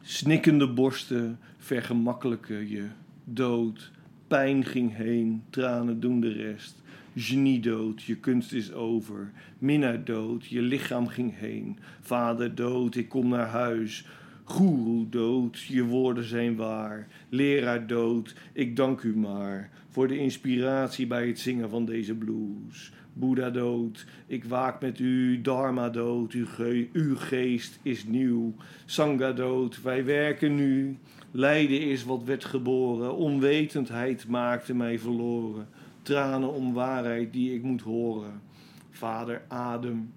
Snikkende 0.00 0.68
borsten 0.68 1.38
vergemakkelijken 1.58 2.68
je. 2.68 2.86
Dood, 3.24 3.91
pijn 4.32 4.64
ging 4.64 4.96
heen, 4.96 5.42
tranen 5.50 6.00
doen 6.00 6.20
de 6.20 6.32
rest. 6.32 6.82
Genie 7.16 7.60
dood, 7.60 8.02
je 8.02 8.16
kunst 8.16 8.52
is 8.52 8.72
over. 8.72 9.32
Minnaar 9.58 10.04
dood, 10.04 10.46
je 10.46 10.60
lichaam 10.60 11.06
ging 11.06 11.38
heen. 11.38 11.78
Vader 12.00 12.54
dood, 12.54 12.94
ik 12.94 13.08
kom 13.08 13.28
naar 13.28 13.46
huis. 13.46 14.06
Goeroe 14.44 15.08
dood, 15.08 15.60
je 15.60 15.84
woorden 15.84 16.24
zijn 16.24 16.56
waar. 16.56 17.08
Leraar 17.28 17.86
dood, 17.86 18.34
ik 18.52 18.76
dank 18.76 19.02
u 19.02 19.16
maar 19.16 19.70
voor 19.88 20.08
de 20.08 20.18
inspiratie 20.18 21.06
bij 21.06 21.26
het 21.26 21.38
zingen 21.38 21.70
van 21.70 21.84
deze 21.84 22.14
blues. 22.14 22.92
Boeddha 23.12 23.50
dood, 23.50 24.06
ik 24.26 24.44
waak 24.44 24.80
met 24.80 24.98
u. 24.98 25.40
Dharma 25.40 25.88
dood, 25.88 26.32
uw, 26.32 26.46
uw 26.92 27.16
geest 27.16 27.78
is 27.82 28.04
nieuw. 28.04 28.54
Sangha 28.84 29.32
dood, 29.32 29.82
wij 29.82 30.04
werken 30.04 30.54
nu. 30.54 30.98
Lijden 31.30 31.80
is 31.80 32.04
wat 32.04 32.24
werd 32.24 32.44
geboren. 32.44 33.16
Onwetendheid 33.16 34.28
maakte 34.28 34.74
mij 34.74 34.98
verloren. 34.98 35.68
Tranen 36.02 36.52
om 36.52 36.72
waarheid 36.72 37.32
die 37.32 37.54
ik 37.54 37.62
moet 37.62 37.82
horen. 37.82 38.42
Vader, 38.90 39.42
adem. 39.48 40.12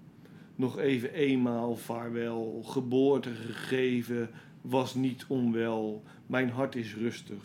Nog 0.56 0.78
even 0.78 1.12
eenmaal 1.12 1.76
vaarwel. 1.76 2.62
Geboorte 2.64 3.30
gegeven 3.30 4.30
was 4.60 4.94
niet 4.94 5.24
onwel. 5.28 6.02
Mijn 6.26 6.50
hart 6.50 6.74
is 6.74 6.94
rustig. 6.94 7.44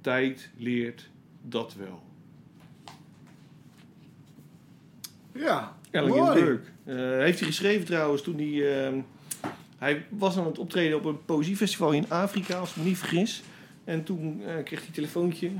Tijd 0.00 0.50
leert 0.56 1.10
dat 1.42 1.74
wel. 1.74 2.05
Ja, 5.36 5.76
Allen 5.92 6.08
mooi. 6.08 6.22
Ginsberg. 6.32 6.60
Eh, 6.84 6.94
heeft 6.96 7.38
hij 7.38 7.48
geschreven 7.48 7.86
trouwens 7.86 8.22
toen 8.22 8.36
hij... 8.36 8.84
ehm, 8.86 8.98
hij 9.78 10.04
was 10.08 10.36
aan 10.36 10.46
het 10.46 10.58
optreden 10.58 10.96
op 10.98 11.04
een 11.04 11.24
poëziefestival 11.24 11.92
in 11.92 12.10
Afrika, 12.10 12.58
als 12.58 12.70
ik 12.70 12.76
me 12.76 12.82
niet 12.84 12.98
vergis. 12.98 13.42
En 13.84 14.02
toen 14.04 14.42
eh, 14.46 14.54
kreeg 14.64 14.78
hij 14.78 14.88
een 14.88 14.94
telefoontje 14.94 15.50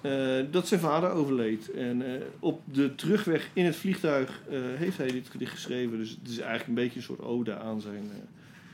eh, 0.00 0.44
dat 0.50 0.68
zijn 0.68 0.80
vader 0.80 1.10
overleed. 1.10 1.70
En 1.70 2.02
op 2.38 2.60
de 2.64 2.94
terugweg 2.94 3.48
in 3.52 3.64
het 3.64 3.76
vliegtuig 3.76 4.40
heeft 4.76 4.96
hij 4.96 5.06
dit 5.12 5.28
gedicht 5.30 5.52
geschreven. 5.52 5.98
Dus 5.98 6.10
het 6.10 6.28
is 6.30 6.38
eigenlijk 6.38 6.68
een 6.68 6.74
beetje 6.84 6.96
een 6.98 7.04
soort 7.04 7.20
ode 7.22 7.58
aan 7.58 7.80
zijn, 7.80 8.10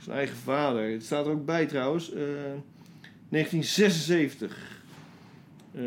zijn 0.03 0.17
eigen 0.17 0.37
vader. 0.37 0.91
Het 0.91 1.05
staat 1.05 1.27
er 1.27 1.33
ook 1.33 1.45
bij 1.47 1.67
trouwens. 1.67 2.13
eh, 2.13 2.21
1976. 3.29 4.57
Eh, 5.75 5.83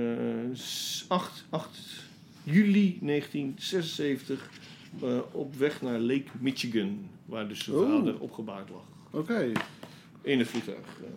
s- 0.54 1.06
8, 1.08 1.46
8 1.50 1.80
juli 2.44 2.98
1976. 3.02 4.50
eh, 5.02 5.18
op 5.32 5.56
weg 5.56 5.82
naar 5.82 6.00
Lake 6.00 6.26
Michigan. 6.40 7.08
Waar 7.26 7.48
dus 7.48 7.64
zijn 7.64 7.76
Oh. 7.78 7.90
vader 7.98 8.20
opgebaard 8.20 8.70
lag. 8.70 8.84
Oké. 9.12 9.52
In 10.22 10.40
het 10.40 10.48
vliegtuig. 10.48 10.78
eh. 10.78 11.08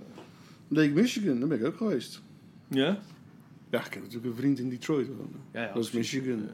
Lake 0.68 0.90
Michigan, 0.90 1.38
daar 1.38 1.48
ben 1.48 1.58
ik 1.58 1.64
ook 1.66 1.76
geweest. 1.76 2.22
ja? 2.68 2.98
Ja, 3.70 3.78
ik 3.86 3.92
heb 3.94 4.02
natuurlijk 4.02 4.26
een 4.32 4.38
vriend 4.38 4.58
in 4.58 4.68
Detroit 4.68 5.06
wonen. 5.08 5.40
Ja, 5.52 5.62
ja, 5.62 5.72
dat 5.72 5.84
is. 5.84 5.90
Michigan. 5.90 6.48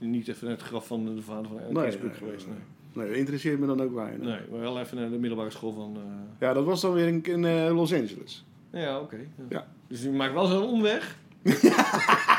Eh, 0.00 0.06
niet 0.08 0.28
even 0.28 0.46
naar 0.46 0.56
het 0.56 0.64
graf 0.66 0.86
van 0.86 1.04
de 1.16 1.22
vader 1.22 1.48
van 1.50 1.58
Alan 1.58 1.72
Nee, 1.72 1.92
geweest. 2.12 2.46
Nee. 2.46 2.56
Nee, 2.92 3.08
dat 3.08 3.16
interesseert 3.16 3.58
me 3.60 3.66
dan 3.66 3.80
ook 3.82 3.94
weinig. 3.94 4.26
nee, 4.26 4.38
maar 4.50 4.60
wel 4.60 4.80
even 4.80 4.96
naar 4.96 5.10
de 5.10 5.18
middelbare 5.18 5.50
school 5.50 5.72
van... 5.72 5.96
Ja, 6.40 6.52
dat 6.52 6.64
was 6.64 6.80
dan 6.80 6.92
weer 6.92 7.06
in, 7.06 7.24
in 7.24 7.70
Los 7.70 7.92
Angeles. 7.92 8.44
Ja, 8.72 9.00
oké. 9.00 9.16
ja. 9.16 9.44
Ja. 9.48 9.66
Dus 9.88 10.04
u 10.04 10.10
maakt 10.10 10.32
wel 10.34 10.46
zo'n 10.46 10.62
omweg. 10.68 11.18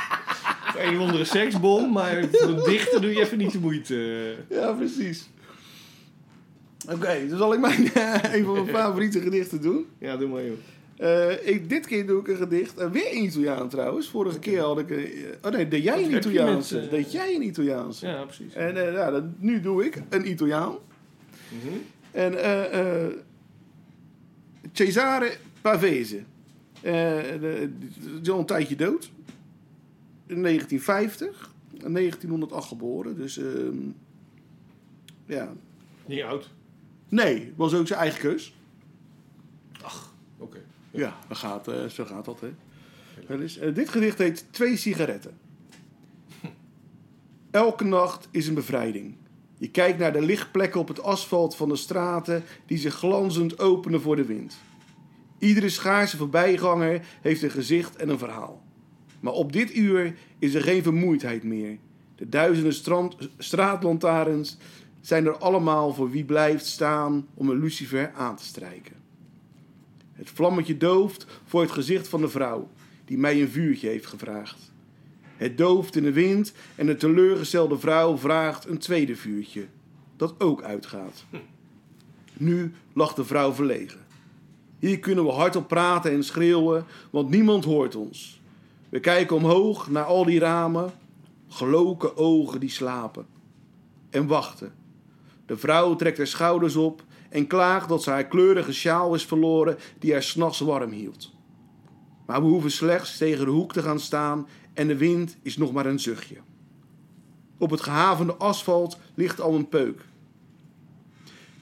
Een 0.78 0.96
of 0.96 1.02
andere 1.06 1.24
seksbom, 1.26 1.92
maar 1.92 2.26
voor 2.32 2.50
een 2.50 2.64
dichter 2.64 3.02
doe 3.02 3.10
je 3.14 3.20
even 3.20 3.38
niet 3.38 3.52
de 3.52 3.60
moeite. 3.60 4.36
Ja, 4.50 4.72
precies. 4.72 5.30
Oké, 6.92 7.26
dus 7.30 7.38
zal 7.38 7.54
ik 7.54 7.60
mijn, 7.60 7.82
een 8.36 8.44
van 8.46 8.54
mijn 8.54 8.68
favoriete 8.68 9.20
gedichten 9.20 9.62
doen. 9.62 9.86
Ja, 10.00 10.18
doe 10.18 10.28
maar 10.30 10.44
joh. 10.44 10.58
Eh, 10.98 11.48
ik, 11.48 11.70
dit 11.70 11.88
keer 11.88 12.08
doe 12.08 12.20
ik 12.20 12.28
een 12.28 12.36
gedicht. 12.38 12.78
eh, 12.78 12.92
weer 12.92 13.12
een 13.12 13.24
Italiaan 13.24 13.70
trouwens. 13.70 14.10
Vorige 14.10 14.40
keer 14.40 14.60
had 14.62 14.80
ik... 14.80 14.90
eh, 14.92 15.04
oh 15.42 15.52
nee, 15.52 15.68
deed 15.68 15.84
jij 15.84 16.04
een 16.04 16.16
Italiaanse. 16.16 16.88
Deed 16.90 17.12
jij 17.12 17.36
een 17.36 17.44
Italiaanse. 17.44 18.08
Ja, 18.08 18.24
precies. 18.24 18.54
En 18.54 18.76
ja, 18.76 19.12
dat, 19.12 19.24
nu 19.40 19.60
doe 19.62 19.86
ik 19.86 20.02
een 20.10 20.30
Italiaan. 20.30 20.76
Mhm. 21.50 21.74
En 22.12 22.44
eh, 22.44 22.80
eh, 23.06 23.12
Cesare 24.72 25.32
Pavese. 25.62 26.20
Die 26.82 26.92
is 28.22 28.30
al 28.30 28.40
een 28.40 28.46
tijdje 28.46 28.76
dood. 28.76 29.12
In 30.28 30.42
1950. 30.42 31.54
In 31.72 31.94
1908 31.94 32.68
geboren. 32.68 33.16
Dus 33.16 33.38
ehm, 33.38 33.78
ja. 35.26 35.54
Niet 36.06 36.22
oud. 36.22 36.54
Nee, 37.10 37.54
was 37.56 37.74
ook 37.74 37.88
zijn 37.88 38.00
eigen 38.00 38.20
keus. 38.20 38.54
Oké. 40.38 40.62
Ja, 40.92 41.18
dat 41.28 41.38
gaat, 41.38 41.68
eh, 41.68 41.86
zo 41.86 42.06
gaat 42.06 42.26
dat, 42.26 42.40
hè. 42.40 42.54
Eh, 43.28 43.76
dit 43.76 43.90
gedicht 43.90 44.18
heet 44.18 44.46
Twee 44.52 44.78
sigaretten. 44.78 45.38
Elke 47.52 47.84
nacht 47.84 48.28
is 48.32 48.48
een 48.48 48.54
bevrijding. 48.54 49.16
Je 49.58 49.72
kijkt 49.72 50.00
naar 50.00 50.14
de 50.14 50.22
lichtplekken 50.22 50.80
op 50.80 50.88
het 50.88 51.02
asfalt 51.02 51.56
van 51.56 51.70
de 51.70 51.76
straten 51.76 52.44
die 52.66 52.78
zich 52.78 52.94
glanzend 52.94 53.60
openen 53.60 54.02
voor 54.02 54.16
de 54.16 54.26
wind. 54.26 54.58
Iedere 55.40 55.70
schaarse 55.70 56.18
voorbijganger 56.18 57.06
heeft 57.22 57.42
een 57.42 57.50
gezicht 57.50 57.96
en 57.96 58.10
een 58.10 58.18
verhaal. 58.18 58.65
Maar 59.26 59.34
op 59.34 59.52
dit 59.52 59.76
uur 59.76 60.16
is 60.40 60.54
er 60.54 60.62
geen 60.62 60.84
vermoeidheid 60.84 61.44
meer. 61.44 61.78
De 62.16 62.30
duizenden 62.30 62.74
strand, 62.74 63.16
straatlantaarns 63.38 64.58
zijn 65.02 65.26
er 65.26 65.38
allemaal 65.38 65.94
voor 65.94 66.12
wie 66.12 66.24
blijft 66.24 66.66
staan 66.66 67.28
om 67.34 67.50
een 67.50 67.60
lucifer 67.60 68.12
aan 68.16 68.36
te 68.36 68.44
strijken. 68.44 68.96
Het 70.12 70.30
vlammetje 70.30 70.78
dooft 70.78 71.26
voor 71.46 71.62
het 71.62 71.72
gezicht 71.72 72.08
van 72.08 72.22
de 72.22 72.30
vrouw 72.30 72.70
die 73.06 73.18
mij 73.18 73.42
een 73.42 73.50
vuurtje 73.50 73.88
heeft 73.88 74.06
gevraagd. 74.06 74.72
Het 75.38 75.58
dooft 75.58 75.96
in 75.96 76.04
de 76.04 76.14
wind 76.14 76.54
en 76.76 76.86
de 76.86 76.96
teleurgestelde 76.96 77.80
vrouw 77.80 78.18
vraagt 78.18 78.68
een 78.68 78.78
tweede 78.78 79.16
vuurtje, 79.16 79.66
dat 80.16 80.36
ook 80.38 80.62
uitgaat. 80.62 81.26
Nu 82.34 82.74
lacht 82.94 83.16
de 83.16 83.26
vrouw 83.26 83.54
verlegen. 83.54 84.00
Hier 84.80 85.00
kunnen 85.00 85.26
we 85.26 85.32
hardop 85.32 85.68
praten 85.68 86.12
en 86.12 86.24
schreeuwen, 86.24 86.86
want 87.10 87.30
niemand 87.30 87.64
hoort 87.64 87.96
ons. 87.96 88.44
We 88.90 89.00
kijken 89.00 89.36
omhoog 89.36 89.90
naar 89.90 90.04
al 90.04 90.26
die 90.26 90.40
ramen, 90.40 90.92
geloken 91.48 92.18
ogen 92.18 92.60
die 92.60 92.70
slapen. 92.70 93.26
En 94.10 94.28
wachten. 94.28 94.74
De 95.46 95.58
vrouw 95.58 95.96
trekt 95.96 96.18
haar 96.18 96.28
schouders 96.28 96.76
op 96.76 97.04
en 97.30 97.48
klaagt 97.48 97.90
dat 97.90 98.04
ze 98.04 98.10
haar 98.10 98.26
kleurige 98.26 98.74
sjaal 98.74 99.16
is 99.16 99.26
verloren 99.26 99.78
die 100.00 100.12
haar 100.12 100.24
s'nachts 100.24 100.60
warm 100.60 100.92
hield. 100.92 101.34
Maar 102.26 102.42
we 102.42 102.48
hoeven 102.48 102.72
slechts 102.72 103.18
tegen 103.18 103.46
de 103.46 103.52
hoek 103.52 103.74
te 103.74 103.82
gaan 103.82 104.00
staan 104.00 104.48
en 104.74 104.88
de 104.88 104.98
wind 104.98 105.38
is 105.42 105.58
nog 105.58 105.72
maar 105.72 105.86
een 105.86 106.00
zuchtje. 106.00 106.38
Op 107.58 107.70
het 107.70 107.82
gehavende 107.82 108.36
asfalt 108.36 108.98
ligt 109.14 109.42
al 109.42 109.56
een 109.56 109.70
peuk. 109.70 110.06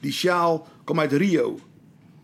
Die 0.00 0.12
sjaal 0.12 0.66
kwam 0.84 1.00
uit 1.00 1.12
Rio. 1.12 1.58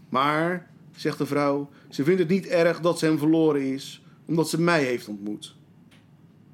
Maar, 0.08 0.70
zegt 0.96 1.18
de 1.18 1.26
vrouw, 1.26 1.70
ze 1.88 2.04
vindt 2.04 2.20
het 2.20 2.28
niet 2.28 2.46
erg 2.46 2.80
dat 2.80 2.98
ze 2.98 3.06
hem 3.06 3.18
verloren 3.18 3.72
is, 3.72 4.02
omdat 4.30 4.48
ze 4.48 4.60
mij 4.60 4.84
heeft 4.84 5.08
ontmoet. 5.08 5.54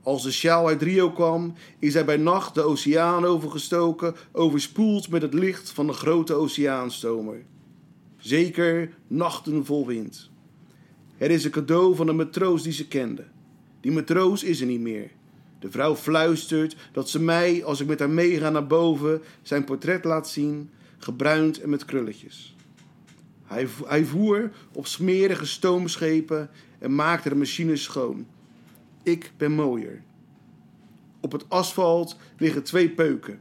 Als 0.03 0.23
de 0.23 0.33
sjaal 0.33 0.67
uit 0.67 0.83
Rio 0.83 1.11
kwam, 1.11 1.55
is 1.79 1.95
hij 1.95 2.05
bij 2.05 2.17
nacht 2.17 2.55
de 2.55 2.63
oceaan 2.63 3.25
overgestoken, 3.25 4.15
overspoeld 4.33 5.09
met 5.09 5.23
het 5.23 5.35
licht 5.35 5.71
van 5.71 5.87
de 5.87 5.93
grote 5.93 6.35
oceaanstomer. 6.35 7.43
Zeker 8.19 8.91
nachten 9.07 9.65
vol 9.65 9.87
wind. 9.87 10.31
Het 11.17 11.31
is 11.31 11.45
een 11.45 11.51
cadeau 11.51 11.97
van 11.97 12.09
een 12.09 12.17
matroos 12.17 12.63
die 12.63 12.73
ze 12.73 12.89
kende. 12.89 13.25
Die 13.81 13.93
matroos 13.93 14.43
is 14.43 14.61
er 14.61 14.67
niet 14.67 14.81
meer. 14.81 15.11
De 15.59 15.71
vrouw 15.71 15.97
fluistert 15.97 16.77
dat 16.93 17.09
ze 17.11 17.23
mij, 17.23 17.65
als 17.65 17.81
ik 17.81 17.87
met 17.87 17.99
haar 17.99 18.11
meega 18.11 18.51
naar 18.51 18.67
boven, 18.67 19.23
zijn 19.43 19.65
portret 19.65 20.05
laat 20.05 20.29
zien, 20.29 20.71
gebruind 20.99 21.61
en 21.61 21.69
met 21.71 21.85
krulletjes. 21.85 22.57
Hij, 23.45 23.67
hij 23.85 24.05
voer 24.05 24.51
op 24.73 24.87
smerige 24.87 25.47
stoomschepen 25.47 26.51
en 26.87 26.95
maakte 26.95 27.29
de 27.29 27.35
machines 27.35 27.83
schoon. 27.83 28.27
Ik 29.03 29.33
ben 29.37 29.53
mooier. 29.53 30.03
Op 31.21 31.33
het 31.33 31.45
asfalt 31.49 32.17
liggen 32.39 32.63
twee 32.63 32.91
peuken. 32.91 33.41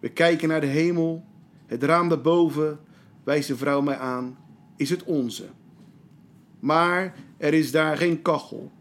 We 0.00 0.08
kijken 0.08 0.48
naar 0.48 0.60
de 0.60 0.66
hemel. 0.66 1.24
Het 1.66 1.82
raam 1.82 2.08
daarboven, 2.08 2.80
wijst 3.24 3.48
de 3.48 3.56
vrouw 3.56 3.80
mij 3.80 3.98
aan, 3.98 4.38
is 4.76 4.90
het 4.90 5.04
onze. 5.04 5.46
Maar 6.60 7.14
er 7.36 7.54
is 7.54 7.70
daar 7.70 7.96
geen 7.96 8.22
kachel. 8.22 8.72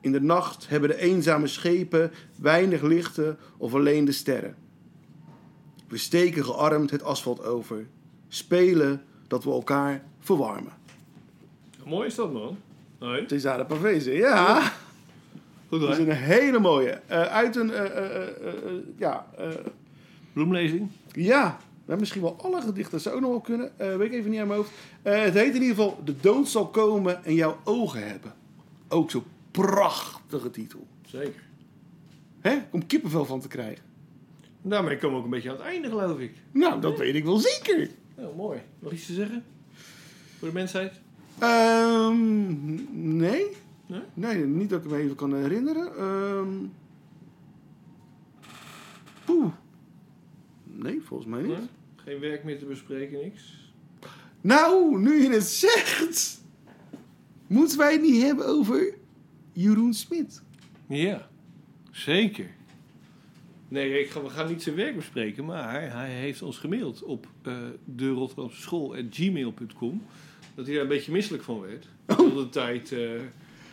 In 0.00 0.12
de 0.12 0.20
nacht 0.20 0.68
hebben 0.68 0.88
de 0.88 1.00
eenzame 1.00 1.46
schepen 1.46 2.12
weinig 2.36 2.82
lichten 2.82 3.38
of 3.56 3.74
alleen 3.74 4.04
de 4.04 4.12
sterren. 4.12 4.56
We 5.88 5.96
steken 5.96 6.44
gearmd 6.44 6.90
het 6.90 7.02
asfalt 7.02 7.44
over. 7.44 7.86
Spelen 8.28 9.02
dat 9.26 9.44
we 9.44 9.50
elkaar 9.50 10.04
verwarmen. 10.18 10.72
Mooi 11.84 12.06
is 12.06 12.14
dat, 12.14 12.32
man. 12.32 12.56
Nee. 13.00 13.24
Cesare 13.26 13.64
Pavese, 13.64 14.12
ja. 14.12 14.72
Goed 15.68 15.80
Dat 15.80 15.90
is 15.90 15.96
hoor. 15.96 16.06
een 16.06 16.12
hele 16.12 16.58
mooie. 16.58 16.90
Eh, 17.06 17.22
uit 17.22 17.56
een, 17.56 17.70
eh, 17.72 17.84
eh, 17.86 17.96
eh, 18.06 18.28
eh, 18.46 18.72
ja, 18.98 19.26
eh, 19.38 19.48
Bloemlezing. 20.32 20.88
ja, 21.12 21.58
nou, 21.86 22.00
misschien 22.00 22.22
wel 22.22 22.36
alle 22.42 22.60
gedichten 22.60 23.00
zou 23.00 23.14
ook 23.14 23.20
nog 23.20 23.30
wel 23.30 23.40
kunnen. 23.40 23.78
Eh, 23.78 23.96
weet 23.96 24.06
ik 24.06 24.12
even 24.18 24.30
niet 24.30 24.40
aan 24.40 24.46
mijn 24.46 24.58
hoofd. 24.58 24.70
Eh, 25.02 25.22
het 25.22 25.34
heet 25.34 25.54
in 25.54 25.62
ieder 25.62 25.68
geval 25.76 26.00
De 26.04 26.14
dood 26.20 26.48
zal 26.48 26.66
komen 26.68 27.24
en 27.24 27.34
jouw 27.34 27.58
ogen 27.64 28.08
hebben. 28.08 28.32
Ook 28.88 29.10
zo'n 29.10 29.24
prachtige 29.50 30.50
titel. 30.50 30.86
Zeker. 31.06 31.42
Hè? 32.40 32.58
Om 32.70 32.86
kippenvel 32.86 33.24
van 33.24 33.40
te 33.40 33.48
krijgen. 33.48 33.84
Daarmee 34.62 34.96
komen 34.96 35.10
we 35.12 35.18
ook 35.18 35.24
een 35.24 35.30
beetje 35.30 35.50
aan 35.50 35.56
het 35.56 35.64
einde, 35.64 35.88
geloof 35.88 36.18
ik. 36.18 36.32
Nou, 36.52 36.80
dat 36.80 36.98
weet 36.98 37.14
ik 37.14 37.24
wel 37.24 37.36
zeker. 37.38 37.88
Nou, 38.16 38.36
mooi. 38.36 38.60
Nog 38.78 38.92
iets 38.92 39.06
te 39.06 39.12
zeggen? 39.14 39.44
Voor 40.38 40.48
de 40.48 40.54
mensheid? 40.54 41.00
Ehm, 41.40 42.74
nee. 43.16 43.46
Nee? 43.86 44.00
Nee, 44.14 44.44
niet 44.44 44.70
dat 44.70 44.84
ik 44.84 44.90
me 44.90 44.96
even 44.96 45.16
kan 45.16 45.34
herinneren. 45.34 45.96
Ehm 45.96 46.48
Poeh. 49.30 49.52
Nee, 50.64 51.00
volgens 51.02 51.28
mij 51.28 51.42
niet. 51.42 51.56
Nee? 51.56 51.66
Geen 51.96 52.20
werk 52.20 52.44
meer 52.44 52.58
te 52.58 52.64
bespreken, 52.64 53.20
niks. 53.22 53.72
Nou, 54.40 55.00
nu 55.00 55.22
je 55.22 55.30
het 55.30 55.44
zegt, 55.44 56.42
moeten 57.46 57.78
wij 57.78 57.92
het 57.92 58.02
niet 58.02 58.22
hebben 58.22 58.46
over 58.46 58.94
Jeroen 59.52 59.94
Smit. 59.94 60.42
Ja, 60.86 61.28
zeker. 61.90 62.50
Nee, 63.68 64.00
ik 64.00 64.10
ga, 64.10 64.22
we 64.22 64.28
gaan 64.28 64.48
niet 64.48 64.62
zijn 64.62 64.74
werk 64.74 64.96
bespreken, 64.96 65.44
maar 65.44 65.92
hij 65.92 66.10
heeft 66.10 66.42
ons 66.42 66.58
gemaild 66.58 67.02
op 67.02 67.26
uh, 67.42 67.58
de 67.84 68.08
Rotterdamse 68.08 68.60
school 68.60 68.96
gmail.com 69.10 70.02
dat 70.54 70.64
hij 70.66 70.74
daar 70.74 70.82
een 70.82 70.88
beetje 70.88 71.12
misselijk 71.12 71.42
van 71.42 71.60
werd. 71.60 71.86
Heel 72.06 72.34
de 72.34 72.48
tijd 72.48 72.90
uh, 72.90 73.10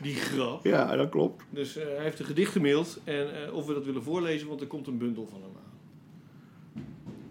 die 0.02 0.16
grap. 0.16 0.66
Ja, 0.66 0.96
dat 0.96 1.10
klopt. 1.10 1.44
Dus 1.50 1.78
uh, 1.78 1.84
hij 1.84 2.04
heeft 2.04 2.20
een 2.20 2.26
gedicht 2.26 2.52
gemaild 2.52 3.00
en 3.04 3.28
uh, 3.48 3.54
of 3.54 3.66
we 3.66 3.74
dat 3.74 3.86
willen 3.86 4.04
voorlezen, 4.04 4.48
want 4.48 4.62
er 4.62 4.68
komt 4.68 4.88
een 4.88 4.98
bundel 4.98 5.28
van 5.32 5.42
hem 5.42 5.52
aan. 5.56 5.66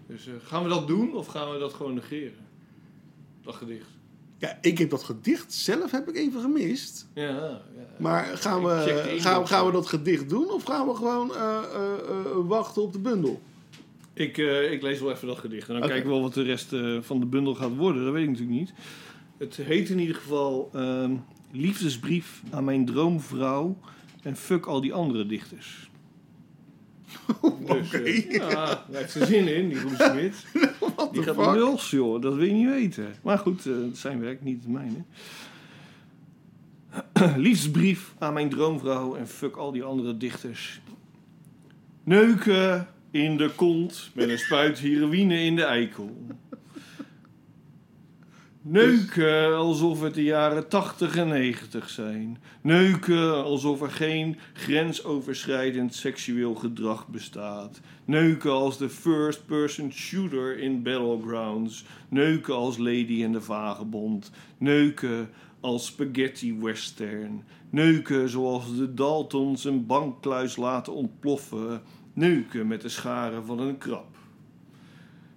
Dus 0.07 0.29
gaan 0.43 0.63
we 0.63 0.69
dat 0.69 0.87
doen 0.87 1.15
of 1.15 1.27
gaan 1.27 1.51
we 1.51 1.59
dat 1.59 1.73
gewoon 1.73 1.93
negeren? 1.93 2.45
Dat 3.43 3.55
gedicht. 3.55 3.87
Ja, 4.37 4.57
ik 4.61 4.77
heb 4.77 4.89
dat 4.89 5.03
gedicht 5.03 5.53
zelf 5.53 5.91
heb 5.91 6.09
ik 6.09 6.15
even 6.15 6.41
gemist. 6.41 7.07
Ja, 7.13 7.23
ja. 7.29 7.61
Maar 7.99 8.23
gaan 8.37 8.63
we, 8.63 9.15
gaan, 9.19 9.41
we- 9.41 9.47
gaan 9.47 9.65
we 9.65 9.71
dat 9.71 9.87
gedicht 9.87 10.29
doen 10.29 10.51
of 10.51 10.63
gaan 10.63 10.87
we 10.87 10.95
gewoon 10.95 11.35
eh, 11.35 11.57
eh, 11.73 11.81
eh, 12.09 12.47
wachten 12.47 12.81
op 12.81 12.93
de 12.93 12.99
bundel? 12.99 13.41
Ik, 14.13 14.37
eh, 14.37 14.71
ik 14.71 14.81
lees 14.81 14.99
wel 14.99 15.11
even 15.11 15.27
dat 15.27 15.37
gedicht. 15.37 15.69
En 15.69 15.79
dan 15.79 15.87
kijken 15.87 16.05
we 16.07 16.13
wel 16.13 16.21
wat 16.21 16.33
de 16.33 16.41
rest 16.43 16.73
eh, 16.73 16.97
van 17.01 17.19
de 17.19 17.25
bundel 17.25 17.55
gaat 17.55 17.75
worden. 17.75 18.03
Dat 18.03 18.13
weet 18.13 18.23
ik 18.23 18.29
natuurlijk 18.29 18.57
niet. 18.59 18.73
Het 19.37 19.55
heet 19.55 19.89
in 19.89 19.99
ieder 19.99 20.15
geval 20.15 20.69
ehm, 20.73 21.15
Liefdesbrief 21.51 22.43
aan 22.49 22.63
mijn 22.63 22.85
droomvrouw. 22.85 23.77
En 24.21 24.35
fuck 24.35 24.65
al 24.65 24.81
die 24.81 24.93
andere 24.93 25.25
dichters. 25.25 25.89
Dus, 27.27 27.87
Oké. 27.87 27.97
eh, 27.97 28.31
ja, 28.31 28.85
hij 28.89 28.99
heeft 28.99 29.11
zijn 29.11 29.25
zin 29.25 29.55
in, 29.55 29.69
die 29.69 29.79
Roel 29.81 29.95
Smit. 29.95 30.45
Die 31.11 31.23
gaat 31.23 31.35
fuck? 31.35 31.55
los, 31.55 31.89
joh. 31.89 32.21
Dat 32.21 32.35
wil 32.35 32.45
je 32.45 32.53
niet 32.53 32.67
weten. 32.69 33.15
Maar 33.23 33.37
goed, 33.37 33.63
het 33.63 33.93
is 33.93 34.01
zijn 34.01 34.19
werk, 34.19 34.43
niet 34.43 34.63
het 34.63 34.71
mijne. 34.71 35.03
Liefdesbrief 37.45 38.13
aan 38.17 38.33
mijn 38.33 38.49
droomvrouw 38.49 39.15
en 39.15 39.27
fuck 39.27 39.55
al 39.55 39.71
die 39.71 39.83
andere 39.83 40.17
dichters. 40.17 40.81
Neuken 42.03 42.87
in 43.11 43.37
de 43.37 43.49
kont 43.55 44.09
met 44.13 44.29
een 44.29 44.37
spuit 44.37 44.79
heroïne 44.79 45.39
in 45.39 45.55
de 45.55 45.63
eikel. 45.63 46.25
Neuken 48.69 49.55
alsof 49.55 50.01
het 50.01 50.13
de 50.13 50.23
jaren 50.23 50.69
80 50.69 51.15
en 51.15 51.27
90 51.27 51.89
zijn. 51.89 52.37
Neuken 52.61 53.43
alsof 53.43 53.81
er 53.81 53.91
geen 53.91 54.37
grensoverschrijdend 54.53 55.95
seksueel 55.95 56.55
gedrag 56.55 57.07
bestaat. 57.07 57.79
Neuken 58.05 58.51
als 58.51 58.77
de 58.77 58.89
first-person 58.89 59.91
shooter 59.91 60.59
in 60.59 60.83
Battlegrounds. 60.83 61.85
Neuken 62.09 62.55
als 62.55 62.77
Lady 62.77 63.23
en 63.23 63.31
de 63.31 63.41
Vagebond. 63.41 64.31
Neuken 64.57 65.29
als 65.59 65.85
spaghetti 65.85 66.59
western. 66.59 67.43
Neuken 67.69 68.29
zoals 68.29 68.77
de 68.77 68.93
Daltons 68.93 69.65
een 69.65 69.85
bankkluis 69.85 70.55
laten 70.55 70.93
ontploffen. 70.93 71.81
Neuken 72.13 72.67
met 72.67 72.81
de 72.81 72.89
scharen 72.89 73.45
van 73.45 73.59
een 73.59 73.77
krab. 73.77 74.15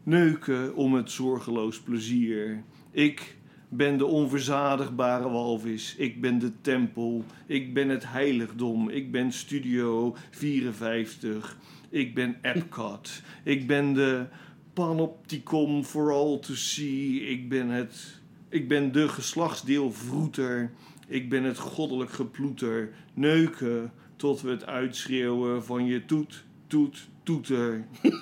Neuken 0.02 0.74
om 0.74 0.94
het 0.94 1.10
zorgeloos 1.10 1.80
plezier. 1.80 2.64
Ik 2.90 3.36
ben 3.68 3.98
de 3.98 4.06
onverzadigbare 4.06 5.28
walvis. 5.28 5.94
Ik 5.96 6.20
ben 6.20 6.38
de 6.38 6.52
tempel. 6.60 7.24
Ik 7.46 7.74
ben 7.74 7.88
het 7.88 8.04
heiligdom. 8.06 8.88
Ik 8.88 9.10
ben 9.10 9.32
Studio 9.32 10.16
54. 10.30 11.56
Ik 11.88 12.14
ben 12.14 12.36
Epcot. 12.42 13.22
Ik 13.44 13.66
ben 13.66 13.92
de 13.92 14.26
panopticon 14.72 15.84
for 15.84 16.12
all 16.12 16.38
to 16.38 16.54
see. 16.54 17.20
Ik 17.20 17.48
ben 17.48 17.68
het... 17.68 18.18
Ik 18.48 18.68
ben 18.68 18.92
de 18.92 19.08
geslachtsdeel 19.08 19.92
vroeter. 19.92 20.70
Ik 21.06 21.28
ben 21.28 21.44
het 21.44 21.58
goddelijk 21.58 22.10
geploeter. 22.10 22.92
Neuken 23.14 23.92
tot 24.16 24.40
we 24.40 24.50
het 24.50 24.66
uitschreeuwen 24.66 25.64
van 25.64 25.84
je 25.84 26.04
toet, 26.04 26.44
toet, 26.66 27.08
toeter. 27.22 27.86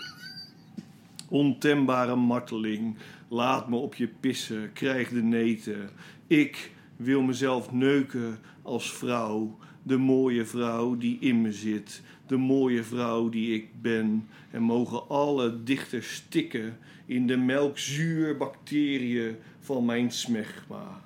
Ontembare 1.29 2.17
marteling. 2.17 2.97
Laat 3.29 3.69
me 3.69 3.77
op 3.77 3.95
je 3.95 4.09
pissen, 4.21 4.73
krijg 4.73 5.09
de 5.09 5.23
neten. 5.23 5.91
Ik 6.27 6.73
wil 6.97 7.23
mezelf 7.23 7.73
neuken 7.73 8.39
als 8.63 8.93
vrouw. 8.93 9.59
De 9.83 9.97
mooie 9.97 10.45
vrouw 10.45 10.97
die 10.97 11.17
in 11.21 11.41
me 11.41 11.53
zit. 11.53 12.03
De 12.27 12.37
mooie 12.37 12.83
vrouw 12.83 13.29
die 13.29 13.55
ik 13.55 13.83
ben. 13.83 14.29
En 14.51 14.63
mogen 14.63 15.09
alle 15.09 15.63
dichters 15.63 16.15
stikken 16.15 16.79
in 17.07 17.27
de 17.27 17.37
melkzuurbacteriën 17.37 19.37
van 19.61 19.85
mijn 19.85 20.11
smegma. 20.11 21.03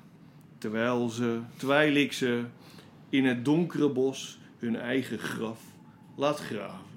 Terwijl, 0.59 1.09
ze, 1.09 1.41
terwijl 1.57 1.95
ik 1.95 2.13
ze 2.13 2.45
in 3.09 3.25
het 3.25 3.45
donkere 3.45 3.89
bos 3.89 4.39
hun 4.59 4.77
eigen 4.77 5.19
graf 5.19 5.61
laat 6.17 6.39
graven. 6.39 6.92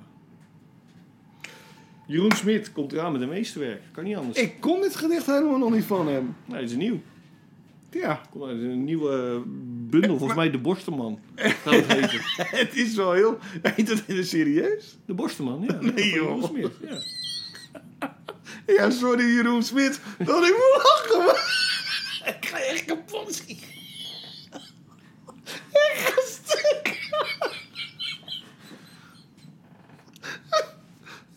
Jeroen 2.08 2.32
Smit 2.32 2.72
komt 2.72 2.92
eraan 2.94 3.12
met 3.12 3.22
een 3.22 3.30
meesterwerk. 3.30 3.82
Kan 3.92 4.04
niet 4.04 4.16
anders. 4.16 4.38
Ik 4.38 4.54
kon 4.60 4.82
dit 4.82 4.96
gedicht 4.96 5.26
helemaal 5.26 5.58
nog 5.58 5.72
niet 5.72 5.84
van 5.84 6.08
hem. 6.08 6.36
Nee, 6.46 6.62
het 6.62 6.70
is 6.70 6.76
nieuw. 6.76 7.02
Ja, 7.92 8.22
Komt 8.30 8.44
uit 8.44 8.62
een 8.62 8.84
nieuwe 8.84 9.44
bundel, 9.90 10.18
volgens 10.18 10.38
mij 10.38 10.52
De 10.52 10.58
Borstenman. 10.58 11.20
Gaat 11.36 11.74
het 11.76 11.94
heten. 11.94 12.20
het 12.60 12.76
is 12.76 12.96
wel 12.96 13.12
heel... 13.12 13.38
Heet 13.62 13.90
het 13.90 14.04
in 14.08 14.26
serieus? 14.26 14.98
De 15.06 15.14
Borstenman, 15.14 15.64
ja. 15.68 15.78
Nee, 15.92 16.10
Jeroen. 16.10 16.44
Smit, 16.44 16.72
ja. 16.82 17.02
Ja, 18.68 18.90
sorry 18.90 19.24
Jeroen 19.36 19.64
Smit 19.64 20.00
dat 20.18 20.44
ik 20.44 20.52
moet 20.52 20.84
lachen. 20.84 21.36
Ik 22.36 22.46
ga 22.46 22.58
echt 22.60 22.86
kapot 22.86 23.36
zien. 23.46 23.58
Ik 25.72 25.94
ga 25.96 26.22
stuk. 26.26 27.10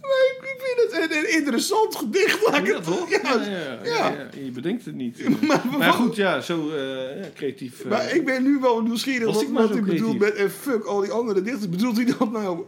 Maar 0.01 0.25
ik 0.31 0.57
vind 0.59 0.93
het 0.93 1.11
een, 1.11 1.37
een 1.37 1.38
interessant 1.55 1.97
gedicht. 1.97 2.47
Laat 2.51 2.67
Ja, 2.67 2.75
het 2.75 2.85
toch? 2.85 3.11
Ja, 3.23 3.79
Ja. 3.85 4.29
Je 4.45 4.51
bedenkt 4.51 4.85
het 4.85 4.95
niet. 4.95 5.29
Maar- 5.49 5.65
Maar, 5.79 5.93
goed, 5.93 6.17
ja, 6.17 6.41
zo 6.41 6.71
eh, 6.71 7.25
creatief. 7.35 7.81
eh, 7.85 7.91
Maar 7.91 8.15
ik 8.15 8.25
ben 8.25 8.43
nu 8.43 8.59
wel 8.61 8.83
nieuwsgierig 8.83 9.27
wat, 9.33 9.43
ik 9.43 9.49
maar 9.49 9.63
wat 9.63 9.73
hij 9.73 9.83
bedoelt 9.83 10.19
met 10.19 10.35
en 10.35 10.51
fuck 10.51 10.85
al 10.85 11.01
die 11.01 11.11
andere 11.11 11.43
dichters. 11.43 11.69
Bedoelt 11.69 11.97
hij 11.97 12.05
dat 12.19 12.33
nou... 12.33 12.65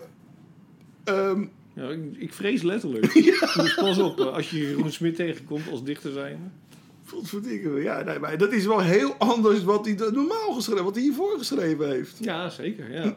ehm, 1.05 1.45
ja, 1.74 1.89
ik, 1.89 2.01
ik 2.18 2.33
vrees 2.33 2.62
letterlijk. 2.62 3.12
Dus 3.62 3.74
pas 3.74 3.99
op, 3.99 4.20
eh, 4.20 4.26
als 4.35 4.51
je 4.51 4.59
Jeroen 4.59 4.93
Smit 4.93 5.14
tegenkomt 5.16 5.70
als 5.70 5.85
dichter 5.85 6.12
zijn. 6.12 6.53
Godverdikke, 7.07 7.68
ja, 7.70 8.03
nee, 8.03 8.18
maar 8.18 8.39
dat 8.39 8.53
is 8.53 8.66
wel 8.66 8.81
heel 8.81 9.14
anders 9.18 9.64
wat 9.64 9.85
hij 9.85 9.95
normaal 9.95 10.53
geschreven, 10.53 10.85
wat 10.85 10.95
hij 10.95 11.03
hiervoor 11.05 11.35
geschreven 11.39 11.89
heeft. 11.91 12.16
Ja, 12.20 12.49
zeker, 12.51 12.93
ja. 12.93 13.16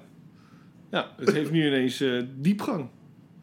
Ja, 0.92 1.12
het 1.18 1.32
heeft 1.32 1.52
nu 1.52 1.68
ineens 1.68 2.02
eh, 2.02 2.22
diepgang. 2.38 2.88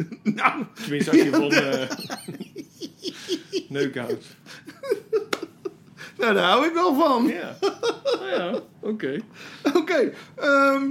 Nou, 0.34 0.64
Tenminste, 0.82 1.10
als 1.10 1.20
je 1.22 1.30
van 1.30 1.50
eh 1.52 1.88
neuken 3.68 4.02
houdt. 4.02 4.24
nou, 6.18 6.34
daar 6.34 6.44
hou 6.50 6.66
ik 6.66 6.72
wel 6.72 6.94
van. 6.94 7.26
Ja, 7.26 7.56
nou 8.20 8.28
ja, 8.30 8.60
oké. 8.80 9.16
Oké, 9.74 10.12
ehm, 10.36 10.90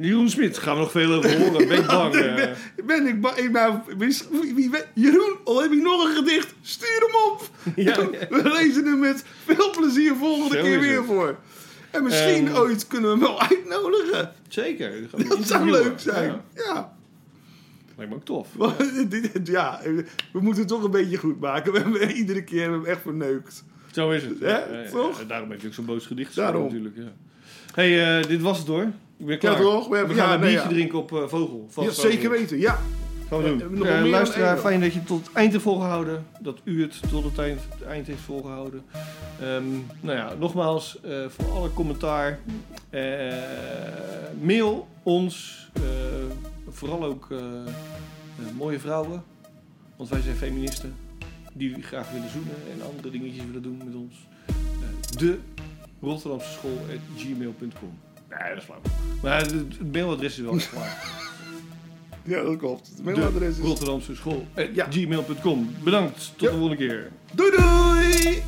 Jeroen 0.00 0.30
Smit, 0.30 0.58
gaan 0.58 0.74
we 0.74 0.80
nog 0.80 0.90
veel 0.90 1.12
over 1.12 1.38
horen. 1.38 1.68
Ben 1.68 1.78
ik 1.78 1.86
bang. 1.86 2.14
eh. 2.16 2.34
ben, 2.34 2.56
ben 2.86 3.06
ik 3.06 3.20
ba- 3.20 3.36
ik 3.36 3.52
ben, 3.52 3.82
wie, 3.98 4.70
Jeroen, 4.94 5.36
al 5.44 5.62
heb 5.62 5.72
ik 5.72 5.82
nog 5.82 6.04
een 6.08 6.14
gedicht, 6.16 6.54
stuur 6.62 7.06
hem 7.06 7.32
op. 7.32 7.50
Ja, 7.76 8.10
We 8.28 8.42
lezen 8.58 8.84
hem 8.84 8.98
met 8.98 9.24
veel 9.44 9.70
plezier 9.70 10.14
volgende 10.16 10.56
Zo 10.56 10.62
keer 10.62 10.80
weer 10.80 10.96
het. 10.96 11.06
voor. 11.06 11.36
En 11.90 12.02
misschien 12.04 12.46
Ehm, 12.48 12.56
ooit 12.56 12.86
kunnen 12.86 13.10
we 13.10 13.16
hem 13.16 13.26
wel 13.26 13.40
uitnodigen. 13.42 14.32
Zeker. 14.48 14.92
we 15.10 15.24
Dat 15.28 15.38
zou 15.46 15.70
leuk 15.70 16.00
zijn. 16.00 16.40
Ja. 16.54 16.96
Lijkt 17.98 18.12
me 18.12 18.18
ook 18.18 18.24
tof. 18.24 18.48
Ja, 19.44 19.80
we 20.32 20.40
moeten 20.40 20.60
het 20.62 20.68
toch 20.68 20.82
een 20.82 20.90
beetje 20.90 21.16
goed 21.16 21.40
maken. 21.40 21.72
We 21.72 21.78
hebben 21.78 22.10
iedere 22.10 22.42
keer 22.44 22.60
hebben 22.62 22.82
we 22.82 22.88
echt 22.88 23.00
verneukt. 23.02 23.64
Zo 23.92 24.10
is 24.10 24.22
het. 24.22 24.40
Hè, 24.40 24.48
Ja, 24.48 24.82
ja, 24.82 24.90
toch? 24.90 25.26
daarom 25.26 25.50
heb 25.50 25.60
je 25.60 25.66
ook 25.66 25.72
zo'n 25.74 25.84
boos 25.84 26.06
gedicht 26.06 26.34
Daarom. 26.34 26.62
natuurlijk. 26.62 26.96
Ja. 26.96 27.12
hey, 27.74 28.18
eh, 28.20 28.26
dit 28.28 28.40
was 28.40 28.58
het 28.58 28.66
hoor. 28.66 28.82
Ik 29.16 29.26
ben 29.26 29.38
klaar. 29.38 29.52
Ja, 29.52 29.58
toch? 29.58 29.88
We 29.88 29.96
hebben- 29.96 30.16
gaan 30.16 30.32
een 30.32 30.40
biertje 30.48 30.68
drinken 30.68 30.98
op 30.98 31.12
eh, 31.12 31.18
Vogel. 31.28 31.66
Vast 31.70 31.86
Ja, 31.88 31.94
Vogel. 31.94 32.10
zeker 32.10 32.30
weten, 32.30 32.58
ja. 32.58 32.78
Gaan 33.28 33.42
we 33.42 33.56
doen. 33.56 33.86
Eh, 33.86 34.04
luisteraar, 34.04 34.58
fijn 34.58 34.80
dat 34.80 34.92
je 34.94 35.04
tot 35.04 35.26
het 35.26 35.34
eind 35.36 35.52
hebt 35.52 35.64
volgehouden. 35.64 36.26
Dat 36.40 36.58
u 36.64 36.82
het 36.82 37.00
tot 37.10 37.24
het 37.24 37.38
eind, 37.38 37.60
het 37.78 37.82
eind 37.88 38.06
heeft 38.06 38.20
volgehouden. 38.20 38.82
Ehm, 39.40 39.64
nou 40.00 40.16
ja, 40.18 40.32
nogmaals, 40.38 40.98
voor 41.28 41.50
alle 41.52 41.72
commentaar. 41.72 42.38
mail 44.40 44.88
ons. 45.02 45.66
Vooral 46.70 47.04
ook 47.04 47.26
eh, 47.30 47.38
eh, 47.38 47.72
mooie 48.56 48.78
vrouwen. 48.80 49.22
Want 49.96 50.08
wij 50.08 50.20
zijn 50.20 50.36
feministen. 50.36 50.94
Die 51.54 51.82
graag 51.82 52.10
willen 52.10 52.30
zoenen 52.30 52.54
en 52.72 52.86
andere 52.86 53.10
dingetjes 53.10 53.44
willen 53.44 53.62
doen 53.62 53.76
met 53.84 53.94
ons. 53.94 54.14
Eh, 54.46 55.18
de 55.18 55.38
Rotterdamse 56.00 56.50
school 56.52 56.78
at 56.78 57.00
gmail.com. 57.22 57.98
Nee, 58.30 58.48
dat 58.48 58.58
is 58.58 58.64
flauw. 58.64 58.80
Maar 59.22 59.40
het, 59.40 59.92
mailadres 59.92 60.38
is 60.38 60.44
wel 60.44 60.54
echt 60.54 60.70
klaar. 60.70 60.96
Ja, 62.24 62.42
dat 62.42 62.56
klopt. 62.56 62.86
Het 62.88 62.96
De 62.96 63.02
mailadres 63.02 63.58
is... 63.58 63.64
Rotterdamse 63.64 64.14
school. 64.14 64.46
Ja. 64.72 64.86
Gmail.com. 64.90 65.70
Bedankt. 65.84 66.32
Tot 66.36 66.40
Ja. 66.40 66.50
de 66.50 66.56
volgende 66.56 66.76
keer. 66.86 67.10
Doei 67.34 67.50
doei! 67.56 68.42